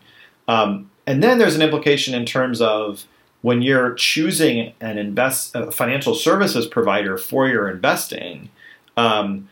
Um, 0.47 0.89
and 1.05 1.21
then 1.23 1.37
there's 1.37 1.55
an 1.55 1.61
implication 1.61 2.13
in 2.13 2.25
terms 2.25 2.61
of 2.61 3.05
when 3.41 3.61
you're 3.61 3.93
choosing 3.93 4.73
an 4.81 4.97
invest 4.97 5.55
a 5.55 5.71
financial 5.71 6.15
services 6.15 6.65
provider 6.67 7.17
for 7.17 7.47
your 7.47 7.69
investing, 7.69 8.49
um, 8.97 9.47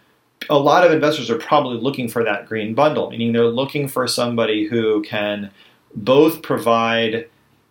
a 0.50 0.58
lot 0.58 0.86
of 0.86 0.92
investors 0.92 1.30
are 1.30 1.38
probably 1.38 1.78
looking 1.78 2.08
for 2.10 2.24
that 2.24 2.48
green 2.48 2.74
bundle, 2.74 3.10
meaning 3.10 3.34
they're 3.34 3.46
looking 3.46 3.88
for 3.88 4.08
somebody 4.08 4.68
who 4.68 5.02
can 5.04 5.52
both 5.96 6.42
provide 6.42 7.28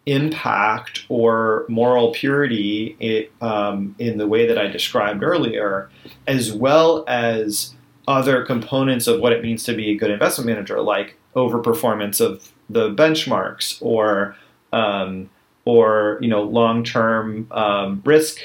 impact 0.09 1.05
or 1.09 1.67
moral 1.69 2.13
purity 2.13 3.29
um, 3.43 3.95
in 3.99 4.17
the 4.17 4.27
way 4.27 4.47
that 4.47 4.59
I 4.59 4.67
described 4.67 5.23
earlier, 5.23 5.91
as 6.27 6.53
well 6.53 7.05
as 7.07 7.75
other 8.09 8.43
components 8.45 9.07
of 9.07 9.21
what 9.21 9.33
it 9.33 9.43
means 9.43 9.65
to 9.65 9.75
be 9.75 9.91
a 9.91 9.95
good 9.95 10.11
investment 10.11 10.49
manager, 10.49 10.81
like 10.81 11.17
overperformance 11.37 12.21
of 12.21 12.51
the 12.71 12.91
benchmarks 12.91 13.79
or 13.83 14.35
um, 14.73 15.29
or 15.67 16.19
you 16.23 16.29
know 16.29 16.43
long-term 16.43 17.47
um, 17.51 18.03
risk 18.05 18.39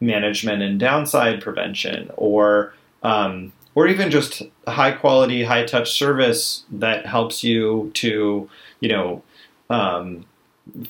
management 0.00 0.62
and 0.62 0.80
downside 0.80 1.42
prevention, 1.42 2.10
or 2.16 2.72
um, 3.02 3.52
or 3.74 3.86
even 3.86 4.10
just 4.10 4.42
high 4.66 4.92
quality, 4.92 5.44
high 5.44 5.64
touch 5.64 5.92
service 5.92 6.64
that 6.70 7.04
helps 7.04 7.44
you 7.44 7.90
to 7.94 8.48
you 8.80 8.88
know 8.88 9.22
um, 9.68 10.24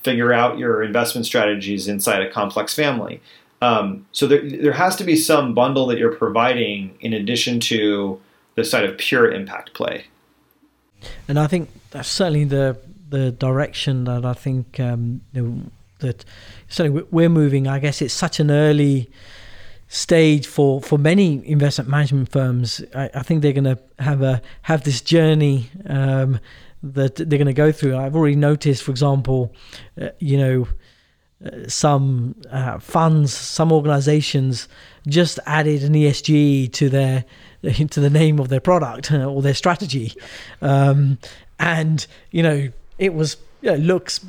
figure 0.02 0.32
out 0.32 0.58
your 0.58 0.82
investment 0.82 1.26
strategies 1.26 1.88
inside 1.88 2.22
a 2.22 2.30
complex 2.30 2.74
family. 2.74 3.20
Um, 3.60 4.06
so 4.12 4.26
there, 4.26 4.48
there 4.48 4.72
has 4.72 4.96
to 4.96 5.04
be 5.04 5.16
some 5.16 5.54
bundle 5.54 5.86
that 5.86 5.98
you're 5.98 6.16
providing 6.16 6.96
in 7.00 7.12
addition 7.12 7.60
to 7.60 8.20
the 8.54 8.64
side 8.64 8.84
of 8.84 8.98
pure 8.98 9.30
impact 9.30 9.72
play. 9.72 10.04
And 11.28 11.38
I 11.38 11.46
think 11.46 11.70
that's 11.90 12.08
certainly 12.08 12.44
the 12.44 12.78
the 13.08 13.30
direction 13.30 14.04
that 14.04 14.24
I 14.24 14.32
think 14.32 14.80
um, 14.80 15.20
you 15.32 15.42
know, 15.42 15.62
that 15.98 16.24
certainly 16.68 17.04
we're 17.10 17.28
moving. 17.28 17.68
I 17.68 17.78
guess 17.78 18.02
it's 18.02 18.14
such 18.14 18.40
an 18.40 18.50
early 18.50 19.10
stage 19.88 20.46
for, 20.46 20.80
for 20.80 20.98
many 20.98 21.46
investment 21.46 21.90
management 21.90 22.30
firms. 22.30 22.82
I, 22.94 23.10
I 23.14 23.22
think 23.22 23.42
they're 23.42 23.52
going 23.52 23.64
to 23.64 23.78
have 23.98 24.22
a 24.22 24.40
have 24.62 24.84
this 24.84 25.02
journey 25.02 25.68
um, 25.86 26.40
that 26.82 27.16
they're 27.16 27.26
going 27.26 27.46
to 27.46 27.52
go 27.52 27.72
through. 27.72 27.96
I've 27.96 28.16
already 28.16 28.36
noticed, 28.36 28.82
for 28.82 28.90
example, 28.90 29.54
uh, 30.00 30.08
you 30.18 30.38
know. 30.38 30.68
Uh, 31.44 31.68
some 31.68 32.36
uh, 32.52 32.78
funds, 32.78 33.32
some 33.32 33.72
organizations 33.72 34.68
just 35.08 35.40
added 35.44 35.82
an 35.82 35.92
ESG 35.92 36.72
to 36.72 36.88
their 36.88 37.24
to 37.90 37.98
the 37.98 38.10
name 38.10 38.38
of 38.38 38.48
their 38.48 38.60
product 38.60 39.10
or 39.10 39.42
their 39.42 39.54
strategy, 39.54 40.14
um, 40.60 41.18
and 41.58 42.06
you 42.30 42.44
know 42.44 42.68
it 42.98 43.14
was 43.14 43.38
you 43.60 43.72
know, 43.72 43.76
looks 43.76 44.24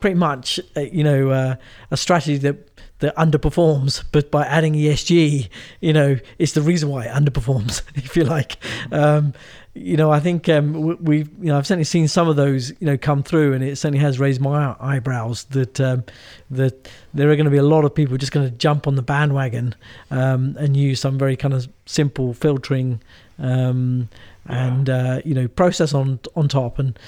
pretty 0.00 0.14
much 0.14 0.58
uh, 0.76 0.80
you 0.80 1.04
know 1.04 1.30
uh, 1.30 1.56
a 1.90 1.96
strategy 1.96 2.36
that 2.36 2.73
that 3.04 3.14
underperforms, 3.16 4.02
but 4.12 4.30
by 4.30 4.46
adding 4.46 4.72
ESG, 4.72 5.50
you 5.82 5.92
know, 5.92 6.16
it's 6.38 6.52
the 6.52 6.62
reason 6.62 6.88
why 6.88 7.04
it 7.04 7.10
underperforms, 7.10 7.82
if 7.94 8.16
you 8.16 8.24
like. 8.24 8.56
Um, 8.90 9.34
you 9.74 9.96
know, 9.96 10.10
I 10.10 10.20
think 10.20 10.48
um, 10.48 10.96
we, 11.04 11.18
you 11.18 11.28
know, 11.40 11.58
I've 11.58 11.66
certainly 11.66 11.84
seen 11.84 12.08
some 12.08 12.28
of 12.28 12.36
those, 12.36 12.70
you 12.80 12.86
know, 12.86 12.96
come 12.96 13.22
through, 13.22 13.52
and 13.52 13.62
it 13.62 13.76
certainly 13.76 13.98
has 13.98 14.18
raised 14.18 14.40
my 14.40 14.74
eyebrows 14.80 15.44
that 15.50 15.80
um, 15.80 16.04
that 16.50 16.88
there 17.12 17.28
are 17.30 17.36
going 17.36 17.44
to 17.44 17.50
be 17.50 17.58
a 17.58 17.62
lot 17.62 17.84
of 17.84 17.94
people 17.94 18.16
just 18.16 18.32
going 18.32 18.48
to 18.48 18.56
jump 18.56 18.86
on 18.86 18.94
the 18.94 19.02
bandwagon 19.02 19.74
um, 20.10 20.56
and 20.58 20.76
use 20.76 21.00
some 21.00 21.18
very 21.18 21.36
kind 21.36 21.52
of 21.52 21.68
simple 21.86 22.32
filtering 22.32 23.02
um, 23.38 24.08
and 24.46 24.90
uh, 24.90 25.20
you 25.24 25.34
know 25.34 25.48
process 25.48 25.94
on 25.94 26.20
on 26.36 26.48
top, 26.48 26.78
and 26.78 26.98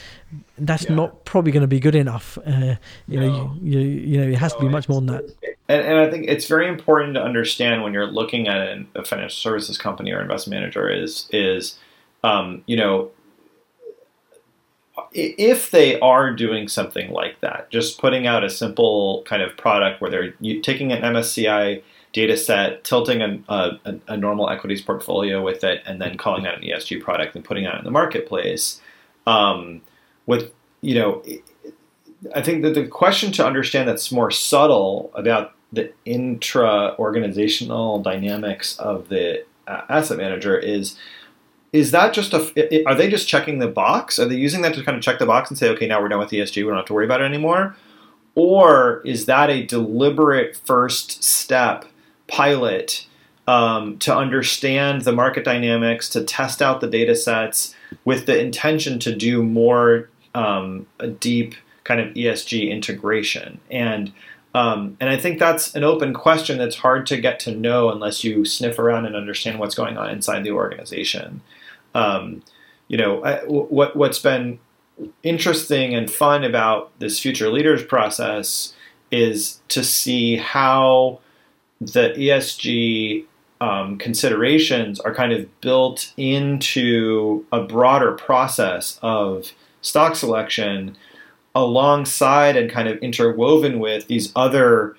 that's 0.58 0.84
yeah. 0.84 0.94
not 0.94 1.24
probably 1.24 1.52
going 1.52 1.62
to 1.62 1.68
be 1.68 1.80
good 1.80 1.94
enough. 1.94 2.38
Uh, 2.46 2.76
you 3.06 3.20
no. 3.20 3.28
know, 3.28 3.56
you, 3.62 3.78
you, 3.78 3.88
you 3.88 4.18
know, 4.18 4.28
it 4.28 4.38
has 4.38 4.52
no, 4.54 4.60
to 4.60 4.64
be 4.66 4.70
much 4.70 4.88
more 4.88 5.00
than 5.00 5.06
that. 5.06 5.24
And, 5.68 5.82
and, 5.82 5.98
I 5.98 6.10
think 6.10 6.26
it's 6.28 6.46
very 6.46 6.68
important 6.68 7.14
to 7.14 7.22
understand 7.22 7.82
when 7.82 7.92
you're 7.92 8.06
looking 8.06 8.48
at 8.48 8.78
a 8.94 9.04
financial 9.04 9.36
services 9.36 9.78
company 9.78 10.12
or 10.12 10.20
investment 10.20 10.60
manager 10.60 10.88
is 10.88 11.28
is 11.32 11.78
um, 12.24 12.62
you 12.66 12.76
know, 12.76 13.10
if 15.12 15.70
they 15.70 16.00
are 16.00 16.32
doing 16.32 16.68
something 16.68 17.10
like 17.10 17.40
that, 17.40 17.70
just 17.70 18.00
putting 18.00 18.26
out 18.26 18.44
a 18.44 18.50
simple 18.50 19.22
kind 19.26 19.42
of 19.42 19.56
product 19.56 20.00
where 20.00 20.10
they're 20.10 20.32
taking 20.62 20.92
an 20.92 21.02
MSCI 21.02 21.82
data 22.16 22.34
set, 22.34 22.82
tilting 22.82 23.20
a, 23.20 23.78
a, 24.08 24.16
normal 24.16 24.48
equities 24.48 24.80
portfolio 24.80 25.42
with 25.42 25.62
it, 25.62 25.82
and 25.84 26.00
then 26.00 26.16
calling 26.16 26.44
that 26.44 26.54
an 26.54 26.62
ESG 26.62 27.02
product 27.02 27.36
and 27.36 27.44
putting 27.44 27.64
it 27.64 27.74
in 27.74 27.84
the 27.84 27.90
marketplace. 27.90 28.80
Um, 29.26 29.82
with 30.24 30.50
you 30.80 30.94
know, 30.94 31.22
I 32.34 32.40
think 32.40 32.62
that 32.62 32.72
the 32.72 32.86
question 32.86 33.32
to 33.32 33.46
understand 33.46 33.86
that's 33.86 34.10
more 34.10 34.30
subtle 34.30 35.10
about 35.14 35.52
the 35.74 35.92
intra 36.06 36.96
organizational 36.98 38.00
dynamics 38.00 38.78
of 38.78 39.10
the 39.10 39.44
asset 39.68 40.16
manager 40.16 40.56
is 40.56 40.96
is 41.74 41.90
that 41.90 42.14
just 42.14 42.32
a 42.32 42.84
are 42.86 42.94
they 42.94 43.10
just 43.10 43.28
checking 43.28 43.58
the 43.58 43.68
box? 43.68 44.18
Are 44.18 44.24
they 44.24 44.36
using 44.36 44.62
that 44.62 44.74
to 44.74 44.82
kind 44.82 44.96
of 44.96 45.02
check 45.02 45.18
the 45.18 45.26
box 45.26 45.50
and 45.50 45.58
say 45.58 45.68
okay 45.68 45.86
now 45.86 46.00
we're 46.00 46.08
done 46.08 46.18
with 46.18 46.30
esg 46.30 46.56
we 46.56 46.62
don't 46.62 46.76
have 46.76 46.86
to 46.86 46.94
worry 46.94 47.04
about 47.04 47.20
it 47.20 47.24
anymore? 47.24 47.76
Or 48.34 49.02
is 49.04 49.26
that 49.26 49.50
a 49.50 49.66
deliberate 49.66 50.56
first 50.56 51.22
step 51.22 51.84
pilot 52.28 53.06
um, 53.46 53.98
to 53.98 54.14
understand 54.14 55.02
the 55.02 55.12
market 55.12 55.44
dynamics 55.44 56.08
to 56.10 56.24
test 56.24 56.60
out 56.60 56.80
the 56.80 56.88
data 56.88 57.14
sets 57.14 57.74
with 58.04 58.26
the 58.26 58.38
intention 58.38 58.98
to 58.98 59.14
do 59.14 59.42
more 59.42 60.10
um, 60.34 60.86
a 60.98 61.06
deep 61.06 61.54
kind 61.84 62.00
of 62.00 62.12
esg 62.14 62.70
integration 62.70 63.60
and 63.70 64.12
um, 64.56 64.96
and 65.00 65.10
I 65.10 65.18
think 65.18 65.38
that's 65.38 65.74
an 65.74 65.84
open 65.84 66.14
question 66.14 66.56
that's 66.56 66.76
hard 66.76 67.06
to 67.08 67.18
get 67.18 67.38
to 67.40 67.54
know 67.54 67.90
unless 67.90 68.24
you 68.24 68.46
sniff 68.46 68.78
around 68.78 69.04
and 69.04 69.14
understand 69.14 69.58
what's 69.58 69.74
going 69.74 69.98
on 69.98 70.08
inside 70.08 70.44
the 70.44 70.52
organization. 70.52 71.42
Um, 71.94 72.42
you 72.88 72.96
know, 72.96 73.22
I, 73.22 73.44
what 73.44 73.96
what's 73.96 74.18
been 74.18 74.58
interesting 75.22 75.94
and 75.94 76.10
fun 76.10 76.42
about 76.42 76.98
this 77.00 77.20
future 77.20 77.50
leaders 77.50 77.84
process 77.84 78.74
is 79.10 79.60
to 79.68 79.84
see 79.84 80.36
how 80.36 81.20
the 81.80 82.10
ESG 82.16 83.24
um, 83.60 83.98
considerations 83.98 85.00
are 85.00 85.14
kind 85.14 85.32
of 85.32 85.60
built 85.60 86.12
into 86.16 87.44
a 87.52 87.62
broader 87.62 88.12
process 88.12 88.98
of 89.02 89.52
stock 89.80 90.16
selection 90.16 90.96
alongside 91.54 92.56
and 92.56 92.70
kind 92.70 92.88
of 92.88 92.98
interwoven 92.98 93.78
with 93.78 94.06
these 94.08 94.30
other 94.36 94.96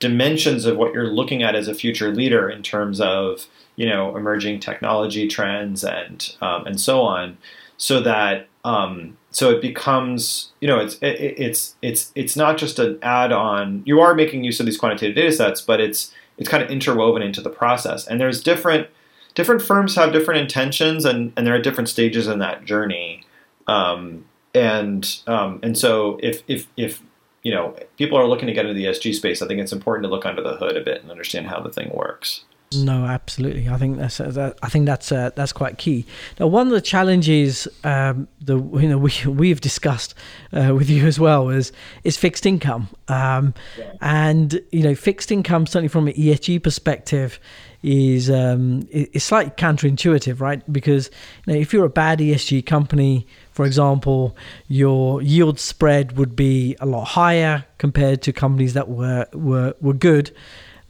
dimensions 0.00 0.66
of 0.66 0.76
what 0.76 0.92
you're 0.92 1.08
looking 1.08 1.42
at 1.42 1.54
as 1.54 1.66
a 1.66 1.74
future 1.74 2.14
leader 2.14 2.50
in 2.50 2.62
terms 2.62 3.00
of 3.00 3.46
you 3.76 3.88
know 3.88 4.14
emerging 4.16 4.60
technology 4.60 5.26
trends 5.26 5.82
and 5.82 6.36
um, 6.42 6.66
and 6.66 6.80
so 6.80 7.00
on, 7.00 7.38
so 7.78 8.00
that 8.00 8.48
um, 8.64 9.16
so 9.34 9.50
it 9.50 9.60
becomes 9.60 10.52
you 10.60 10.68
know 10.68 10.78
it's 10.78 10.94
it, 11.02 11.20
it's 11.20 11.74
it's 11.82 12.12
it's 12.14 12.36
not 12.36 12.56
just 12.56 12.78
an 12.78 12.98
add-on. 13.02 13.82
You 13.84 14.00
are 14.00 14.14
making 14.14 14.44
use 14.44 14.60
of 14.60 14.66
these 14.66 14.78
quantitative 14.78 15.16
data 15.16 15.32
sets, 15.32 15.60
but 15.60 15.80
it's 15.80 16.12
it's 16.38 16.48
kind 16.48 16.62
of 16.62 16.70
interwoven 16.70 17.20
into 17.20 17.40
the 17.40 17.50
process. 17.50 18.06
And 18.06 18.20
there's 18.20 18.42
different 18.42 18.88
different 19.34 19.60
firms 19.60 19.96
have 19.96 20.12
different 20.12 20.40
intentions, 20.40 21.04
and 21.04 21.32
and 21.36 21.46
they're 21.46 21.56
at 21.56 21.64
different 21.64 21.88
stages 21.88 22.28
in 22.28 22.38
that 22.38 22.64
journey. 22.64 23.24
Um, 23.66 24.24
and 24.54 25.20
um, 25.26 25.58
and 25.64 25.76
so 25.76 26.18
if 26.22 26.44
if 26.46 26.68
if 26.76 27.02
you 27.42 27.52
know 27.52 27.76
people 27.98 28.16
are 28.16 28.28
looking 28.28 28.46
to 28.46 28.52
get 28.52 28.66
into 28.66 28.74
the 28.74 28.86
ESG 28.86 29.14
space, 29.14 29.42
I 29.42 29.48
think 29.48 29.60
it's 29.60 29.72
important 29.72 30.04
to 30.04 30.10
look 30.10 30.24
under 30.24 30.42
the 30.42 30.56
hood 30.56 30.76
a 30.76 30.80
bit 30.80 31.02
and 31.02 31.10
understand 31.10 31.48
how 31.48 31.60
the 31.60 31.70
thing 31.70 31.90
works. 31.92 32.44
No, 32.72 33.04
absolutely. 33.04 33.68
I 33.68 33.76
think 33.76 33.98
that's 33.98 34.20
uh, 34.20 34.30
that, 34.30 34.58
I 34.62 34.68
think 34.68 34.86
that's 34.86 35.12
uh, 35.12 35.30
that's 35.34 35.52
quite 35.52 35.78
key. 35.78 36.06
Now, 36.40 36.48
one 36.48 36.66
of 36.66 36.72
the 36.72 36.80
challenges 36.80 37.68
um, 37.84 38.28
the 38.40 38.56
you 38.56 38.88
know 38.88 38.98
we 39.06 39.12
we've 39.26 39.60
discussed 39.60 40.14
uh, 40.52 40.74
with 40.74 40.90
you 40.90 41.06
as 41.06 41.20
well 41.20 41.50
is 41.50 41.72
is 42.02 42.16
fixed 42.16 42.46
income, 42.46 42.88
um, 43.08 43.54
yeah. 43.78 43.92
and 44.00 44.60
you 44.72 44.82
know 44.82 44.94
fixed 44.94 45.30
income 45.30 45.66
certainly 45.66 45.88
from 45.88 46.08
an 46.08 46.14
ESG 46.14 46.62
perspective 46.62 47.38
is 47.84 48.30
um, 48.30 48.88
is 48.90 49.22
slightly 49.22 49.52
counterintuitive, 49.52 50.40
right? 50.40 50.60
Because 50.72 51.10
you 51.46 51.52
know, 51.52 51.58
if 51.58 51.72
you're 51.72 51.84
a 51.84 51.90
bad 51.90 52.18
ESG 52.18 52.64
company, 52.64 53.26
for 53.52 53.66
example, 53.66 54.36
your 54.68 55.20
yield 55.20 55.60
spread 55.60 56.16
would 56.16 56.34
be 56.34 56.76
a 56.80 56.86
lot 56.86 57.04
higher 57.04 57.66
compared 57.78 58.22
to 58.22 58.32
companies 58.32 58.72
that 58.72 58.88
were 58.88 59.26
were 59.34 59.74
were 59.80 59.92
good. 59.92 60.34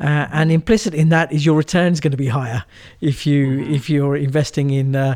Uh, 0.01 0.27
and 0.33 0.51
implicit 0.51 0.93
in 0.93 1.11
that 1.11 1.33
is 1.33 1.47
your 1.47 1.57
return 1.57 1.93
is 1.93 2.01
going 2.01 2.11
to 2.11 2.17
be 2.17 2.27
higher 2.27 2.65
if 3.01 3.25
you 3.27 3.47
mm-hmm. 3.47 3.75
if 3.75 3.89
you're 3.89 4.17
investing 4.17 4.71
in 4.71 4.97
uh, 4.97 5.15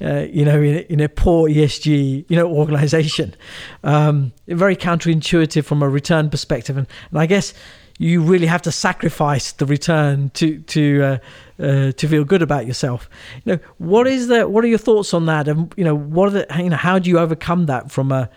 uh, 0.00 0.26
you 0.30 0.44
know 0.44 0.62
in, 0.62 0.78
in, 0.88 1.00
a 1.00 1.08
poor 1.08 1.48
ESG 1.50 2.26
you 2.28 2.36
know 2.36 2.46
organization. 2.46 3.34
Um, 3.82 4.32
very 4.46 4.76
counterintuitive 4.76 5.64
from 5.64 5.82
a 5.82 5.88
return 5.88 6.30
perspective, 6.30 6.76
and, 6.76 6.86
and 7.10 7.18
I 7.18 7.26
guess 7.26 7.54
you 8.00 8.22
really 8.22 8.46
have 8.46 8.62
to 8.62 8.72
sacrifice 8.72 9.52
the 9.52 9.66
return 9.66 10.30
to 10.30 10.58
to 10.60 11.02
uh, 11.02 11.18
uh, 11.62 11.92
to 11.92 12.08
feel 12.08 12.24
good 12.24 12.40
about 12.40 12.66
yourself. 12.66 13.10
You 13.44 13.52
know, 13.52 13.58
what 13.76 14.06
is 14.06 14.28
the 14.28 14.48
what 14.48 14.64
are 14.64 14.68
your 14.68 14.78
thoughts 14.78 15.12
on 15.12 15.26
that? 15.26 15.48
And 15.48 15.74
you 15.76 15.84
know, 15.84 15.94
what 15.94 16.28
are 16.28 16.30
the 16.30 16.46
you 16.62 16.70
know 16.70 16.76
how 16.76 16.98
do 16.98 17.10
you 17.10 17.18
overcome 17.18 17.66
that 17.66 17.90
from 17.90 18.10
a 18.10 18.30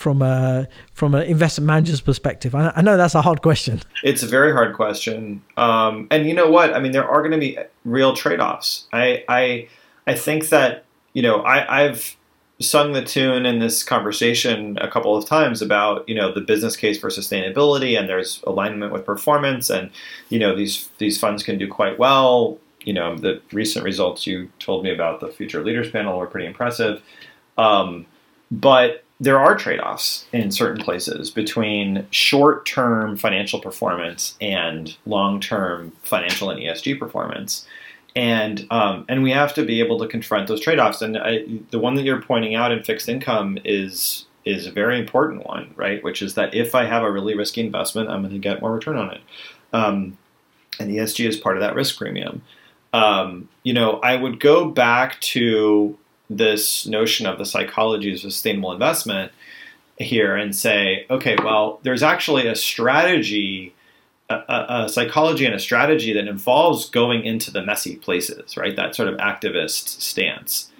from 0.00 0.22
a 0.22 0.66
from 0.94 1.14
an 1.14 1.22
investment 1.24 1.66
manager's 1.66 2.00
perspective? 2.00 2.54
I, 2.54 2.72
I 2.74 2.80
know 2.80 2.96
that's 2.96 3.14
a 3.14 3.20
hard 3.20 3.42
question. 3.42 3.82
It's 4.02 4.22
a 4.22 4.26
very 4.26 4.50
hard 4.50 4.74
question, 4.74 5.42
um, 5.58 6.08
and 6.10 6.26
you 6.26 6.34
know 6.34 6.50
what? 6.50 6.72
I 6.74 6.80
mean, 6.80 6.92
there 6.92 7.08
are 7.08 7.20
going 7.20 7.32
to 7.32 7.38
be 7.38 7.58
real 7.84 8.16
trade 8.16 8.40
offs. 8.40 8.86
I 8.92 9.24
I 9.28 9.68
I 10.06 10.14
think 10.14 10.48
that 10.48 10.86
you 11.12 11.22
know 11.22 11.42
I, 11.42 11.84
I've 11.84 12.16
sung 12.60 12.92
the 12.92 13.02
tune 13.02 13.44
in 13.44 13.58
this 13.58 13.82
conversation 13.82 14.78
a 14.80 14.88
couple 14.88 15.16
of 15.16 15.26
times 15.26 15.60
about 15.60 16.08
you 16.08 16.14
know 16.14 16.32
the 16.32 16.40
business 16.40 16.76
case 16.76 16.98
for 16.98 17.10
sustainability 17.10 17.98
and 17.98 18.08
there's 18.08 18.42
alignment 18.46 18.92
with 18.92 19.04
performance 19.04 19.70
and 19.70 19.90
you 20.28 20.38
know 20.38 20.54
these 20.54 20.88
these 20.98 21.18
funds 21.18 21.42
can 21.42 21.56
do 21.56 21.66
quite 21.66 21.98
well 21.98 22.58
you 22.82 22.92
know 22.92 23.16
the 23.16 23.40
recent 23.52 23.82
results 23.82 24.26
you 24.26 24.50
told 24.58 24.84
me 24.84 24.92
about 24.92 25.20
the 25.20 25.28
future 25.28 25.64
leaders 25.64 25.90
panel 25.90 26.18
were 26.18 26.26
pretty 26.26 26.46
impressive 26.46 27.02
um, 27.56 28.04
but 28.50 29.04
there 29.20 29.38
are 29.38 29.54
trade-offs 29.54 30.24
in 30.32 30.50
certain 30.50 30.82
places 30.82 31.30
between 31.30 32.06
short-term 32.10 33.18
financial 33.18 33.60
performance 33.60 34.34
and 34.40 34.96
long-term 35.04 35.92
financial 36.02 36.48
and 36.48 36.58
ESG 36.58 36.98
performance, 36.98 37.66
and 38.16 38.66
um, 38.70 39.04
and 39.08 39.22
we 39.22 39.30
have 39.30 39.52
to 39.54 39.64
be 39.64 39.80
able 39.80 39.98
to 39.98 40.08
confront 40.08 40.48
those 40.48 40.60
trade-offs. 40.60 41.02
And 41.02 41.18
I, 41.18 41.44
the 41.70 41.78
one 41.78 41.94
that 41.96 42.02
you're 42.02 42.22
pointing 42.22 42.54
out 42.54 42.72
in 42.72 42.82
fixed 42.82 43.08
income 43.08 43.58
is 43.64 44.24
is 44.46 44.66
a 44.66 44.72
very 44.72 44.98
important 44.98 45.46
one, 45.46 45.74
right? 45.76 46.02
Which 46.02 46.22
is 46.22 46.34
that 46.34 46.54
if 46.54 46.74
I 46.74 46.86
have 46.86 47.02
a 47.02 47.12
really 47.12 47.36
risky 47.36 47.60
investment, 47.60 48.08
I'm 48.08 48.22
going 48.22 48.32
to 48.32 48.38
get 48.38 48.62
more 48.62 48.72
return 48.72 48.96
on 48.96 49.10
it, 49.10 49.20
um, 49.74 50.16
and 50.78 50.90
ESG 50.90 51.28
is 51.28 51.36
part 51.36 51.58
of 51.58 51.60
that 51.60 51.74
risk 51.74 51.98
premium. 51.98 52.40
Um, 52.94 53.50
you 53.64 53.74
know, 53.74 54.00
I 54.00 54.16
would 54.16 54.40
go 54.40 54.64
back 54.64 55.20
to 55.20 55.96
this 56.30 56.86
notion 56.86 57.26
of 57.26 57.36
the 57.36 57.44
psychology 57.44 58.12
of 58.12 58.20
sustainable 58.20 58.72
investment 58.72 59.32
here 59.98 60.36
and 60.36 60.54
say, 60.54 61.04
okay, 61.10 61.36
well, 61.42 61.80
there's 61.82 62.02
actually 62.02 62.46
a 62.46 62.54
strategy, 62.54 63.74
a, 64.30 64.34
a, 64.84 64.88
psychology 64.88 65.44
and 65.44 65.54
a 65.54 65.58
strategy 65.58 66.12
that 66.12 66.26
involves 66.26 66.88
going 66.88 67.24
into 67.24 67.50
the 67.50 67.62
messy 67.62 67.96
places, 67.96 68.56
right? 68.56 68.76
That 68.76 68.94
sort 68.94 69.08
of 69.08 69.18
activist 69.18 70.00
stance. 70.00 70.70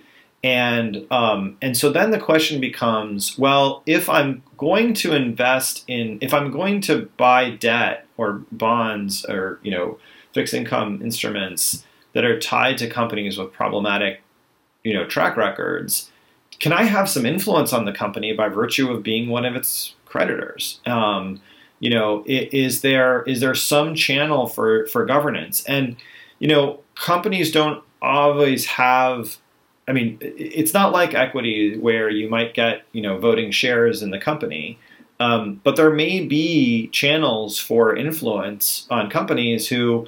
And 0.43 1.07
um, 1.11 1.59
and 1.61 1.77
so 1.77 1.93
then 1.93 2.13
the 2.13 2.19
question 2.19 2.63
becomes, 2.63 3.39
well, 3.39 3.83
if 3.85 4.09
I'm 4.09 4.43
going 4.57 4.95
to 4.95 5.15
invest 5.15 5.85
in, 5.87 6.17
if 6.23 6.33
I'm 6.33 6.51
going 6.51 6.81
to 6.83 7.11
buy 7.19 7.51
debt 7.51 8.07
or 8.17 8.43
bonds 8.51 9.27
or 9.27 9.59
you 9.63 9.71
know 9.71 9.99
fixed 10.33 10.55
income 10.55 11.03
instruments 11.03 11.85
that 12.15 12.25
are 12.25 12.41
tied 12.41 12.79
to 12.79 12.89
companies 12.89 13.37
with 13.37 13.53
problematic 13.53 14.23
you 14.85 14.95
know 14.95 15.07
track 15.07 15.37
records 15.37 16.11
can 16.59 16.73
i 16.73 16.85
have 16.85 17.09
some 17.09 17.25
influence 17.25 17.73
on 17.73 17.85
the 17.85 17.93
company 17.93 18.33
by 18.33 18.49
virtue 18.49 18.91
of 18.91 19.03
being 19.03 19.29
one 19.29 19.45
of 19.45 19.57
its 19.57 19.95
creditors? 20.11 20.81
Um, 20.85 21.41
you 21.79 21.89
know 21.89 22.23
is 22.27 22.83
there 22.83 23.23
is 23.23 23.41
there 23.41 23.55
some 23.55 23.95
channel 23.95 24.47
for 24.47 24.87
for 24.89 25.07
governance? 25.07 25.65
And 25.65 25.97
you 26.39 26.49
know 26.49 26.81
companies 26.95 27.51
don't 27.51 27.83
always 28.03 28.65
have 28.67 29.37
i 29.89 29.93
mean 29.93 30.17
it's 30.21 30.73
not 30.73 30.93
like 30.93 31.13
equity 31.15 31.77
where 31.77 32.09
you 32.09 32.31
might 32.31 32.55
get 32.55 32.83
you 32.93 33.03
know 33.03 33.19
voting 33.19 33.51
shares 33.51 34.03
in 34.03 34.11
the 34.11 34.19
company. 34.19 34.79
Um, 35.21 35.61
but 35.65 35.77
there 35.77 35.91
may 35.91 36.25
be 36.25 36.89
channels 36.89 37.59
for 37.59 37.95
influence 37.95 38.87
on 38.91 39.11
companies 39.11 39.69
who 39.69 40.07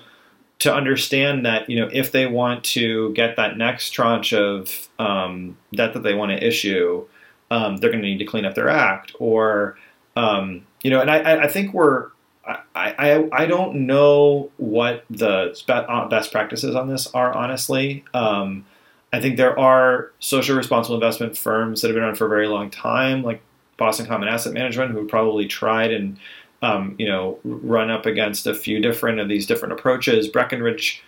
to 0.63 0.73
understand 0.73 1.45
that 1.45 1.69
you 1.69 1.79
know 1.79 1.89
if 1.93 2.13
they 2.13 2.27
want 2.27 2.63
to 2.63 3.13
get 3.15 3.35
that 3.35 3.59
next 3.59 3.91
tranche 3.91 4.33
of 4.33 4.89
um, 5.01 5.57
debt 5.75 5.93
that 5.95 6.05
they 6.05 6.15
want 6.15 6.31
to 6.31 6.47
issue, 6.47 7.05
um, 7.51 7.79
they're 7.79 7.91
going 7.91 8.03
to 8.03 8.09
need 8.09 8.19
to 8.19 8.25
clean 8.25 8.45
up 8.45 8.55
their 8.55 8.69
act, 8.69 9.13
or 9.19 9.77
um, 10.15 10.65
you 10.85 10.91
know, 10.91 11.01
and 11.01 11.11
I, 11.11 11.43
I 11.45 11.49
think 11.49 11.75
we're 11.75 12.11
I, 12.47 12.61
I, 12.77 13.29
I 13.33 13.47
don't 13.47 13.87
know 13.87 14.53
what 14.57 15.05
the 15.11 15.61
uh, 15.69 16.09
best 16.09 16.31
practices 16.31 16.77
on 16.77 16.89
this 16.89 17.09
are 17.09 17.33
honestly. 17.33 18.05
Um, 18.15 18.65
I 19.13 19.21
think 19.21 19.39
there 19.39 19.59
are 19.59 20.13
social 20.21 20.57
responsible 20.57 20.95
investment 20.95 21.37
firms 21.37 21.83
that 21.83 21.89
have 21.89 21.97
been 21.97 22.05
around 22.05 22.17
for 22.17 22.27
a 22.27 22.31
very 22.31 22.47
long 22.47 22.71
time, 22.71 23.25
like 23.25 23.43
Boston 23.79 24.07
Common 24.07 24.29
Asset 24.29 24.53
Management, 24.53 24.93
who 24.93 25.09
probably 25.09 25.47
tried 25.47 25.93
and 25.93 26.19
um, 26.63 26.95
you 26.99 27.07
know, 27.07 27.39
run 27.45 27.91
up 27.91 28.07
against 28.07 28.47
a 28.47 28.55
few 28.55 28.81
different 28.81 29.21
of 29.21 29.29
these 29.29 29.47
different 29.47 29.73
approaches. 29.73 30.29
Breckenridge 30.29 31.03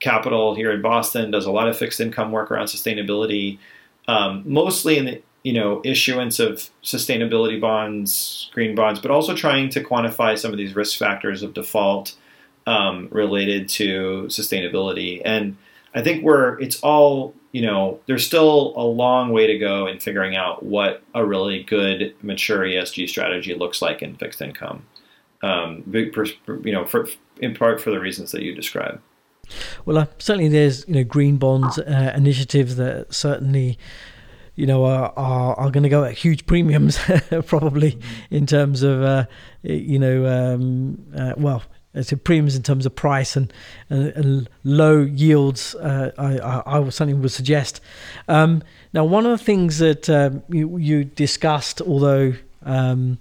Capital 0.00 0.54
here 0.54 0.72
in 0.72 0.82
Boston 0.82 1.30
does 1.30 1.46
a 1.46 1.50
lot 1.50 1.68
of 1.68 1.76
fixed 1.76 2.00
income 2.00 2.32
work 2.32 2.50
around 2.50 2.66
sustainability, 2.66 3.58
um, 4.08 4.42
mostly 4.44 4.98
in 4.98 5.04
the 5.04 5.22
you 5.42 5.52
know 5.52 5.80
issuance 5.84 6.38
of 6.38 6.68
sustainability 6.82 7.60
bonds, 7.60 8.50
green 8.52 8.74
bonds, 8.74 9.00
but 9.00 9.10
also 9.10 9.34
trying 9.34 9.68
to 9.70 9.82
quantify 9.82 10.36
some 10.38 10.50
of 10.50 10.58
these 10.58 10.74
risk 10.74 10.98
factors 10.98 11.42
of 11.42 11.54
default 11.54 12.14
um, 12.66 13.08
related 13.10 13.68
to 13.68 14.24
sustainability. 14.28 15.22
And 15.24 15.56
I 15.94 16.02
think 16.02 16.22
we're 16.22 16.58
it's 16.60 16.80
all 16.80 17.34
you 17.56 17.62
know 17.62 17.98
there's 18.04 18.26
still 18.26 18.74
a 18.76 18.84
long 18.84 19.30
way 19.30 19.46
to 19.46 19.56
go 19.56 19.86
in 19.86 19.98
figuring 19.98 20.36
out 20.36 20.62
what 20.62 21.02
a 21.14 21.24
really 21.24 21.62
good 21.62 22.14
mature 22.20 22.66
ESG 22.66 23.08
strategy 23.08 23.54
looks 23.54 23.80
like 23.80 24.02
in 24.02 24.14
fixed 24.14 24.42
income. 24.42 24.84
Um, 25.42 25.82
you 25.90 26.72
know, 26.72 26.84
for, 26.84 27.08
in 27.40 27.54
part 27.54 27.80
for 27.80 27.90
the 27.90 27.98
reasons 27.98 28.32
that 28.32 28.42
you 28.42 28.54
described. 28.54 28.98
Well, 29.86 29.96
uh, 29.96 30.06
certainly 30.18 30.48
there's 30.48 30.86
you 30.86 30.96
know 30.96 31.04
green 31.04 31.38
bonds 31.38 31.78
uh, 31.78 32.12
initiatives 32.14 32.76
that 32.76 33.14
certainly 33.14 33.78
you 34.54 34.66
know 34.66 34.84
are 34.84 35.14
are, 35.16 35.54
are 35.54 35.70
going 35.70 35.84
to 35.84 35.88
go 35.88 36.04
at 36.04 36.12
huge 36.12 36.44
premiums 36.44 36.98
probably 37.46 37.92
mm-hmm. 37.92 38.34
in 38.34 38.44
terms 38.44 38.82
of 38.82 39.02
uh, 39.02 39.24
you 39.62 39.98
know 39.98 40.26
um, 40.26 40.98
uh, 41.16 41.32
well 41.38 41.62
a 41.96 42.16
premiums 42.16 42.54
in 42.54 42.62
terms 42.62 42.86
of 42.86 42.94
price 42.94 43.36
and, 43.36 43.52
and, 43.88 44.08
and 44.08 44.48
low 44.64 45.00
yields. 45.00 45.74
Uh, 45.74 46.12
I, 46.18 46.38
I, 46.38 46.78
I 46.78 46.88
something 46.90 47.20
would 47.22 47.32
suggest. 47.32 47.80
Um, 48.28 48.62
now, 48.92 49.04
one 49.04 49.26
of 49.26 49.38
the 49.38 49.44
things 49.44 49.78
that 49.78 50.08
um, 50.08 50.42
you, 50.48 50.76
you, 50.76 51.04
discussed, 51.04 51.80
although 51.80 52.34
um, 52.64 53.18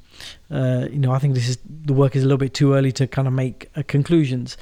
uh, 0.52 0.88
you 0.92 1.00
know, 1.00 1.12
I 1.12 1.20
think 1.20 1.34
this 1.34 1.50
is 1.50 1.58
the 1.66 1.94
work 1.94 2.16
is 2.16 2.24
a 2.24 2.26
little 2.26 2.38
bit 2.38 2.54
too 2.54 2.74
early 2.74 2.92
to 2.94 3.08
kind 3.08 3.28
of 3.28 3.34
make 3.34 3.70
uh, 3.76 3.82
conclusions. 3.88 4.58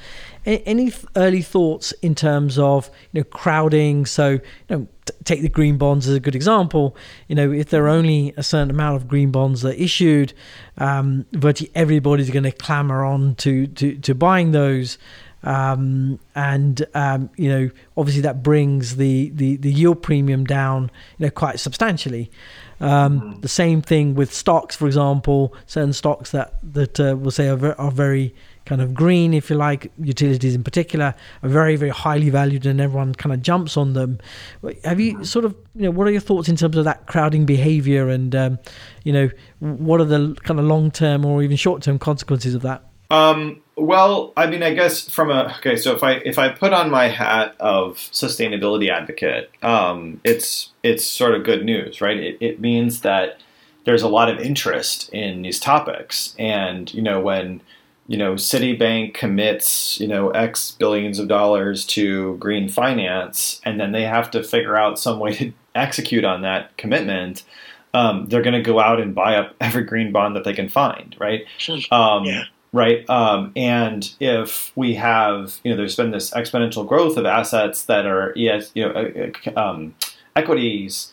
A- 0.46 0.62
any 0.66 0.90
th- 0.90 1.04
early 1.16 1.42
thoughts 1.42 1.92
in 2.00 2.14
terms 2.14 2.58
of 2.58 2.90
you 3.12 3.20
know 3.20 3.24
crowding? 3.24 4.06
So 4.06 4.30
you 4.30 4.40
know, 4.70 4.88
t- 5.04 5.14
take 5.24 5.42
the 5.42 5.50
green 5.50 5.76
bonds 5.76 6.08
as 6.08 6.14
a 6.14 6.20
good 6.20 6.34
example. 6.34 6.96
You 7.28 7.34
know, 7.34 7.52
if 7.52 7.68
there 7.68 7.84
are 7.84 7.88
only 7.88 8.32
a 8.38 8.42
certain 8.42 8.70
amount 8.70 8.96
of 8.96 9.08
green 9.08 9.30
bonds 9.30 9.60
that 9.60 9.74
are 9.74 9.78
issued, 9.78 10.32
um, 10.78 11.26
virtually 11.32 11.70
everybody's 11.74 12.30
going 12.30 12.44
to 12.44 12.52
clamor 12.52 13.04
on 13.04 13.34
to, 13.36 13.66
to 13.66 13.96
to 13.96 14.14
buying 14.14 14.52
those. 14.52 14.96
Um, 15.44 16.18
and 16.34 16.86
um, 16.94 17.28
you 17.36 17.50
know, 17.50 17.70
obviously 17.96 18.22
that 18.22 18.42
brings 18.42 18.96
the, 18.96 19.30
the, 19.34 19.56
the 19.56 19.70
yield 19.70 20.02
premium 20.02 20.44
down, 20.44 20.90
you 21.18 21.26
know, 21.26 21.30
quite 21.30 21.60
substantially. 21.60 22.30
Um, 22.84 23.20
mm-hmm. 23.20 23.40
The 23.40 23.48
same 23.48 23.80
thing 23.80 24.14
with 24.14 24.32
stocks, 24.32 24.76
for 24.76 24.86
example, 24.86 25.54
certain 25.64 25.94
stocks 25.94 26.32
that 26.32 26.54
that 26.74 27.00
uh, 27.00 27.16
we'll 27.18 27.30
say 27.30 27.48
are, 27.48 27.56
ver- 27.56 27.74
are 27.78 27.90
very 27.90 28.34
kind 28.66 28.82
of 28.82 28.92
green, 28.92 29.32
if 29.32 29.48
you 29.48 29.56
like, 29.56 29.90
utilities 29.98 30.54
in 30.54 30.62
particular, 30.62 31.14
are 31.42 31.48
very, 31.48 31.76
very 31.76 31.90
highly 31.90 32.28
valued 32.28 32.66
and 32.66 32.80
everyone 32.80 33.14
kind 33.14 33.32
of 33.32 33.42
jumps 33.42 33.76
on 33.76 33.94
them. 33.94 34.18
Have 34.84 35.00
you 35.00 35.14
mm-hmm. 35.14 35.22
sort 35.22 35.44
of, 35.46 35.54
you 35.74 35.82
know, 35.82 35.90
what 35.90 36.06
are 36.06 36.10
your 36.10 36.20
thoughts 36.20 36.48
in 36.48 36.56
terms 36.56 36.76
of 36.76 36.84
that 36.84 37.06
crowding 37.06 37.46
behavior 37.46 38.08
and, 38.08 38.34
um, 38.34 38.58
you 39.02 39.12
know, 39.12 39.30
what 39.60 40.00
are 40.00 40.06
the 40.06 40.36
kind 40.42 40.60
of 40.60 40.66
long 40.66 40.90
term 40.90 41.24
or 41.24 41.42
even 41.42 41.56
short 41.56 41.82
term 41.82 41.98
consequences 41.98 42.54
of 42.54 42.62
that? 42.62 42.84
Um, 43.10 43.62
well, 43.76 44.32
I 44.36 44.46
mean, 44.46 44.62
I 44.62 44.72
guess 44.72 45.08
from 45.08 45.30
a 45.30 45.54
okay, 45.58 45.76
so 45.76 45.94
if 45.94 46.02
I 46.02 46.12
if 46.24 46.38
I 46.38 46.48
put 46.48 46.72
on 46.72 46.90
my 46.90 47.08
hat 47.08 47.56
of 47.58 47.96
sustainability 47.96 48.88
advocate, 48.88 49.50
um, 49.62 50.20
it's 50.22 50.70
it's 50.82 51.04
sort 51.04 51.34
of 51.34 51.44
good 51.44 51.64
news, 51.64 52.00
right? 52.00 52.16
It, 52.16 52.38
it 52.40 52.60
means 52.60 53.00
that 53.00 53.40
there's 53.84 54.02
a 54.02 54.08
lot 54.08 54.28
of 54.28 54.38
interest 54.38 55.08
in 55.12 55.42
these 55.42 55.58
topics, 55.58 56.36
and 56.38 56.92
you 56.94 57.02
know 57.02 57.20
when 57.20 57.62
you 58.06 58.16
know 58.16 58.34
Citibank 58.34 59.14
commits 59.14 59.98
you 59.98 60.06
know 60.06 60.30
X 60.30 60.70
billions 60.72 61.18
of 61.18 61.26
dollars 61.26 61.84
to 61.86 62.36
green 62.36 62.68
finance, 62.68 63.60
and 63.64 63.80
then 63.80 63.90
they 63.90 64.04
have 64.04 64.30
to 64.32 64.44
figure 64.44 64.76
out 64.76 65.00
some 65.00 65.18
way 65.18 65.34
to 65.34 65.52
execute 65.74 66.24
on 66.24 66.42
that 66.42 66.76
commitment. 66.76 67.42
Um, 67.92 68.26
they're 68.26 68.42
going 68.42 68.54
to 68.54 68.62
go 68.62 68.80
out 68.80 69.00
and 69.00 69.14
buy 69.14 69.36
up 69.36 69.54
every 69.60 69.82
green 69.82 70.12
bond 70.12 70.36
that 70.36 70.44
they 70.44 70.52
can 70.52 70.68
find, 70.68 71.16
right? 71.18 71.44
Um, 71.90 72.24
yeah 72.24 72.44
right? 72.74 73.08
Um, 73.08 73.52
and 73.54 74.12
if 74.18 74.72
we 74.76 74.96
have, 74.96 75.60
you 75.62 75.70
know, 75.70 75.76
there's 75.76 75.94
been 75.94 76.10
this 76.10 76.32
exponential 76.32 76.86
growth 76.86 77.16
of 77.16 77.24
assets 77.24 77.84
that 77.84 78.04
are, 78.04 78.32
yes, 78.34 78.72
you 78.74 78.84
know, 78.84 78.90
uh, 78.92 79.50
uh, 79.50 79.60
um, 79.60 79.94
equities 80.34 81.12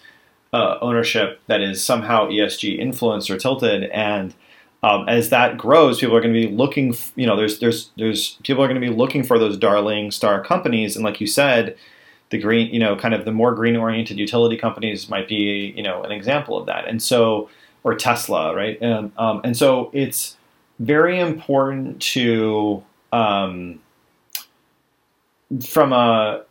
uh, 0.54 0.80
ownership 0.82 1.40
that 1.46 1.62
is 1.62 1.82
somehow 1.84 2.28
ESG 2.28 2.80
influenced 2.80 3.30
or 3.30 3.38
tilted, 3.38 3.84
and 3.92 4.34
um, 4.82 5.08
as 5.08 5.30
that 5.30 5.56
grows, 5.56 6.00
people 6.00 6.16
are 6.18 6.22
going 6.22 6.34
to 6.34 6.48
be 6.48 6.54
looking, 6.54 6.96
you 7.16 7.28
know, 7.28 7.38
there's 7.38 7.60
there's 7.60 7.92
there's 7.96 8.40
people 8.44 8.64
are 8.64 8.68
going 8.68 8.82
to 8.82 8.86
be 8.86 8.94
looking 8.94 9.22
for 9.24 9.38
those 9.38 9.56
darling 9.56 10.10
star 10.10 10.44
companies, 10.44 10.96
and 10.96 11.06
like 11.06 11.22
you 11.22 11.28
said. 11.28 11.78
The 12.32 12.40
green, 12.40 12.74
you 12.74 12.80
know, 12.80 12.96
kind 12.96 13.14
of 13.14 13.26
the 13.26 13.34
more 13.34 13.54
green 13.54 13.76
oriented 13.76 14.18
utility 14.18 14.56
companies 14.56 15.10
might 15.10 15.28
be, 15.28 15.74
you 15.76 15.84
know, 15.84 16.02
an 16.04 16.14
example 16.14 16.58
of 16.58 16.66
that. 16.68 16.88
And 16.88 17.04
so, 17.04 17.50
or 17.84 17.94
Tesla, 17.94 18.56
right? 18.56 18.82
And, 18.82 19.12
um, 19.18 19.42
and 19.44 19.58
so 19.58 19.92
it's, 19.92 20.38
very 20.82 21.20
important 21.20 22.02
to 22.02 22.84
um, 23.14 23.80
from 25.64 25.94
a 25.94 26.44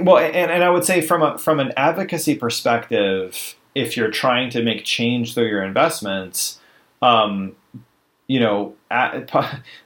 well 0.00 0.18
and, 0.18 0.50
and 0.50 0.64
I 0.64 0.70
would 0.70 0.84
say 0.84 1.00
from 1.00 1.22
a 1.22 1.38
from 1.38 1.60
an 1.60 1.72
advocacy 1.76 2.34
perspective 2.34 3.56
if 3.74 3.96
you're 3.96 4.10
trying 4.10 4.50
to 4.50 4.62
make 4.62 4.84
change 4.84 5.34
through 5.34 5.48
your 5.48 5.62
investments 5.62 6.60
um, 7.02 7.54
you 8.26 8.40
know 8.40 8.74
at, 8.90 9.30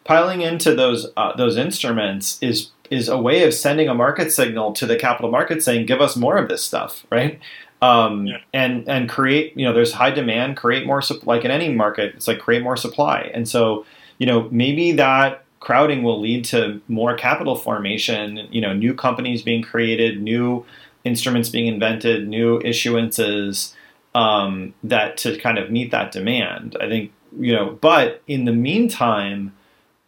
piling 0.05 0.43
into 0.43 0.75
those 0.75 1.09
uh, 1.17 1.35
those 1.37 1.57
instruments 1.57 2.39
is 2.41 2.71
is 2.91 3.09
a 3.09 3.19
way 3.19 3.43
of 3.43 3.53
sending 3.53 3.89
a 3.89 3.95
market 3.95 4.33
signal 4.33 4.73
to 4.73 4.87
the 4.87 4.97
capital 4.97 5.31
market 5.31 5.63
saying 5.63 5.87
give 5.87 6.01
us 6.01 6.17
more 6.17 6.37
of 6.37 6.49
this 6.49 6.63
stuff 6.63 7.05
right 7.11 7.41
um, 7.81 8.26
yeah. 8.26 8.39
and 8.53 8.89
and 8.89 9.09
create 9.09 9.57
you 9.57 9.64
know 9.64 9.72
there's 9.72 9.93
high 9.93 10.11
demand 10.11 10.57
create 10.57 10.87
more 10.87 11.03
like 11.24 11.45
in 11.45 11.51
any 11.51 11.72
market 11.72 12.14
it's 12.14 12.26
like 12.26 12.39
create 12.39 12.62
more 12.62 12.76
supply 12.76 13.31
and 13.35 13.49
so 13.49 13.85
you 14.18 14.26
know 14.26 14.49
maybe 14.51 14.93
that 14.93 15.45
crowding 15.61 16.03
will 16.03 16.20
lead 16.20 16.45
to 16.45 16.81
more 16.89 17.16
capital 17.16 17.57
formation 17.57 18.49
you 18.51 18.61
know 18.61 18.72
new 18.72 18.95
companies 18.95 19.43
being 19.43 19.62
created 19.62 20.20
new 20.20 20.64
instruments 21.05 21.49
being 21.49 21.66
invented 21.66 22.29
new 22.29 22.59
issuances 22.61 23.74
um, 24.14 24.74
that 24.83 25.16
to 25.16 25.39
kind 25.39 25.59
of 25.59 25.70
meet 25.70 25.91
that 25.91 26.11
demand 26.11 26.76
i 26.81 26.89
think 26.89 27.12
you 27.39 27.55
know 27.55 27.79
but 27.81 28.22
in 28.26 28.45
the 28.45 28.53
meantime 28.53 29.53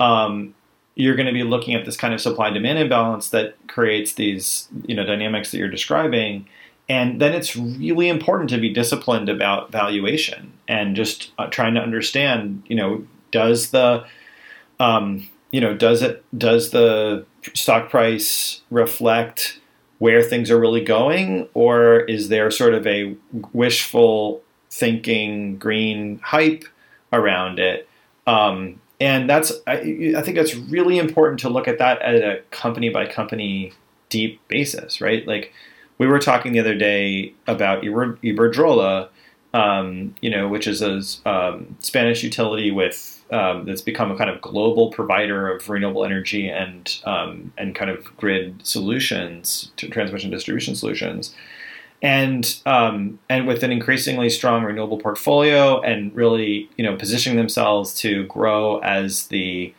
um, 0.00 0.54
you're 0.96 1.14
going 1.14 1.26
to 1.26 1.32
be 1.32 1.44
looking 1.44 1.74
at 1.74 1.84
this 1.84 1.96
kind 1.96 2.12
of 2.12 2.20
supply 2.20 2.50
demand 2.50 2.78
imbalance 2.78 3.30
that 3.30 3.54
creates 3.68 4.14
these 4.14 4.68
you 4.86 4.94
know 4.94 5.04
dynamics 5.04 5.52
that 5.52 5.58
you're 5.58 5.68
describing 5.68 6.48
and 6.90 7.20
then 7.20 7.32
it's 7.32 7.54
really 7.54 8.08
important 8.08 8.50
to 8.50 8.58
be 8.58 8.68
disciplined 8.68 9.28
about 9.28 9.70
valuation 9.70 10.52
and 10.66 10.96
just 10.96 11.30
uh, 11.38 11.46
trying 11.46 11.74
to 11.74 11.80
understand, 11.80 12.64
you 12.66 12.74
know, 12.74 13.06
does 13.30 13.70
the, 13.70 14.04
um, 14.80 15.28
you 15.52 15.60
know, 15.60 15.72
does 15.72 16.02
it 16.02 16.24
does 16.36 16.70
the 16.70 17.24
stock 17.54 17.90
price 17.90 18.62
reflect 18.72 19.60
where 20.00 20.20
things 20.20 20.50
are 20.50 20.58
really 20.58 20.82
going, 20.82 21.48
or 21.54 22.00
is 22.00 22.28
there 22.28 22.50
sort 22.50 22.74
of 22.74 22.84
a 22.88 23.14
wishful 23.52 24.42
thinking 24.68 25.58
green 25.58 26.18
hype 26.24 26.64
around 27.12 27.60
it? 27.60 27.88
Um, 28.26 28.80
and 29.00 29.30
that's 29.30 29.52
I, 29.68 30.14
I 30.16 30.22
think 30.22 30.36
that's 30.36 30.56
really 30.56 30.98
important 30.98 31.38
to 31.40 31.48
look 31.48 31.68
at 31.68 31.78
that 31.78 32.02
at 32.02 32.16
a 32.16 32.42
company 32.50 32.88
by 32.88 33.06
company 33.06 33.74
deep 34.08 34.40
basis, 34.48 35.00
right? 35.00 35.24
Like 35.24 35.52
we 36.00 36.06
were 36.06 36.18
talking 36.18 36.52
the 36.52 36.60
other 36.60 36.74
day 36.74 37.34
about 37.46 37.82
Iberdrola, 37.82 39.10
um, 39.52 40.14
you 40.22 40.30
know, 40.30 40.48
which 40.48 40.66
is 40.66 40.80
a 40.80 41.02
um, 41.28 41.76
Spanish 41.80 42.22
utility 42.22 42.70
with 42.70 43.22
um, 43.30 43.66
that's 43.66 43.82
become 43.82 44.10
a 44.10 44.16
kind 44.16 44.30
of 44.30 44.40
global 44.40 44.90
provider 44.90 45.54
of 45.54 45.68
renewable 45.68 46.06
energy 46.06 46.48
and 46.48 46.98
um, 47.04 47.52
and 47.58 47.74
kind 47.74 47.90
of 47.90 48.16
grid 48.16 48.66
solutions, 48.66 49.72
transmission 49.76 50.30
distribution 50.30 50.74
solutions, 50.74 51.34
and 52.00 52.58
um, 52.64 53.18
and 53.28 53.46
with 53.46 53.62
an 53.62 53.70
increasingly 53.70 54.30
strong 54.30 54.64
renewable 54.64 54.98
portfolio 54.98 55.82
and 55.82 56.16
really 56.16 56.70
you 56.78 56.82
know 56.82 56.96
positioning 56.96 57.36
themselves 57.36 57.92
to 57.96 58.24
grow 58.24 58.78
as 58.78 59.26
the 59.26 59.74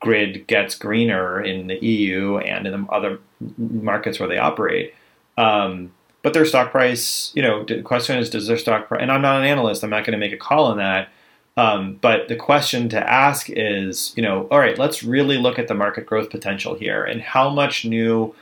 grid 0.00 0.46
gets 0.46 0.74
greener 0.74 1.42
in 1.42 1.66
the 1.66 1.76
EU 1.84 2.38
and 2.38 2.66
in 2.66 2.72
the 2.72 2.90
other 2.90 3.18
markets 3.58 4.18
where 4.18 4.30
they 4.30 4.38
operate. 4.38 4.94
Um, 5.38 5.92
but 6.22 6.34
their 6.34 6.44
stock 6.44 6.72
price, 6.72 7.30
you 7.34 7.42
know, 7.42 7.64
the 7.64 7.80
question 7.80 8.18
is, 8.18 8.28
does 8.28 8.48
their 8.48 8.58
stock 8.58 8.88
price, 8.88 9.00
and 9.00 9.10
I'm 9.10 9.22
not 9.22 9.40
an 9.40 9.46
analyst, 9.46 9.84
I'm 9.84 9.90
not 9.90 10.04
going 10.04 10.12
to 10.12 10.18
make 10.18 10.32
a 10.32 10.36
call 10.36 10.66
on 10.66 10.78
that. 10.78 11.08
Um, 11.56 11.94
but 12.00 12.28
the 12.28 12.36
question 12.36 12.88
to 12.90 13.10
ask 13.10 13.48
is, 13.48 14.12
you 14.16 14.22
know, 14.22 14.46
all 14.50 14.58
right, 14.58 14.78
let's 14.78 15.02
really 15.02 15.38
look 15.38 15.58
at 15.58 15.66
the 15.66 15.74
market 15.74 16.06
growth 16.06 16.30
potential 16.30 16.74
here 16.74 17.02
and 17.02 17.20
how 17.20 17.50
much 17.50 17.84
new, 17.84 18.34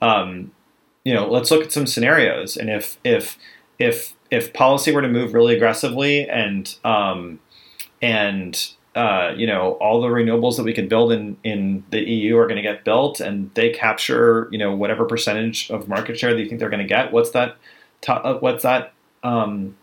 um, 0.00 0.52
you 1.04 1.14
know, 1.14 1.28
let's 1.28 1.50
look 1.50 1.64
at 1.64 1.72
some 1.72 1.86
scenarios. 1.86 2.56
And 2.56 2.68
if, 2.68 2.98
if, 3.02 3.36
if, 3.78 4.14
if 4.30 4.52
policy 4.52 4.92
were 4.92 5.02
to 5.02 5.08
move 5.08 5.34
really 5.34 5.56
aggressively 5.56 6.28
and, 6.28 6.72
um, 6.84 7.40
and 8.00 8.72
uh, 8.94 9.32
you 9.36 9.46
know, 9.46 9.72
all 9.74 10.00
the 10.00 10.08
renewables 10.08 10.56
that 10.56 10.64
we 10.64 10.72
can 10.72 10.88
build 10.88 11.12
in, 11.12 11.36
in 11.44 11.84
the 11.90 12.00
EU 12.00 12.36
are 12.36 12.46
going 12.46 12.56
to 12.56 12.62
get 12.62 12.84
built, 12.84 13.20
and 13.20 13.52
they 13.54 13.70
capture, 13.70 14.48
you 14.50 14.58
know, 14.58 14.74
whatever 14.74 15.04
percentage 15.04 15.70
of 15.70 15.88
market 15.88 16.18
share 16.18 16.34
that 16.34 16.40
you 16.40 16.48
think 16.48 16.58
they're 16.58 16.70
going 16.70 16.82
to 16.82 16.88
get. 16.88 17.12
What's 17.12 17.30
that? 17.30 17.56
Top, 18.00 18.24
uh, 18.24 18.38
what's 18.38 18.64
that 18.64 18.92
um, 19.22 19.76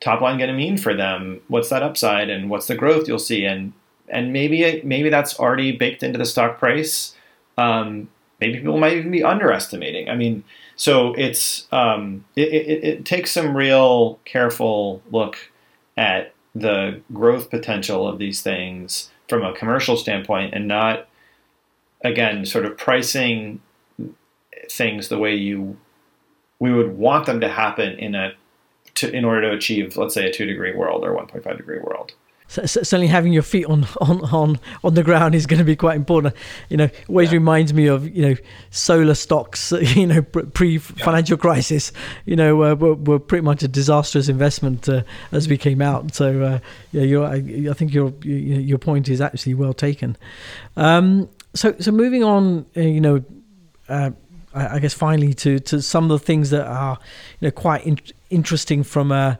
top 0.00 0.20
line 0.20 0.38
going 0.38 0.50
to 0.50 0.56
mean 0.56 0.78
for 0.78 0.94
them? 0.94 1.40
What's 1.46 1.68
that 1.68 1.82
upside, 1.82 2.28
and 2.28 2.50
what's 2.50 2.66
the 2.66 2.74
growth 2.74 3.06
you'll 3.06 3.18
see? 3.20 3.44
And 3.44 3.72
and 4.08 4.32
maybe 4.32 4.82
maybe 4.84 5.10
that's 5.10 5.38
already 5.38 5.72
baked 5.72 6.02
into 6.02 6.18
the 6.18 6.24
stock 6.24 6.58
price. 6.58 7.14
Um, 7.56 8.08
maybe 8.40 8.58
people 8.58 8.78
might 8.78 8.96
even 8.96 9.12
be 9.12 9.22
underestimating. 9.22 10.08
I 10.10 10.16
mean, 10.16 10.42
so 10.74 11.14
it's 11.14 11.68
um, 11.70 12.24
it, 12.34 12.48
it, 12.48 12.84
it 12.84 13.04
takes 13.04 13.30
some 13.30 13.56
real 13.56 14.18
careful 14.24 15.02
look 15.12 15.36
at 15.96 16.33
the 16.54 17.00
growth 17.12 17.50
potential 17.50 18.06
of 18.06 18.18
these 18.18 18.42
things 18.42 19.10
from 19.28 19.42
a 19.42 19.54
commercial 19.54 19.96
standpoint 19.96 20.54
and 20.54 20.68
not 20.68 21.08
again 22.02 22.44
sort 22.46 22.64
of 22.64 22.76
pricing 22.76 23.60
things 24.70 25.08
the 25.08 25.18
way 25.18 25.34
you 25.34 25.76
we 26.60 26.72
would 26.72 26.96
want 26.96 27.26
them 27.26 27.40
to 27.40 27.48
happen 27.48 27.98
in 27.98 28.14
a 28.14 28.32
to, 28.94 29.10
in 29.10 29.24
order 29.24 29.50
to 29.50 29.56
achieve 29.56 29.96
let's 29.96 30.14
say 30.14 30.28
a 30.28 30.32
2 30.32 30.46
degree 30.46 30.74
world 30.74 31.04
or 31.04 31.12
1.5 31.12 31.56
degree 31.56 31.80
world 31.80 32.14
certainly 32.66 33.06
having 33.06 33.32
your 33.32 33.42
feet 33.42 33.66
on, 33.66 33.86
on, 34.00 34.20
on, 34.26 34.60
on 34.82 34.94
the 34.94 35.02
ground 35.02 35.34
is 35.34 35.46
going 35.46 35.58
to 35.58 35.64
be 35.64 35.76
quite 35.76 35.96
important. 35.96 36.34
You 36.68 36.76
know, 36.76 36.90
always 37.08 37.30
yeah. 37.30 37.38
reminds 37.38 37.74
me 37.74 37.86
of 37.86 38.08
you 38.14 38.28
know 38.28 38.34
solar 38.70 39.14
stocks. 39.14 39.72
You 39.94 40.06
know, 40.08 40.22
pre 40.22 40.78
financial 40.78 41.36
yeah. 41.36 41.40
crisis. 41.40 41.92
You 42.24 42.36
know, 42.36 42.64
uh, 42.64 42.74
were, 42.74 42.94
were 42.94 43.18
pretty 43.18 43.44
much 43.44 43.62
a 43.62 43.68
disastrous 43.68 44.28
investment 44.28 44.88
uh, 44.88 45.02
as 45.30 45.46
we 45.46 45.56
came 45.56 45.80
out. 45.80 46.14
So 46.14 46.42
uh, 46.42 46.58
yeah, 46.90 47.02
you're, 47.02 47.24
I, 47.24 47.68
I 47.70 47.74
think 47.74 47.94
your 47.94 48.12
your 48.22 48.78
point 48.78 49.08
is 49.08 49.20
actually 49.20 49.54
well 49.54 49.72
taken. 49.72 50.16
Um, 50.76 51.28
so 51.54 51.74
so 51.78 51.92
moving 51.92 52.24
on, 52.24 52.66
uh, 52.76 52.80
you 52.80 53.00
know. 53.00 53.24
Uh, 53.88 54.10
I, 54.54 54.76
I 54.76 54.78
guess 54.78 54.94
finally 54.94 55.34
to, 55.34 55.58
to 55.58 55.82
some 55.82 56.04
of 56.04 56.10
the 56.10 56.24
things 56.24 56.50
that 56.50 56.66
are 56.66 56.98
you 57.40 57.48
know 57.48 57.50
quite 57.50 57.84
in, 57.84 57.98
interesting 58.30 58.82
from 58.82 59.12
a 59.12 59.38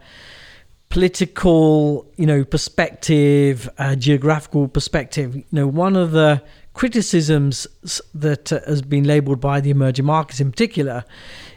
political, 0.94 2.06
you 2.14 2.24
know, 2.24 2.44
perspective, 2.44 3.68
uh, 3.78 3.96
geographical 3.96 4.68
perspective. 4.68 5.34
You 5.34 5.44
know, 5.50 5.66
one 5.66 5.96
of 5.96 6.12
the 6.12 6.40
criticisms 6.74 7.66
that 8.14 8.52
uh, 8.52 8.60
has 8.64 8.80
been 8.80 9.02
labelled 9.02 9.40
by 9.40 9.60
the 9.60 9.70
emerging 9.70 10.04
markets 10.04 10.38
in 10.38 10.52
particular 10.52 11.04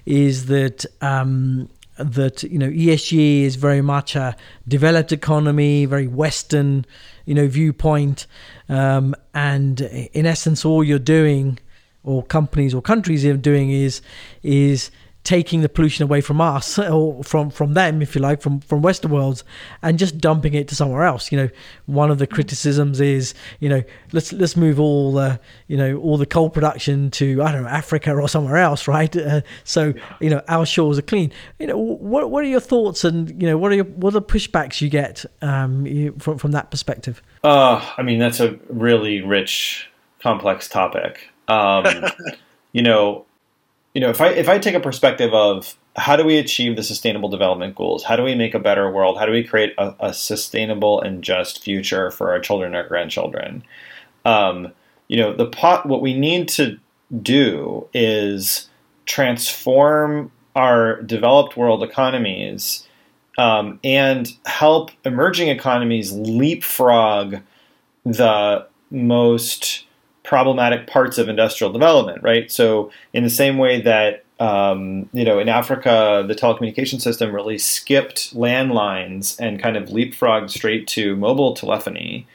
is 0.07 0.47
that 0.47 0.87
um, 1.01 1.69
that 1.99 2.41
you 2.41 2.57
know 2.57 2.67
ESG 2.67 3.43
is 3.43 3.57
very 3.57 3.83
much 3.83 4.15
a 4.15 4.35
developed 4.67 5.11
economy, 5.11 5.85
very 5.85 6.07
Western, 6.07 6.83
you 7.25 7.35
know, 7.35 7.45
viewpoint, 7.47 8.25
um, 8.69 9.13
and 9.35 9.81
in 9.81 10.25
essence, 10.25 10.65
all 10.65 10.83
you're 10.83 10.97
doing, 10.97 11.59
or 12.03 12.23
companies 12.23 12.73
or 12.73 12.81
countries 12.81 13.23
are 13.23 13.37
doing, 13.37 13.69
is 13.69 14.01
is 14.41 14.89
taking 15.27 15.59
the 15.59 15.67
pollution 15.67 16.03
away 16.03 16.21
from 16.21 16.39
us 16.39 16.79
or 16.79 17.21
from 17.21 17.49
from 17.49 17.73
them 17.73 18.01
if 18.01 18.15
you 18.15 18.21
like 18.21 18.41
from 18.41 18.61
from 18.61 18.81
western 18.81 19.11
worlds 19.11 19.43
and 19.81 19.99
just 19.99 20.17
dumping 20.19 20.53
it 20.53 20.69
to 20.69 20.73
somewhere 20.73 21.03
else. 21.03 21.33
You 21.33 21.37
know 21.37 21.49
one 21.85 22.09
of 22.09 22.17
the 22.17 22.25
criticisms 22.25 23.01
is 23.01 23.33
you 23.59 23.67
know 23.67 23.83
let's 24.13 24.31
let's 24.31 24.55
move 24.55 24.79
all 24.79 25.11
the 25.11 25.37
you 25.67 25.75
know 25.75 25.97
all 25.97 26.17
the 26.17 26.25
coal 26.25 26.49
production 26.49 27.11
to 27.11 27.43
i 27.43 27.51
don't 27.51 27.63
know 27.63 27.67
africa 27.67 28.15
or 28.15 28.29
somewhere 28.29 28.55
else 28.55 28.87
right? 28.97 29.13
Uh, 29.17 29.41
so 29.65 29.93
you 30.21 30.29
know 30.29 30.41
our 30.47 30.65
shores 30.65 30.97
are 30.97 31.01
clean. 31.01 31.33
You 31.59 31.67
know 31.67 31.77
what 31.77 32.31
what 32.31 32.45
are 32.45 32.47
your 32.47 32.61
thoughts 32.61 33.03
and 33.03 33.29
you 33.41 33.49
know 33.49 33.57
what 33.57 33.73
are 33.73 33.75
your 33.75 33.83
what 33.83 34.15
are 34.15 34.19
the 34.21 34.21
pushbacks 34.21 34.79
you 34.79 34.89
get 34.89 35.25
um, 35.41 35.85
you, 35.85 36.15
from 36.19 36.37
from 36.37 36.51
that 36.51 36.71
perspective? 36.71 37.21
Uh 37.43 37.85
i 37.97 38.01
mean 38.01 38.17
that's 38.17 38.39
a 38.39 38.57
really 38.69 39.21
rich 39.21 39.89
complex 40.19 40.69
topic. 40.69 41.29
Um, 41.49 41.85
you 42.71 42.81
know 42.81 43.26
you 43.97 44.01
know, 44.01 44.11
if 44.11 44.21
I 44.21 44.27
if 44.27 44.47
I 44.47 44.59
take 44.59 44.75
a 44.75 44.79
perspective 44.79 45.33
of 45.33 45.75
how 45.95 46.15
do 46.15 46.23
we 46.23 46.37
achieve 46.37 46.75
the 46.75 46.83
sustainable 46.83 47.29
development 47.29 47.73
goals? 47.73 48.03
How 48.03 48.15
do 48.15 48.21
we 48.21 48.35
make 48.35 48.53
a 48.53 48.59
better 48.59 48.91
world? 48.91 49.17
How 49.17 49.25
do 49.25 49.31
we 49.31 49.43
create 49.43 49.73
a, 49.79 49.95
a 49.99 50.13
sustainable 50.13 51.01
and 51.01 51.23
just 51.23 51.63
future 51.63 52.11
for 52.11 52.29
our 52.29 52.39
children 52.39 52.67
and 52.67 52.75
our 52.75 52.87
grandchildren? 52.87 53.63
Um, 54.23 54.71
you 55.07 55.17
know, 55.17 55.35
the 55.35 55.47
pot. 55.47 55.87
What 55.87 56.03
we 56.03 56.13
need 56.13 56.47
to 56.49 56.77
do 57.23 57.87
is 57.91 58.69
transform 59.07 60.31
our 60.55 61.01
developed 61.01 61.57
world 61.57 61.81
economies 61.81 62.87
um, 63.39 63.79
and 63.83 64.31
help 64.45 64.91
emerging 65.05 65.47
economies 65.47 66.11
leapfrog 66.11 67.37
the 68.05 68.67
most 68.91 69.86
problematic 70.27 70.87
parts 70.87 71.17
of 71.17 71.29
industrial 71.29 71.71
development, 71.71 72.21
right? 72.21 72.51
So, 72.51 72.91
in 73.13 73.23
the 73.23 73.29
same 73.29 73.57
way 73.57 73.81
that 73.81 74.25
um, 74.39 75.09
you 75.13 75.25
know, 75.25 75.39
in 75.39 75.49
Africa, 75.49 76.23
the 76.27 76.35
telecommunication 76.35 77.01
system 77.01 77.33
really 77.33 77.57
skipped 77.57 78.35
landlines 78.35 79.39
and 79.39 79.59
kind 79.59 79.75
of 79.75 79.89
leapfrogged 79.89 80.51
straight 80.51 80.87
to 80.89 81.15
mobile 81.15 81.55
telephony, 81.55 82.27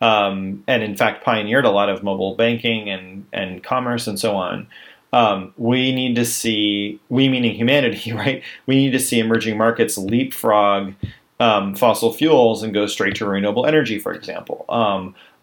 um, 0.00 0.64
and 0.66 0.82
in 0.82 0.96
fact 0.96 1.22
pioneered 1.22 1.66
a 1.66 1.70
lot 1.70 1.90
of 1.90 2.02
mobile 2.02 2.34
banking 2.34 2.88
and 2.88 3.26
and 3.32 3.62
commerce 3.62 4.06
and 4.06 4.18
so 4.18 4.36
on. 4.36 4.66
Um, 5.12 5.52
we 5.58 5.92
need 5.92 6.14
to 6.16 6.24
see, 6.24 7.00
we 7.08 7.28
meaning 7.28 7.54
humanity, 7.54 8.12
right? 8.24 8.42
We 8.66 8.76
need 8.76 8.92
to 8.92 9.00
see 9.00 9.18
emerging 9.18 9.58
markets 9.58 9.98
leapfrog 9.98 10.94
um, 11.40 11.74
fossil 11.74 12.12
fuels 12.12 12.62
and 12.62 12.72
go 12.72 12.86
straight 12.86 13.16
to 13.16 13.26
renewable 13.26 13.66
energy, 13.66 13.98
for 13.98 14.12
example. 14.12 14.64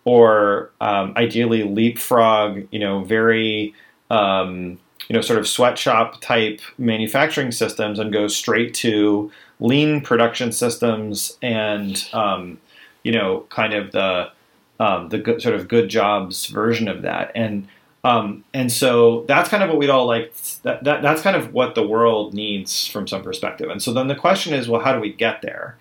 Or 0.07 0.71
um, 0.79 1.13
ideally 1.17 1.63
leapfrog, 1.63 2.65
you 2.71 2.79
know, 2.79 3.03
very 3.03 3.73
um, 4.09 4.79
you 5.09 5.13
know 5.13 5.21
sort 5.21 5.37
of 5.37 5.47
sweatshop 5.47 6.21
type 6.21 6.61
manufacturing 6.77 7.51
systems 7.51 7.99
and 7.99 8.13
go 8.13 8.27
straight 8.27 8.73
to 8.75 9.29
lean 9.59 9.99
production 10.01 10.51
systems 10.51 11.37
and 11.41 12.07
um, 12.13 12.57
you 13.03 13.11
know 13.11 13.45
kind 13.49 13.73
of 13.73 13.91
the 13.91 14.31
um, 14.79 15.09
the 15.09 15.17
good, 15.17 15.41
sort 15.41 15.55
of 15.55 15.67
good 15.67 15.89
jobs 15.89 16.45
version 16.47 16.87
of 16.87 17.01
that. 17.01 17.31
And 17.35 17.67
um, 18.03 18.43
and 18.53 18.71
so 18.71 19.25
that's 19.27 19.49
kind 19.49 19.63
of 19.63 19.69
what 19.69 19.77
we'd 19.79 19.89
all 19.89 20.05
like 20.05 20.33
that, 20.63 20.83
that 20.83 21.01
that's 21.01 21.21
kind 21.21 21.35
of 21.35 21.53
what 21.53 21.75
the 21.75 21.85
world 21.85 22.33
needs 22.33 22.87
from 22.87 23.07
some 23.07 23.23
perspective. 23.23 23.69
And 23.69 23.81
so 23.81 23.91
then 23.91 24.07
the 24.07 24.15
question 24.15 24.53
is 24.53 24.69
well 24.69 24.81
how 24.81 24.93
do 24.93 24.99
we 24.99 25.11
get 25.11 25.41
there? 25.41 25.77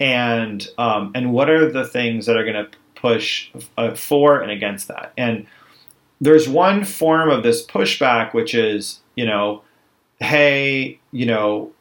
And 0.00 0.66
um, 0.78 1.12
and 1.14 1.32
what 1.32 1.50
are 1.50 1.70
the 1.70 1.86
things 1.86 2.26
that 2.26 2.36
are 2.36 2.44
going 2.44 2.64
to 2.64 2.70
push 3.00 3.50
uh, 3.76 3.94
for 3.94 4.40
and 4.40 4.50
against 4.50 4.88
that. 4.88 5.12
And 5.16 5.46
there's 6.20 6.48
one 6.48 6.84
form 6.84 7.30
of 7.30 7.42
this 7.42 7.64
pushback, 7.64 8.34
which 8.34 8.54
is, 8.54 9.00
you 9.14 9.24
know, 9.24 9.62
hey, 10.20 10.98
you 11.12 11.26
know, 11.26 11.72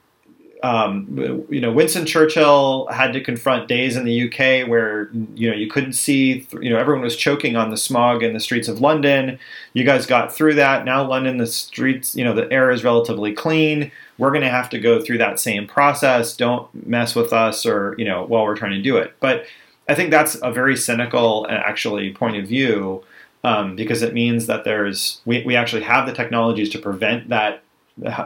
um, 0.64 1.46
you 1.50 1.62
know, 1.62 1.72
Winston 1.72 2.06
Churchill 2.06 2.88
had 2.88 3.14
to 3.14 3.22
confront 3.22 3.68
days 3.68 3.96
in 3.96 4.06
the 4.06 4.28
UK 4.28 4.68
where 4.68 5.10
you 5.36 5.50
know 5.50 5.56
you 5.56 5.70
couldn't 5.70 5.94
see, 5.94 6.48
you 6.60 6.70
know, 6.70 6.78
everyone 6.78 7.04
was 7.04 7.16
choking 7.16 7.56
on 7.56 7.70
the 7.70 7.78
smog 7.78 8.24
in 8.24 8.34
the 8.34 8.40
streets 8.40 8.68
of 8.68 8.82
London. 8.82 9.38
You 9.74 9.84
guys 9.84 10.08
got 10.08 10.34
through 10.34 10.56
that. 10.56 10.84
Now 10.84 11.08
London, 11.08 11.38
the 11.38 11.48
streets, 11.48 12.16
you 12.16 12.24
know, 12.24 12.34
the 12.34 12.52
air 12.52 12.72
is 12.72 12.84
relatively 12.84 13.34
clean. 13.34 13.92
We're 14.18 14.32
going 14.32 14.42
to 14.42 14.50
have 14.50 14.70
to 14.72 14.80
go 14.80 15.00
through 15.00 15.20
that 15.20 15.40
same 15.40 15.68
process. 15.68 16.36
Don't 16.36 16.68
mess 16.88 17.16
with 17.16 17.34
us, 17.34 17.66
or 17.66 17.94
you 18.00 18.06
know, 18.06 18.26
while 18.26 18.44
we're 18.44 18.58
trying 18.58 18.72
to 18.72 18.82
do 18.82 18.98
it. 18.98 19.14
But 19.20 19.46
I 19.90 19.96
think 19.96 20.12
that's 20.12 20.38
a 20.42 20.52
very 20.52 20.76
cynical, 20.76 21.46
uh, 21.50 21.54
actually, 21.54 22.14
point 22.14 22.38
of 22.38 22.48
view 22.48 23.04
um, 23.44 23.76
because 23.76 24.02
it 24.02 24.14
means 24.14 24.48
that 24.48 24.64
there's 24.64 25.22
we, 25.26 25.44
we 25.46 25.56
actually 25.56 25.84
have 25.84 26.06
the 26.06 26.14
technologies 26.14 26.70
to 26.72 26.80
prevent 26.80 27.30
that 27.30 27.64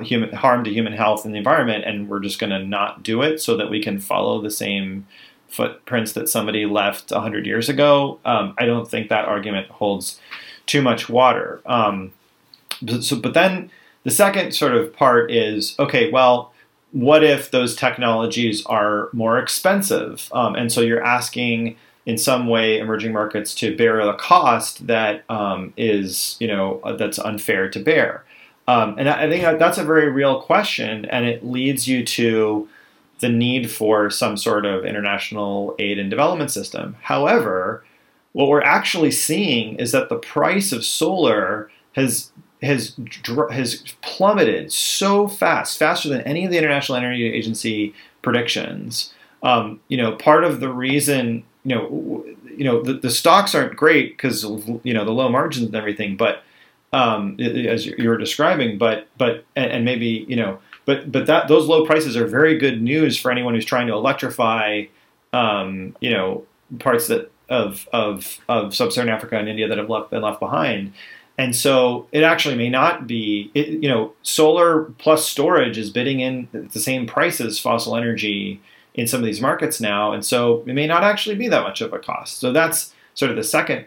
human 0.02 0.34
harm 0.34 0.64
to 0.64 0.74
human 0.74 0.94
health 0.94 1.26
and 1.26 1.34
the 1.34 1.38
environment, 1.38 1.86
and 1.86 2.10
we're 2.10 2.20
just 2.20 2.40
going 2.40 2.50
to 2.50 2.60
not 2.60 3.04
do 3.04 3.22
it 3.22 3.40
so 3.40 3.56
that 3.58 3.70
we 3.70 3.82
can 3.82 4.00
follow 4.00 4.42
the 4.42 4.52
same 4.52 5.08
footprints 5.48 6.14
that 6.14 6.30
somebody 6.30 6.66
left 6.66 7.12
100 7.12 7.46
years 7.46 7.70
ago. 7.70 8.20
Um, 8.26 8.56
I 8.58 8.66
don't 8.66 8.90
think 8.90 9.10
that 9.10 9.26
argument 9.26 9.68
holds 9.70 10.20
too 10.66 10.82
much 10.82 11.10
water. 11.10 11.62
Um, 11.66 12.14
so, 13.02 13.18
but 13.18 13.34
then 13.34 13.70
the 14.04 14.12
second 14.12 14.54
sort 14.54 14.74
of 14.74 14.94
part 14.94 15.32
is 15.32 15.76
okay, 15.78 16.10
well, 16.10 16.51
what 16.92 17.24
if 17.24 17.52
those 17.52 17.76
technologies 17.76 18.66
are 18.66 19.10
more 19.14 19.40
expensive? 19.40 20.30
Um, 20.34 20.56
and 20.56 20.72
so 20.72 20.82
you're 20.82 21.04
asking 21.04 21.78
in 22.06 22.18
some 22.18 22.48
way 22.48 22.80
emerging 22.80 23.14
markets 23.14 23.54
to 23.56 23.76
bear 23.76 24.04
the 24.06 24.14
cost 24.14 24.88
that 24.88 25.24
um, 25.30 25.74
is, 25.78 26.36
you 26.40 26.48
know, 26.48 26.82
uh, 26.84 26.96
that's 26.96 27.20
unfair 27.20 27.70
to 27.70 27.80
bear. 27.80 28.24
Um, 28.68 28.96
and 28.98 29.10
I 29.10 29.30
think 29.30 29.44
that's 29.60 29.78
a 29.78 29.84
very 29.84 30.10
real 30.10 30.42
question, 30.42 31.06
and 31.06 31.26
it 31.26 31.46
leads 31.46 31.88
you 31.88 32.06
to 32.06 32.70
the 33.20 33.30
need 33.30 33.70
for 33.70 34.10
some 34.10 34.38
sort 34.38 34.66
of 34.66 34.86
international 34.86 35.76
aid 35.80 36.00
and 36.00 36.10
development 36.10 36.52
system. 36.52 36.96
However, 37.02 37.84
what 38.34 38.48
we're 38.48 38.62
actually 38.62 39.12
seeing 39.12 39.76
is 39.76 39.92
that 39.92 40.10
the 40.10 40.16
price 40.16 40.72
of 40.72 40.86
solar 40.86 41.70
has 41.94 42.32
has 42.62 42.96
has 43.52 43.84
plummeted 44.02 44.72
so 44.72 45.28
fast, 45.28 45.80
faster 45.80 46.10
than 46.10 46.22
any 46.22 46.46
of 46.46 46.52
the 46.52 46.58
International 46.58 46.98
Energy 46.98 47.26
Agency 47.32 47.94
predictions. 48.22 49.14
Um, 49.44 49.80
you 49.88 49.98
know, 49.98 50.16
part 50.16 50.44
of 50.44 50.60
the 50.60 50.70
reason, 50.70 51.44
you 51.64 51.76
know, 51.76 52.26
you 52.56 52.64
know, 52.64 52.84
the, 52.84 52.94
the 52.94 53.10
stocks 53.10 53.56
aren't 53.56 53.76
great 53.76 54.16
because 54.16 54.44
you 54.84 54.94
know 54.94 55.06
the 55.06 55.12
low 55.12 55.30
margins 55.30 55.66
and 55.66 55.76
everything, 55.76 56.16
but 56.16 56.44
um, 56.94 57.38
as 57.40 57.86
you 57.86 58.10
were 58.10 58.18
describing, 58.18 58.78
but 58.78 59.08
but 59.18 59.46
and, 59.56 59.86
maybe 59.86 60.26
you 60.28 60.36
know, 60.36 60.60
but 60.86 61.12
but 61.12 61.26
that 61.26 61.48
those 61.48 61.68
low 61.68 61.86
prices 61.86 62.16
are 62.16 62.28
very 62.28 62.58
good 62.58 62.82
news 62.82 63.18
for 63.18 63.32
anyone 63.32 63.56
who's 63.56 63.66
trying 63.66 63.88
to 63.88 63.94
electrify, 63.94 64.84
um, 65.34 65.96
you 66.02 66.12
know, 66.12 66.46
parts 66.80 67.08
that 67.08 67.32
of 67.50 67.88
of 67.92 68.40
of 68.48 68.76
sub-Saharan 68.76 69.14
Africa 69.14 69.38
and 69.38 69.50
India 69.50 69.68
that 69.68 69.78
have 69.78 69.90
left 69.90 70.12
been 70.12 70.22
left 70.22 70.40
behind. 70.40 70.94
And 71.42 71.56
so 71.56 72.08
it 72.12 72.22
actually 72.22 72.54
may 72.54 72.70
not 72.70 73.08
be, 73.08 73.50
it, 73.56 73.70
you 73.70 73.90
know, 73.90 74.14
solar 74.22 74.84
plus 75.00 75.28
storage 75.28 75.76
is 75.76 75.90
bidding 75.90 76.20
in 76.20 76.48
the 76.52 76.80
same 76.80 77.08
price 77.08 77.42
as 77.42 77.58
fossil 77.58 77.96
energy 77.96 78.62
in 78.94 79.08
some 79.08 79.22
of 79.22 79.26
these 79.26 79.42
markets 79.42 79.82
now. 79.82 80.12
And 80.12 80.24
so 80.24 80.64
it 80.68 80.76
may 80.76 80.86
not 80.86 81.04
actually 81.04 81.36
be 81.36 81.48
that 81.48 81.64
much 81.64 81.82
of 81.82 81.94
a 81.94 81.98
cost. 81.98 82.38
So 82.38 82.54
that's 82.54 82.94
sort 83.16 83.32
of 83.32 83.38
the 83.38 83.44
second 83.44 83.86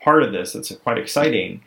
part 0.00 0.22
of 0.22 0.32
this 0.32 0.54
that's 0.54 0.74
quite 0.76 0.96
exciting. 0.96 1.62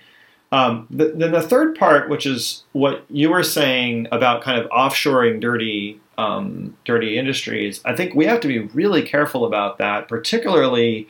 Um, 0.51 0.87
the, 0.89 1.13
then 1.15 1.33
the 1.33 1.41
third 1.43 1.77
part, 1.77 2.09
which 2.09 2.25
is 2.25 2.63
what 2.71 3.05
you 3.07 3.29
were 3.29 3.43
saying 3.43 4.07
about 4.11 4.41
kind 4.41 4.59
of 4.59 4.67
offshoring 4.71 5.39
dirty 5.39 6.01
um, 6.17 6.75
dirty 6.83 7.19
industries. 7.19 7.79
I 7.85 7.95
think 7.95 8.15
we 8.15 8.25
have 8.25 8.39
to 8.39 8.47
be 8.47 8.59
really 8.59 9.03
careful 9.03 9.45
about 9.45 9.77
that, 9.77 10.07
particularly 10.07 11.07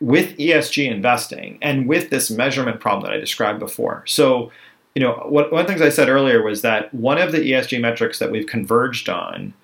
with 0.00 0.36
ESG 0.36 0.90
investing 0.90 1.58
and 1.60 1.88
with 1.88 2.10
this 2.10 2.30
measurement 2.30 2.80
problem 2.80 3.04
that 3.04 3.16
I 3.16 3.20
described 3.20 3.58
before. 3.58 4.04
So, 4.06 4.52
you 4.94 5.02
know, 5.02 5.26
what, 5.28 5.52
one 5.52 5.60
of 5.60 5.66
the 5.66 5.72
things 5.72 5.82
I 5.82 5.94
said 5.94 6.08
earlier 6.08 6.42
was 6.42 6.62
that 6.62 6.92
one 6.94 7.18
of 7.18 7.32
the 7.32 7.38
ESG 7.38 7.80
metrics 7.80 8.18
that 8.18 8.30
we've 8.30 8.46
converged 8.46 9.08
on 9.08 9.54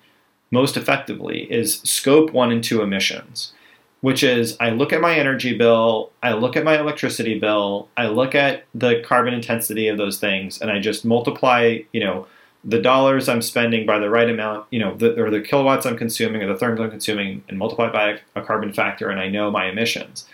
most 0.51 0.77
effectively 0.77 1.51
is 1.51 1.79
scope 1.81 2.31
one 2.31 2.51
and 2.51 2.63
two 2.63 2.81
emissions, 2.81 3.53
which 4.01 4.23
is 4.23 4.55
I 4.59 4.69
look 4.69 4.93
at 4.93 5.01
my 5.01 5.17
energy 5.17 5.57
bill, 5.57 6.11
I 6.21 6.33
look 6.33 6.55
at 6.55 6.63
my 6.63 6.79
electricity 6.79 7.39
bill, 7.39 7.89
I 7.97 8.07
look 8.07 8.35
at 8.35 8.65
the 8.73 9.01
carbon 9.05 9.33
intensity 9.33 9.87
of 9.87 9.97
those 9.97 10.19
things, 10.19 10.61
and 10.61 10.69
I 10.69 10.79
just 10.79 11.05
multiply, 11.05 11.79
you 11.91 12.01
know, 12.01 12.27
the 12.65 12.81
dollars 12.81 13.29
I'm 13.29 13.43
spending 13.43 13.85
by 13.85 13.99
the 13.99 14.09
right 14.09 14.29
amount, 14.29 14.65
you 14.71 14.79
know, 14.79 14.95
the, 14.95 15.21
or 15.21 15.29
the 15.29 15.41
kilowatts 15.41 15.85
I'm 15.85 15.97
consuming 15.97 16.41
or 16.41 16.47
the 16.47 16.65
therms 16.65 16.79
I'm 16.79 16.89
consuming, 16.89 17.43
and 17.47 17.59
multiply 17.59 17.91
by 17.91 18.19
a, 18.35 18.41
carbon 18.41 18.73
factor, 18.73 19.09
and 19.09 19.19
I 19.19 19.29
know 19.29 19.51
my 19.51 19.67
emissions. 19.67 20.25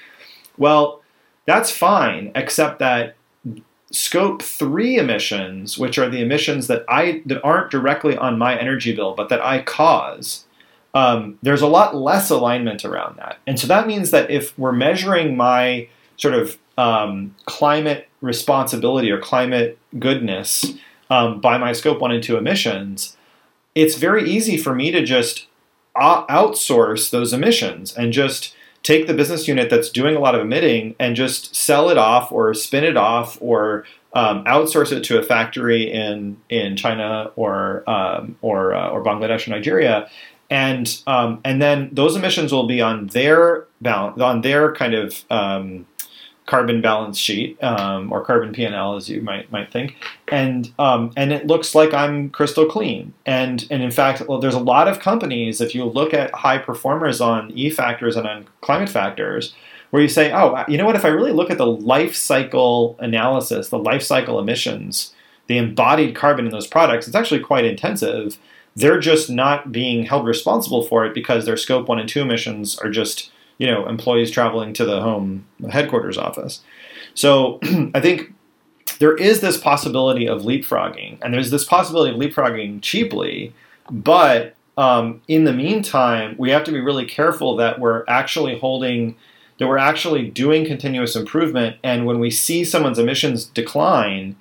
Well, 0.57 1.01
that's 1.45 1.71
fine, 1.71 2.31
except 2.33 2.79
that 2.79 3.15
scope 3.91 4.41
three 4.41 4.95
emissions, 4.95 5.77
which 5.77 5.97
are 5.97 6.09
the 6.09 6.21
emissions 6.21 6.67
that 6.67 6.85
I 6.87 7.21
that 7.25 7.43
aren't 7.43 7.69
directly 7.69 8.15
on 8.15 8.37
my 8.37 8.57
energy 8.57 8.95
bill, 8.95 9.13
but 9.13 9.27
that 9.27 9.41
I 9.41 9.61
cause, 9.61 10.45
um, 10.93 11.37
there's 11.41 11.61
a 11.61 11.67
lot 11.67 11.95
less 11.95 12.29
alignment 12.29 12.85
around 12.85 13.17
that. 13.17 13.39
And 13.45 13.59
so 13.59 13.67
that 13.67 13.87
means 13.87 14.11
that 14.11 14.31
if 14.31 14.57
we're 14.57 14.71
measuring 14.71 15.35
my 15.35 15.89
sort 16.15 16.33
of 16.33 16.57
um, 16.77 17.35
climate 17.45 18.07
responsibility 18.21 19.11
or 19.11 19.19
climate 19.19 19.77
goodness 19.99 20.65
um, 21.11 21.41
by 21.41 21.57
my 21.57 21.73
scope 21.73 21.99
one 21.99 22.11
and 22.11 22.23
two 22.23 22.37
emissions, 22.37 23.17
it's 23.75 23.95
very 23.95 24.27
easy 24.27 24.57
for 24.57 24.73
me 24.73 24.89
to 24.91 25.03
just 25.03 25.47
outsource 25.95 27.11
those 27.11 27.33
emissions 27.33 27.93
and 27.95 28.13
just 28.13 28.55
take 28.81 29.07
the 29.07 29.13
business 29.13 29.47
unit 29.47 29.69
that's 29.69 29.89
doing 29.89 30.15
a 30.15 30.19
lot 30.19 30.33
of 30.33 30.41
emitting 30.41 30.95
and 30.99 31.15
just 31.17 31.53
sell 31.53 31.89
it 31.89 31.97
off 31.97 32.31
or 32.31 32.53
spin 32.53 32.85
it 32.85 32.95
off 32.95 33.37
or 33.41 33.85
um, 34.13 34.43
outsource 34.45 34.91
it 34.91 35.03
to 35.03 35.19
a 35.19 35.23
factory 35.23 35.91
in 35.91 36.37
in 36.49 36.75
China 36.77 37.31
or 37.35 37.89
um, 37.89 38.37
or 38.41 38.73
uh, 38.73 38.89
or 38.89 39.03
Bangladesh 39.03 39.47
or 39.47 39.51
Nigeria, 39.51 40.09
and 40.49 41.01
um, 41.07 41.39
and 41.45 41.61
then 41.61 41.89
those 41.91 42.15
emissions 42.15 42.51
will 42.51 42.67
be 42.67 42.81
on 42.81 43.07
their 43.07 43.67
balance 43.81 44.19
on 44.21 44.41
their 44.41 44.73
kind 44.73 44.93
of 44.93 45.23
um, 45.29 45.85
carbon 46.51 46.81
balance 46.81 47.17
sheet 47.17 47.57
um, 47.63 48.11
or 48.11 48.25
carbon 48.25 48.51
P&L 48.51 48.97
as 48.97 49.07
you 49.07 49.21
might 49.21 49.49
might 49.53 49.71
think, 49.71 49.95
and 50.27 50.69
um, 50.77 51.13
and 51.15 51.31
it 51.31 51.47
looks 51.47 51.73
like 51.73 51.93
I'm 51.93 52.29
crystal 52.29 52.65
clean. 52.65 53.13
And 53.25 53.65
and 53.71 53.81
in 53.81 53.89
fact, 53.89 54.21
well, 54.27 54.37
there's 54.37 54.53
a 54.53 54.59
lot 54.59 54.89
of 54.89 54.99
companies. 54.99 55.61
If 55.61 55.73
you 55.73 55.85
look 55.85 56.13
at 56.13 56.35
high 56.35 56.57
performers 56.57 57.21
on 57.21 57.51
E 57.51 57.69
factors 57.69 58.17
and 58.17 58.27
on 58.27 58.47
climate 58.59 58.89
factors, 58.89 59.55
where 59.91 60.01
you 60.01 60.09
say, 60.09 60.33
oh, 60.33 60.65
you 60.67 60.77
know 60.77 60.85
what? 60.85 60.97
If 60.97 61.05
I 61.05 61.07
really 61.07 61.31
look 61.31 61.49
at 61.49 61.57
the 61.57 61.65
life 61.65 62.15
cycle 62.17 62.97
analysis, 62.99 63.69
the 63.69 63.79
life 63.79 64.03
cycle 64.03 64.37
emissions, 64.37 65.13
the 65.47 65.57
embodied 65.57 66.15
carbon 66.15 66.45
in 66.45 66.51
those 66.51 66.67
products, 66.67 67.07
it's 67.07 67.15
actually 67.15 67.39
quite 67.39 67.63
intensive. 67.63 68.37
They're 68.75 68.99
just 68.99 69.29
not 69.29 69.71
being 69.71 70.03
held 70.03 70.25
responsible 70.25 70.83
for 70.83 71.05
it 71.05 71.13
because 71.13 71.45
their 71.45 71.55
scope 71.55 71.87
one 71.87 71.99
and 71.99 72.09
two 72.09 72.21
emissions 72.21 72.77
are 72.79 72.89
just 72.89 73.31
you 73.61 73.67
know 73.67 73.87
employees 73.87 74.31
traveling 74.31 74.73
to 74.73 74.83
the 74.83 75.01
home 75.01 75.45
headquarters 75.69 76.17
office. 76.17 76.61
So 77.13 77.59
I 77.93 78.01
think 78.01 78.33
there 78.97 79.15
is 79.15 79.39
this 79.41 79.55
possibility 79.55 80.27
of 80.27 80.41
leapfrogging, 80.41 81.19
and 81.21 81.31
there's 81.31 81.51
this 81.51 81.63
possibility 81.63 82.11
of 82.11 82.19
leapfrogging 82.19 82.81
cheaply, 82.81 83.53
but 83.91 84.55
um, 84.77 85.21
in 85.27 85.43
the 85.43 85.53
meantime, 85.53 86.33
we 86.39 86.49
have 86.49 86.63
to 86.63 86.71
be 86.71 86.79
really 86.79 87.05
careful 87.05 87.55
that 87.57 87.79
we're 87.79 88.03
actually 88.07 88.57
holding 88.57 89.15
that 89.59 89.67
we're 89.67 89.77
actually 89.77 90.27
doing 90.27 90.65
continuous 90.65 91.15
improvement 91.15 91.77
and 91.83 92.07
when 92.07 92.17
we 92.17 92.31
see 92.31 92.65
someone's 92.65 92.97
emissions 92.97 93.45
decline 93.45 94.35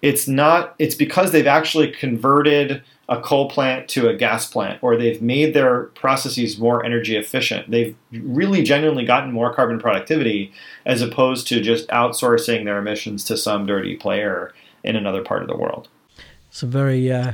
it's 0.00 0.26
not 0.26 0.74
it's 0.78 0.94
because 0.94 1.30
they've 1.30 1.46
actually 1.46 1.90
converted 1.90 2.82
a 3.08 3.20
coal 3.20 3.50
plant 3.50 3.88
to 3.88 4.08
a 4.08 4.14
gas 4.14 4.46
plant, 4.46 4.82
or 4.82 4.96
they've 4.96 5.20
made 5.20 5.54
their 5.54 5.84
processes 5.84 6.58
more 6.58 6.84
energy 6.84 7.16
efficient. 7.16 7.70
They've 7.70 7.96
really 8.12 8.62
genuinely 8.62 9.04
gotten 9.04 9.32
more 9.32 9.52
carbon 9.52 9.78
productivity 9.78 10.52
as 10.86 11.02
opposed 11.02 11.46
to 11.48 11.60
just 11.60 11.88
outsourcing 11.88 12.64
their 12.64 12.78
emissions 12.78 13.24
to 13.24 13.36
some 13.36 13.66
dirty 13.66 13.96
player 13.96 14.54
in 14.84 14.96
another 14.96 15.22
part 15.22 15.42
of 15.42 15.48
the 15.48 15.56
world. 15.56 15.88
It's 16.48 16.62
a 16.62 16.66
very, 16.66 17.10
uh, 17.10 17.32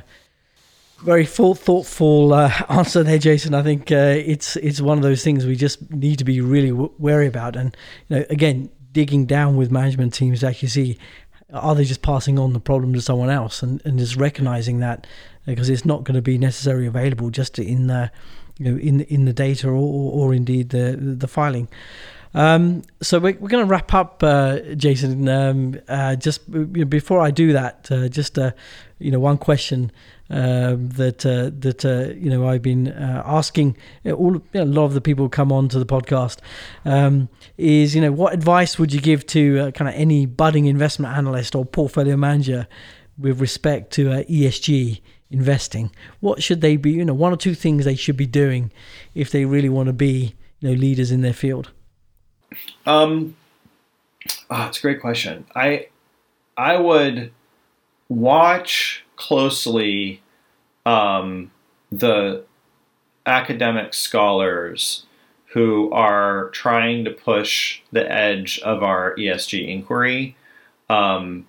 very 1.03 1.27
full, 1.27 1.55
thoughtful 1.55 2.33
uh, 2.33 2.53
answer 2.69 3.03
there, 3.03 3.19
Jason. 3.19 3.55
I 3.55 3.63
think 3.63 3.93
uh, 3.93 4.15
it's 4.17 4.57
it's 4.57 4.81
one 4.81 4.97
of 4.97 5.03
those 5.03 5.23
things 5.23 5.45
we 5.45 5.57
just 5.57 5.91
need 5.91 6.19
to 6.19 6.25
be 6.25 6.41
really 6.41 6.71
w- 6.71 6.93
wary 6.99 7.27
about, 7.27 7.57
and 7.57 7.77
you 8.09 8.17
know, 8.17 8.25
again, 8.31 8.71
digging 8.93 9.27
down 9.27 9.57
with 9.57 9.71
management 9.71 10.15
teams 10.15 10.41
to 10.41 10.49
actually 10.49 10.69
see 10.69 10.99
are 11.53 11.75
they 11.75 11.85
just 11.85 12.03
passing 12.03 12.39
on 12.39 12.53
the 12.53 12.61
problem 12.61 12.93
to 12.93 13.01
someone 13.01 13.31
else 13.31 13.63
and, 13.63 13.81
and 13.85 13.99
just 13.99 14.17
recognizing 14.17 14.81
that 14.81 15.07
because 15.55 15.71
it's 15.71 15.85
not 15.85 16.05
going 16.05 16.15
to 16.15 16.23
be 16.23 16.39
necessarily 16.39 16.87
available 16.87 17.31
just 17.31 17.59
in 17.59 17.87
the 17.87 18.11
you 18.59 18.71
know 18.71 18.79
in 18.79 19.01
in 19.03 19.25
the 19.25 19.33
data 19.33 19.69
or, 19.69 19.75
or, 19.75 20.13
or 20.13 20.35
indeed 20.35 20.71
the 20.71 20.97
the 20.99 21.29
filing. 21.29 21.69
Um, 22.35 22.83
so 23.01 23.19
we're, 23.19 23.37
we're 23.39 23.49
going 23.49 23.65
to 23.65 23.71
wrap 23.71 23.95
up, 23.95 24.23
uh, 24.23 24.61
Jason. 24.75 25.29
Um, 25.29 25.81
uh, 25.89 26.15
just 26.17 26.51
before 26.89 27.21
I 27.21 27.31
do 27.31 27.53
that, 27.55 27.89
uh, 27.91 28.09
just 28.09 28.39
uh, 28.39 28.53
you 28.99 29.11
know, 29.11 29.19
one 29.19 29.39
question 29.39 29.91
um, 30.29 30.91
that 30.91 31.25
uh, 31.25 31.51
that 31.59 31.85
uh, 31.85 32.13
you 32.15 32.29
know 32.29 32.47
I've 32.47 32.63
been 32.63 32.89
asking 32.89 33.77
all 34.05 34.35
you 34.35 34.43
know, 34.53 34.63
a 34.63 34.65
lot 34.65 34.85
of 34.85 34.95
the 34.95 35.01
people 35.01 35.25
who 35.25 35.31
come 35.31 35.51
on 35.51 35.69
to 35.71 35.79
the 35.79 35.87
podcast 35.87 36.39
um, 36.85 37.31
is 37.57 37.95
you 37.95 38.03
know 38.03 38.13
what 38.13 38.35
advice 38.35 38.79
would 38.79 38.93
you 38.93 39.01
give 39.01 39.27
to 39.29 39.73
kind 39.73 39.89
of 39.89 39.95
any 39.95 40.27
budding 40.27 40.67
investment 40.67 41.17
analyst 41.17 41.55
or 41.55 41.65
portfolio 41.65 42.17
manager 42.17 42.67
with 43.17 43.41
respect 43.41 43.91
to 43.95 44.09
ESG 44.09 45.01
investing? 45.31 45.91
What 46.21 46.43
should 46.43 46.61
they 46.61 46.77
be? 46.77 46.93
You 46.93 47.05
know, 47.05 47.15
one 47.15 47.33
or 47.33 47.37
two 47.37 47.55
things 47.55 47.85
they 47.85 47.95
should 47.95 48.17
be 48.17 48.27
doing 48.27 48.71
if 49.15 49.31
they 49.31 49.45
really 49.45 49.69
want 49.69 49.89
to 49.89 49.93
be 49.93 50.35
you 50.61 50.71
know 50.71 50.75
leaders 50.75 51.11
in 51.11 51.23
their 51.23 51.33
field. 51.33 51.71
Um, 52.87 53.37
oh, 54.51 54.67
it's 54.67 54.79
a 54.79 54.83
great 54.83 55.01
question. 55.01 55.47
I 55.55 55.89
I 56.57 56.77
would 56.77 57.33
watch 58.09 59.05
closely 59.17 60.23
um, 60.87 61.51
the 61.93 62.45
academic 63.27 63.93
scholars 63.95 65.05
who 65.53 65.91
are 65.93 66.51
trying 66.51 67.05
to 67.05 67.11
push 67.11 67.81
the 67.93 68.11
edge 68.11 68.59
of 68.61 68.83
our 68.83 69.15
ESG 69.17 69.69
inquiry. 69.69 70.37
Um, 70.91 71.47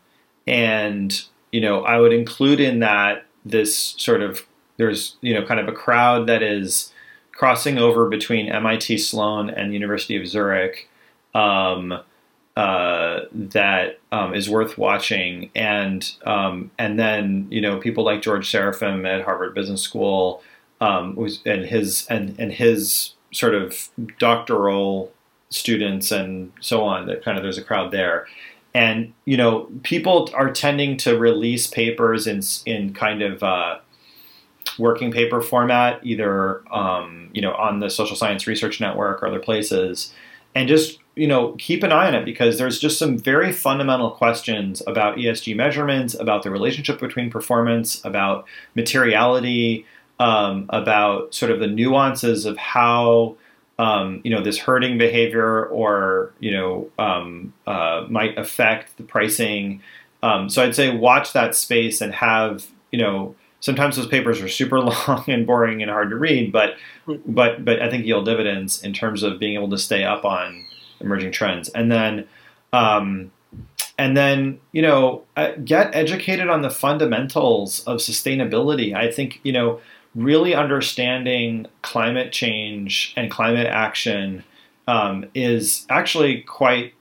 and, 0.47 1.21
you 1.51 1.61
know, 1.61 1.83
I 1.83 1.99
would 1.99 2.13
include 2.13 2.59
in 2.59 2.79
that 2.79 3.25
this 3.49 3.95
sort 3.97 4.21
of, 4.21 4.45
there's, 4.77 5.17
you 5.21 5.33
know, 5.33 5.45
kind 5.45 5.59
of 5.59 5.67
a 5.67 5.73
crowd 5.73 6.27
that 6.27 6.41
is 6.41 6.93
crossing 7.31 7.77
over 7.77 8.09
between 8.09 8.47
MIT 8.49 8.97
Sloan 8.97 9.49
and 9.49 9.73
University 9.73 10.17
of 10.17 10.27
Zurich 10.27 10.89
um, 11.33 11.99
uh, 12.57 13.21
that 13.31 13.99
um, 14.11 14.33
is 14.33 14.49
worth 14.49 14.77
watching, 14.77 15.49
and 15.55 16.11
um, 16.25 16.71
and 16.77 16.99
then 16.99 17.47
you 17.49 17.61
know 17.61 17.77
people 17.79 18.03
like 18.03 18.21
George 18.21 18.51
Serafeim 18.51 19.07
at 19.07 19.23
Harvard 19.23 19.55
Business 19.55 19.81
School, 19.81 20.43
um, 20.81 21.15
was, 21.15 21.41
and 21.45 21.63
his 21.65 22.05
and 22.07 22.37
and 22.37 22.51
his 22.51 23.13
sort 23.31 23.55
of 23.55 23.87
doctoral 24.17 25.13
students 25.49 26.11
and 26.11 26.51
so 26.59 26.83
on. 26.83 27.07
That 27.07 27.23
kind 27.23 27.37
of 27.37 27.43
there's 27.43 27.57
a 27.57 27.63
crowd 27.63 27.91
there, 27.91 28.27
and 28.73 29.13
you 29.25 29.37
know 29.37 29.67
people 29.83 30.29
are 30.33 30.51
tending 30.51 30.97
to 30.97 31.17
release 31.17 31.67
papers 31.67 32.27
in 32.27 32.41
in 32.65 32.93
kind 32.93 33.21
of 33.21 33.43
uh, 33.43 33.79
working 34.77 35.11
paper 35.11 35.41
format, 35.41 35.99
either 36.03 36.63
um, 36.73 37.29
you 37.33 37.41
know 37.41 37.53
on 37.53 37.79
the 37.79 37.89
Social 37.89 38.15
Science 38.15 38.47
Research 38.47 38.79
Network 38.79 39.23
or 39.23 39.27
other 39.27 39.39
places, 39.39 40.13
and 40.53 40.67
just 40.67 40.99
you 41.15 41.27
know 41.27 41.53
keep 41.57 41.83
an 41.83 41.91
eye 41.91 42.07
on 42.07 42.15
it 42.15 42.25
because 42.25 42.57
there's 42.57 42.79
just 42.79 42.99
some 42.99 43.17
very 43.17 43.51
fundamental 43.51 44.11
questions 44.11 44.81
about 44.85 45.17
ESG 45.17 45.55
measurements, 45.55 46.13
about 46.13 46.43
the 46.43 46.51
relationship 46.51 46.99
between 46.99 47.31
performance, 47.31 48.03
about 48.05 48.45
materiality, 48.75 49.85
um, 50.19 50.65
about 50.69 51.33
sort 51.33 51.51
of 51.51 51.59
the 51.59 51.67
nuances 51.67 52.45
of 52.45 52.57
how. 52.57 53.35
Um, 53.79 54.21
you 54.23 54.29
know 54.29 54.43
this 54.43 54.59
herding 54.59 54.97
behavior, 54.97 55.65
or 55.65 56.33
you 56.39 56.51
know, 56.51 56.91
um, 56.99 57.53
uh, 57.65 58.05
might 58.09 58.37
affect 58.37 58.97
the 58.97 59.03
pricing. 59.03 59.81
Um, 60.21 60.49
so 60.49 60.63
I'd 60.63 60.75
say 60.75 60.95
watch 60.95 61.33
that 61.33 61.55
space 61.55 62.01
and 62.01 62.13
have 62.13 62.67
you 62.91 62.99
know 62.99 63.35
sometimes 63.59 63.95
those 63.95 64.07
papers 64.07 64.41
are 64.41 64.47
super 64.47 64.79
long 64.81 65.23
and 65.27 65.45
boring 65.45 65.81
and 65.81 65.89
hard 65.89 66.09
to 66.09 66.15
read, 66.15 66.51
but 66.51 66.75
mm-hmm. 67.07 67.31
but 67.31 67.63
but 67.63 67.81
I 67.81 67.89
think 67.89 68.05
yield 68.05 68.25
dividends 68.25 68.83
in 68.83 68.93
terms 68.93 69.23
of 69.23 69.39
being 69.39 69.55
able 69.55 69.69
to 69.69 69.77
stay 69.77 70.03
up 70.03 70.25
on 70.25 70.65
emerging 70.99 71.31
trends. 71.31 71.69
And 71.69 71.91
then 71.91 72.27
um, 72.73 73.31
and 73.97 74.15
then 74.15 74.59
you 74.71 74.81
know 74.81 75.23
uh, 75.35 75.51
get 75.63 75.93
educated 75.93 76.49
on 76.49 76.61
the 76.61 76.69
fundamentals 76.69 77.81
of 77.81 77.97
sustainability. 77.97 78.95
I 78.95 79.11
think 79.11 79.39
you 79.43 79.51
know 79.51 79.79
really 80.15 80.53
understanding 80.53 81.67
climate 81.81 82.31
change 82.31 83.13
and 83.15 83.29
climate 83.29 83.67
action 83.67 84.43
um, 84.87 85.25
is 85.33 85.85
actually 85.89 86.41
quite, 86.41 86.93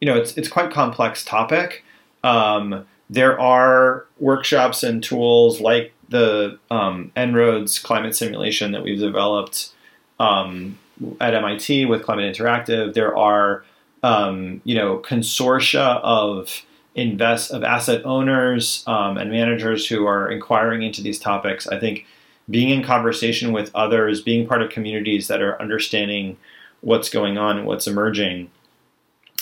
you 0.00 0.06
know, 0.06 0.16
it's 0.16 0.36
it's 0.36 0.48
quite 0.48 0.72
complex 0.72 1.24
topic. 1.24 1.84
Um, 2.22 2.86
there 3.10 3.38
are 3.38 4.06
workshops 4.18 4.82
and 4.82 5.02
tools 5.02 5.60
like 5.60 5.92
the 6.08 6.58
um, 6.70 7.12
En-ROADS 7.16 7.78
climate 7.78 8.16
simulation 8.16 8.72
that 8.72 8.82
we've 8.82 8.98
developed 8.98 9.72
um, 10.18 10.78
at 11.20 11.34
MIT 11.34 11.86
with 11.86 12.02
Climate 12.02 12.34
Interactive. 12.34 12.94
There 12.94 13.16
are, 13.16 13.64
um, 14.02 14.60
you 14.64 14.74
know, 14.74 14.98
consortia 14.98 16.00
of 16.02 16.62
invest 16.94 17.50
of 17.50 17.64
asset 17.64 18.04
owners 18.04 18.84
um, 18.86 19.18
and 19.18 19.30
managers 19.30 19.86
who 19.86 20.06
are 20.06 20.30
inquiring 20.30 20.82
into 20.82 21.02
these 21.02 21.18
topics. 21.18 21.66
I 21.66 21.78
think 21.78 22.06
being 22.48 22.70
in 22.70 22.82
conversation 22.82 23.52
with 23.52 23.70
others, 23.74 24.20
being 24.20 24.46
part 24.46 24.62
of 24.62 24.70
communities 24.70 25.28
that 25.28 25.40
are 25.40 25.60
understanding 25.60 26.36
what's 26.80 27.08
going 27.08 27.38
on 27.38 27.58
and 27.58 27.66
what's 27.66 27.86
emerging. 27.86 28.50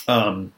Um, 0.09 0.53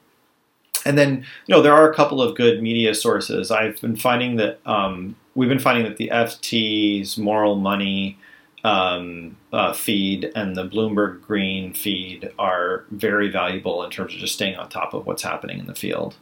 and 0.85 0.99
then, 0.99 1.25
you 1.47 1.55
know, 1.55 1.63
there 1.63 1.73
are 1.73 1.91
a 1.91 1.95
couple 1.95 2.21
of 2.21 2.37
good 2.37 2.63
media 2.63 2.95
sources. 2.95 3.51
I've 3.51 3.81
been 3.81 3.97
finding 3.97 4.37
that 4.37 4.61
um, 4.67 5.17
we've 5.35 5.49
been 5.49 5.59
finding 5.59 5.85
that 5.85 5.97
the 5.97 6.11
FT's 6.11 7.17
Moral 7.17 7.57
Money 7.57 8.19
um, 8.65 9.37
uh, 9.53 9.73
feed 9.73 10.31
and 10.35 10.57
the 10.57 10.67
Bloomberg 10.67 11.23
Green 11.23 11.73
feed 11.73 12.31
are 12.39 12.85
very 12.91 13.31
valuable 13.31 13.83
in 13.83 13.91
terms 13.91 14.15
of 14.15 14.21
just 14.21 14.35
staying 14.35 14.57
on 14.57 14.69
top 14.69 14.95
of 14.95 15.07
what's 15.07 15.23
happening 15.23 15.59
in 15.59 15.67
the 15.67 15.75
field. 15.75 16.17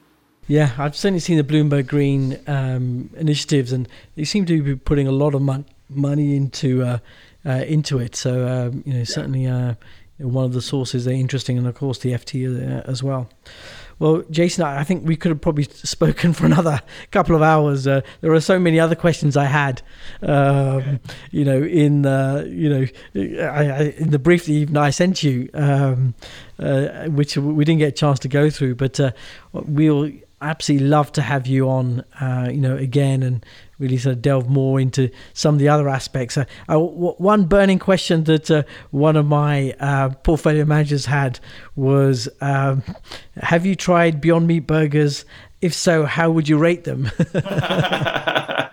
Yeah, 0.49 0.73
I've 0.77 0.97
certainly 0.97 1.21
seen 1.21 1.37
the 1.37 1.45
Bloomberg 1.45 1.87
Green 1.87 2.41
um, 2.49 3.11
initiatives, 3.17 3.73
and 3.73 3.89
they 4.17 4.25
seem 4.25 4.45
to 4.47 4.61
be 4.61 4.75
putting 4.75 5.07
a 5.07 5.13
lot 5.13 5.35
of 5.35 5.43
mon- 5.43 5.67
money 5.95 6.37
into 6.37 6.83
uh, 6.83 6.99
uh, 7.45 7.65
into 7.67 7.99
it. 7.99 8.17
So 8.17 8.47
um, 8.47 8.83
you 8.87 8.95
know, 8.95 9.05
certainly 9.05 9.47
uh, 9.47 9.75
one 10.19 10.45
of 10.45 10.53
the 10.53 10.63
sources 10.63 11.05
they're 11.05 11.15
interesting, 11.15 11.59
and 11.59 11.67
of 11.67 11.75
course 11.75 11.99
the 11.99 12.13
FT 12.13 12.47
uh, 12.47 12.83
as 12.91 13.03
well. 13.03 13.29
Well, 13.99 14.25
Jason, 14.33 14.65
I 14.65 14.83
think 14.83 15.07
we 15.07 15.15
could 15.15 15.29
have 15.29 15.41
probably 15.41 15.63
spoken 15.71 16.33
for 16.33 16.45
another 16.45 16.81
couple 17.13 17.37
of 17.37 17.43
hours. 17.43 17.87
Uh, 17.87 18.01
there 18.21 18.33
are 18.33 18.41
so 18.41 18.59
many 18.59 18.81
other 18.81 18.97
questions 18.97 19.37
I 19.37 19.45
had, 19.45 19.81
um, 20.23 20.99
you 21.31 21.45
know, 21.45 21.63
in 21.63 22.05
uh, 22.05 22.45
you 22.49 22.69
know, 22.69 22.87
I, 23.45 23.71
I, 23.71 23.81
in 23.99 24.11
the 24.11 24.19
brief 24.19 24.47
that 24.47 24.53
even 24.53 24.77
I 24.77 24.91
sent 24.91 25.23
you, 25.23 25.49
um, 25.55 26.15
uh, 26.59 27.05
which 27.11 27.37
we 27.37 27.65
didn't 27.65 27.79
get 27.79 27.89
a 27.89 27.93
chance 27.93 28.19
to 28.21 28.29
go 28.29 28.51
through, 28.51 28.75
but 28.75 28.99
uh, 28.99 29.13
we'll 29.53 30.11
absolutely 30.41 30.89
love 30.89 31.13
to 31.13 31.23
have 31.23 31.47
you 31.47 31.69
on, 31.69 32.01
uh, 32.21 32.49
you 32.51 32.61
know, 32.61 32.77
again 32.77 33.23
and 33.23 33.47
really 33.83 33.99
sort 33.99 34.15
of 34.17 34.23
delve 34.23 34.49
more 34.49 34.81
into 34.81 35.11
some 35.35 35.57
of 35.57 35.59
the 35.59 35.69
other 35.69 35.89
aspects. 35.89 36.39
Uh, 36.39 36.45
uh, 36.69 36.79
one 36.79 37.45
burning 37.45 37.79
question 37.79 38.25
that 38.25 38.51
uh, 38.51 38.63
one 38.91 39.17
of 39.17 39.27
my 39.27 39.73
uh, 39.81 40.11
portfolio 40.11 40.65
managers 40.65 41.05
had 41.07 41.41
was 41.77 42.29
um, 42.41 42.83
Have 43.37 43.67
you 43.67 43.75
tried 43.75 44.21
Beyond 44.21 44.47
Meat 44.47 44.67
burgers? 44.67 45.25
If 45.61 45.75
so, 45.75 46.05
how 46.07 46.31
would 46.31 46.49
you 46.49 46.59
rate 46.59 46.85
them? 46.85 47.11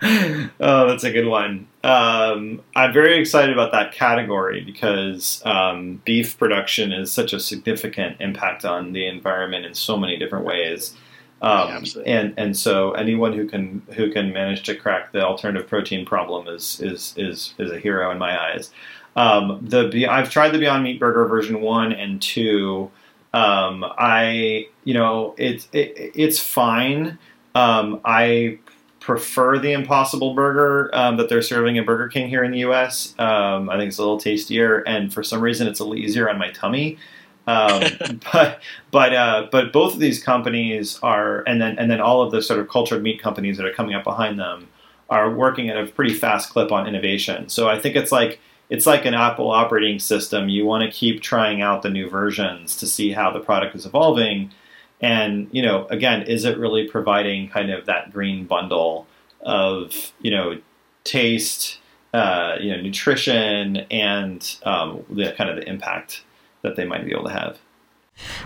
oh, 0.02 0.86
that's 0.88 1.04
a 1.04 1.12
good 1.12 1.26
one. 1.26 1.68
Um, 1.84 2.62
I'm 2.74 2.92
very 2.92 3.18
excited 3.20 3.52
about 3.52 3.72
that 3.72 3.92
category 3.92 4.62
because 4.64 5.42
um, 5.44 6.00
beef 6.04 6.38
production 6.38 6.92
is 6.92 7.12
such 7.12 7.32
a 7.32 7.40
significant 7.40 8.16
impact 8.20 8.64
on 8.64 8.92
the 8.92 9.06
environment 9.06 9.66
in 9.66 9.74
so 9.74 9.98
many 9.98 10.16
different 10.16 10.46
ways. 10.46 10.96
Um, 11.42 11.84
and 12.04 12.34
and 12.36 12.56
so 12.56 12.92
anyone 12.92 13.32
who 13.32 13.46
can 13.46 13.82
who 13.94 14.12
can 14.12 14.32
manage 14.32 14.62
to 14.64 14.74
crack 14.74 15.12
the 15.12 15.24
alternative 15.24 15.68
protein 15.68 16.04
problem 16.04 16.48
is 16.48 16.80
is 16.80 17.14
is 17.16 17.54
is 17.58 17.70
a 17.70 17.78
hero 17.78 18.10
in 18.10 18.18
my 18.18 18.38
eyes. 18.38 18.70
Um, 19.16 19.58
the 19.62 20.06
I've 20.06 20.30
tried 20.30 20.50
the 20.50 20.58
Beyond 20.58 20.84
Meat 20.84 21.00
Burger 21.00 21.26
version 21.26 21.60
one 21.60 21.92
and 21.92 22.20
two. 22.20 22.90
Um, 23.32 23.84
I 23.98 24.68
you 24.84 24.94
know 24.94 25.34
it's 25.38 25.68
it, 25.72 26.12
it's 26.14 26.38
fine. 26.38 27.18
Um, 27.54 28.00
I 28.04 28.58
prefer 29.00 29.58
the 29.58 29.72
Impossible 29.72 30.34
Burger 30.34 30.90
um, 30.92 31.16
that 31.16 31.28
they're 31.28 31.42
serving 31.42 31.78
at 31.78 31.86
Burger 31.86 32.08
King 32.08 32.28
here 32.28 32.44
in 32.44 32.52
the 32.52 32.58
U.S. 32.60 33.14
Um, 33.18 33.70
I 33.70 33.78
think 33.78 33.88
it's 33.88 33.98
a 33.98 34.02
little 34.02 34.20
tastier, 34.20 34.80
and 34.80 35.12
for 35.12 35.22
some 35.22 35.40
reason, 35.40 35.66
it's 35.66 35.80
a 35.80 35.84
little 35.84 35.98
easier 35.98 36.28
on 36.28 36.38
my 36.38 36.50
tummy. 36.50 36.98
Um, 37.46 37.82
but 38.32 38.60
but 38.90 39.14
uh, 39.14 39.48
but 39.50 39.72
both 39.72 39.94
of 39.94 40.00
these 40.00 40.22
companies 40.22 40.98
are, 41.02 41.42
and 41.46 41.60
then 41.60 41.78
and 41.78 41.90
then 41.90 42.00
all 42.00 42.22
of 42.22 42.32
the 42.32 42.42
sort 42.42 42.60
of 42.60 42.68
cultured 42.68 43.02
meat 43.02 43.20
companies 43.20 43.56
that 43.56 43.66
are 43.66 43.72
coming 43.72 43.94
up 43.94 44.04
behind 44.04 44.38
them 44.38 44.68
are 45.08 45.30
working 45.30 45.68
at 45.68 45.76
a 45.76 45.86
pretty 45.86 46.14
fast 46.14 46.50
clip 46.50 46.70
on 46.70 46.86
innovation. 46.86 47.48
So 47.48 47.68
I 47.68 47.78
think 47.78 47.96
it's 47.96 48.12
like 48.12 48.40
it's 48.70 48.86
like 48.86 49.04
an 49.04 49.14
Apple 49.14 49.50
operating 49.50 49.98
system. 49.98 50.48
You 50.48 50.64
want 50.64 50.84
to 50.84 50.96
keep 50.96 51.20
trying 51.20 51.60
out 51.60 51.82
the 51.82 51.90
new 51.90 52.08
versions 52.08 52.76
to 52.76 52.86
see 52.86 53.10
how 53.10 53.32
the 53.32 53.40
product 53.40 53.74
is 53.74 53.84
evolving. 53.84 54.52
And 55.00 55.48
you 55.50 55.62
know, 55.62 55.86
again, 55.88 56.22
is 56.22 56.44
it 56.44 56.56
really 56.56 56.86
providing 56.86 57.48
kind 57.48 57.70
of 57.70 57.86
that 57.86 58.12
green 58.12 58.46
bundle 58.46 59.06
of 59.40 60.12
you 60.20 60.30
know 60.30 60.60
taste, 61.04 61.78
uh, 62.14 62.56
you 62.60 62.74
know, 62.74 62.80
nutrition, 62.80 63.78
and 63.90 64.56
um, 64.62 65.04
the 65.10 65.32
kind 65.32 65.50
of 65.50 65.56
the 65.56 65.68
impact 65.68 66.22
that 66.62 66.76
they 66.76 66.84
might 66.84 67.04
be 67.04 67.12
able 67.12 67.24
to 67.24 67.32
have. 67.32 67.58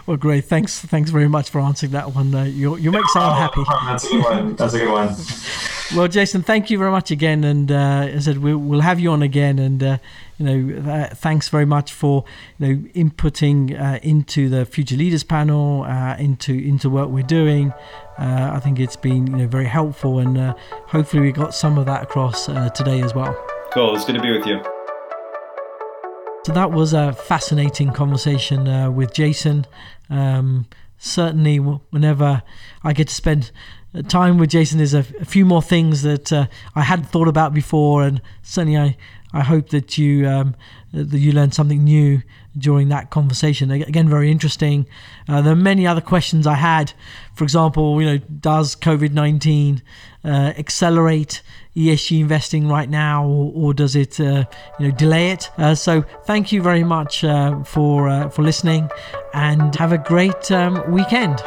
Well, 0.06 0.16
great. 0.16 0.44
Thanks. 0.44 0.80
Thanks 0.80 1.10
very 1.10 1.28
much 1.28 1.50
for 1.50 1.60
answering 1.60 1.92
that 1.92 2.14
one. 2.14 2.34
Uh, 2.34 2.44
you 2.44 2.76
you 2.76 2.90
make 2.90 3.06
someone 3.12 3.36
happy. 3.36 3.62
That's 3.84 4.04
a 4.04 4.08
good 4.08 4.22
one. 4.22 4.56
That's 4.56 4.74
a 4.74 4.78
good 4.78 4.92
one. 4.92 5.16
well, 5.96 6.08
Jason, 6.08 6.42
thank 6.42 6.70
you 6.70 6.78
very 6.78 6.90
much 6.90 7.10
again. 7.10 7.44
And 7.44 7.70
uh, 7.70 8.08
as 8.10 8.28
I 8.28 8.32
said, 8.32 8.42
we'll, 8.42 8.58
we'll 8.58 8.80
have 8.80 9.00
you 9.00 9.10
on 9.10 9.22
again. 9.22 9.58
And 9.58 9.82
uh, 9.82 9.98
you 10.38 10.46
know, 10.46 10.92
uh, 10.92 11.14
thanks 11.14 11.48
very 11.48 11.64
much 11.66 11.92
for 11.92 12.24
you 12.58 12.66
know 12.66 12.88
inputting 12.94 13.78
uh, 13.80 13.98
into 14.02 14.48
the 14.48 14.64
Future 14.64 14.96
Leaders 14.96 15.24
panel, 15.24 15.84
uh, 15.84 16.16
into 16.16 16.52
into 16.52 16.88
what 16.90 17.10
we're 17.10 17.22
doing. 17.22 17.72
I 18.16 18.60
think 18.60 18.78
it's 18.78 18.96
been 18.96 19.26
you 19.26 19.36
know 19.38 19.46
very 19.48 19.66
helpful, 19.66 20.18
and 20.20 20.54
hopefully 20.86 21.22
we 21.22 21.32
got 21.32 21.54
some 21.54 21.78
of 21.78 21.86
that 21.86 22.04
across 22.04 22.46
today 22.46 23.00
as 23.00 23.14
well. 23.14 23.34
Cool. 23.72 23.96
It's 23.96 24.04
good 24.04 24.14
to 24.14 24.22
be 24.22 24.30
with 24.30 24.46
you. 24.46 24.73
So 26.44 26.52
that 26.52 26.72
was 26.72 26.92
a 26.92 27.14
fascinating 27.14 27.90
conversation 27.90 28.68
uh, 28.68 28.90
with 28.90 29.14
Jason. 29.14 29.64
Um, 30.10 30.66
certainly, 30.98 31.56
whenever 31.56 32.42
I 32.82 32.92
get 32.92 33.08
to 33.08 33.14
spend 33.14 33.50
uh, 33.94 34.02
time 34.02 34.36
with 34.36 34.50
Jason, 34.50 34.76
there's 34.76 34.92
a, 34.92 35.06
a 35.20 35.24
few 35.24 35.46
more 35.46 35.62
things 35.62 36.02
that 36.02 36.30
uh, 36.34 36.46
I 36.74 36.82
hadn't 36.82 37.06
thought 37.06 37.28
about 37.28 37.54
before, 37.54 38.02
and 38.02 38.20
certainly 38.42 38.76
I, 38.76 38.98
I 39.32 39.40
hope 39.40 39.70
that 39.70 39.96
you 39.96 40.28
um, 40.28 40.54
that 40.92 41.18
you 41.18 41.32
learned 41.32 41.54
something 41.54 41.82
new 41.82 42.20
during 42.58 42.90
that 42.90 43.08
conversation. 43.08 43.70
Again, 43.70 44.10
very 44.10 44.30
interesting. 44.30 44.86
Uh, 45.26 45.40
there 45.40 45.54
are 45.54 45.56
many 45.56 45.86
other 45.86 46.02
questions 46.02 46.46
I 46.46 46.56
had. 46.56 46.92
For 47.34 47.44
example, 47.44 48.02
you 48.02 48.06
know, 48.06 48.18
does 48.18 48.76
COVID 48.76 49.12
nineteen 49.12 49.82
uh, 50.22 50.52
accelerate 50.58 51.40
ESG 51.76 52.20
investing 52.20 52.68
right 52.68 52.88
now, 52.88 53.24
or, 53.26 53.52
or 53.54 53.74
does 53.74 53.96
it, 53.96 54.20
uh, 54.20 54.44
you 54.78 54.88
know, 54.88 54.94
delay 54.94 55.30
it? 55.30 55.50
Uh, 55.58 55.74
so, 55.74 56.02
thank 56.24 56.52
you 56.52 56.62
very 56.62 56.84
much 56.84 57.24
uh, 57.24 57.62
for 57.64 58.30
for 58.30 58.42
listening, 58.42 58.88
and 59.32 59.74
have 59.76 59.92
a 59.92 59.98
great 59.98 60.50
um, 60.50 60.82
weekend. 60.90 61.42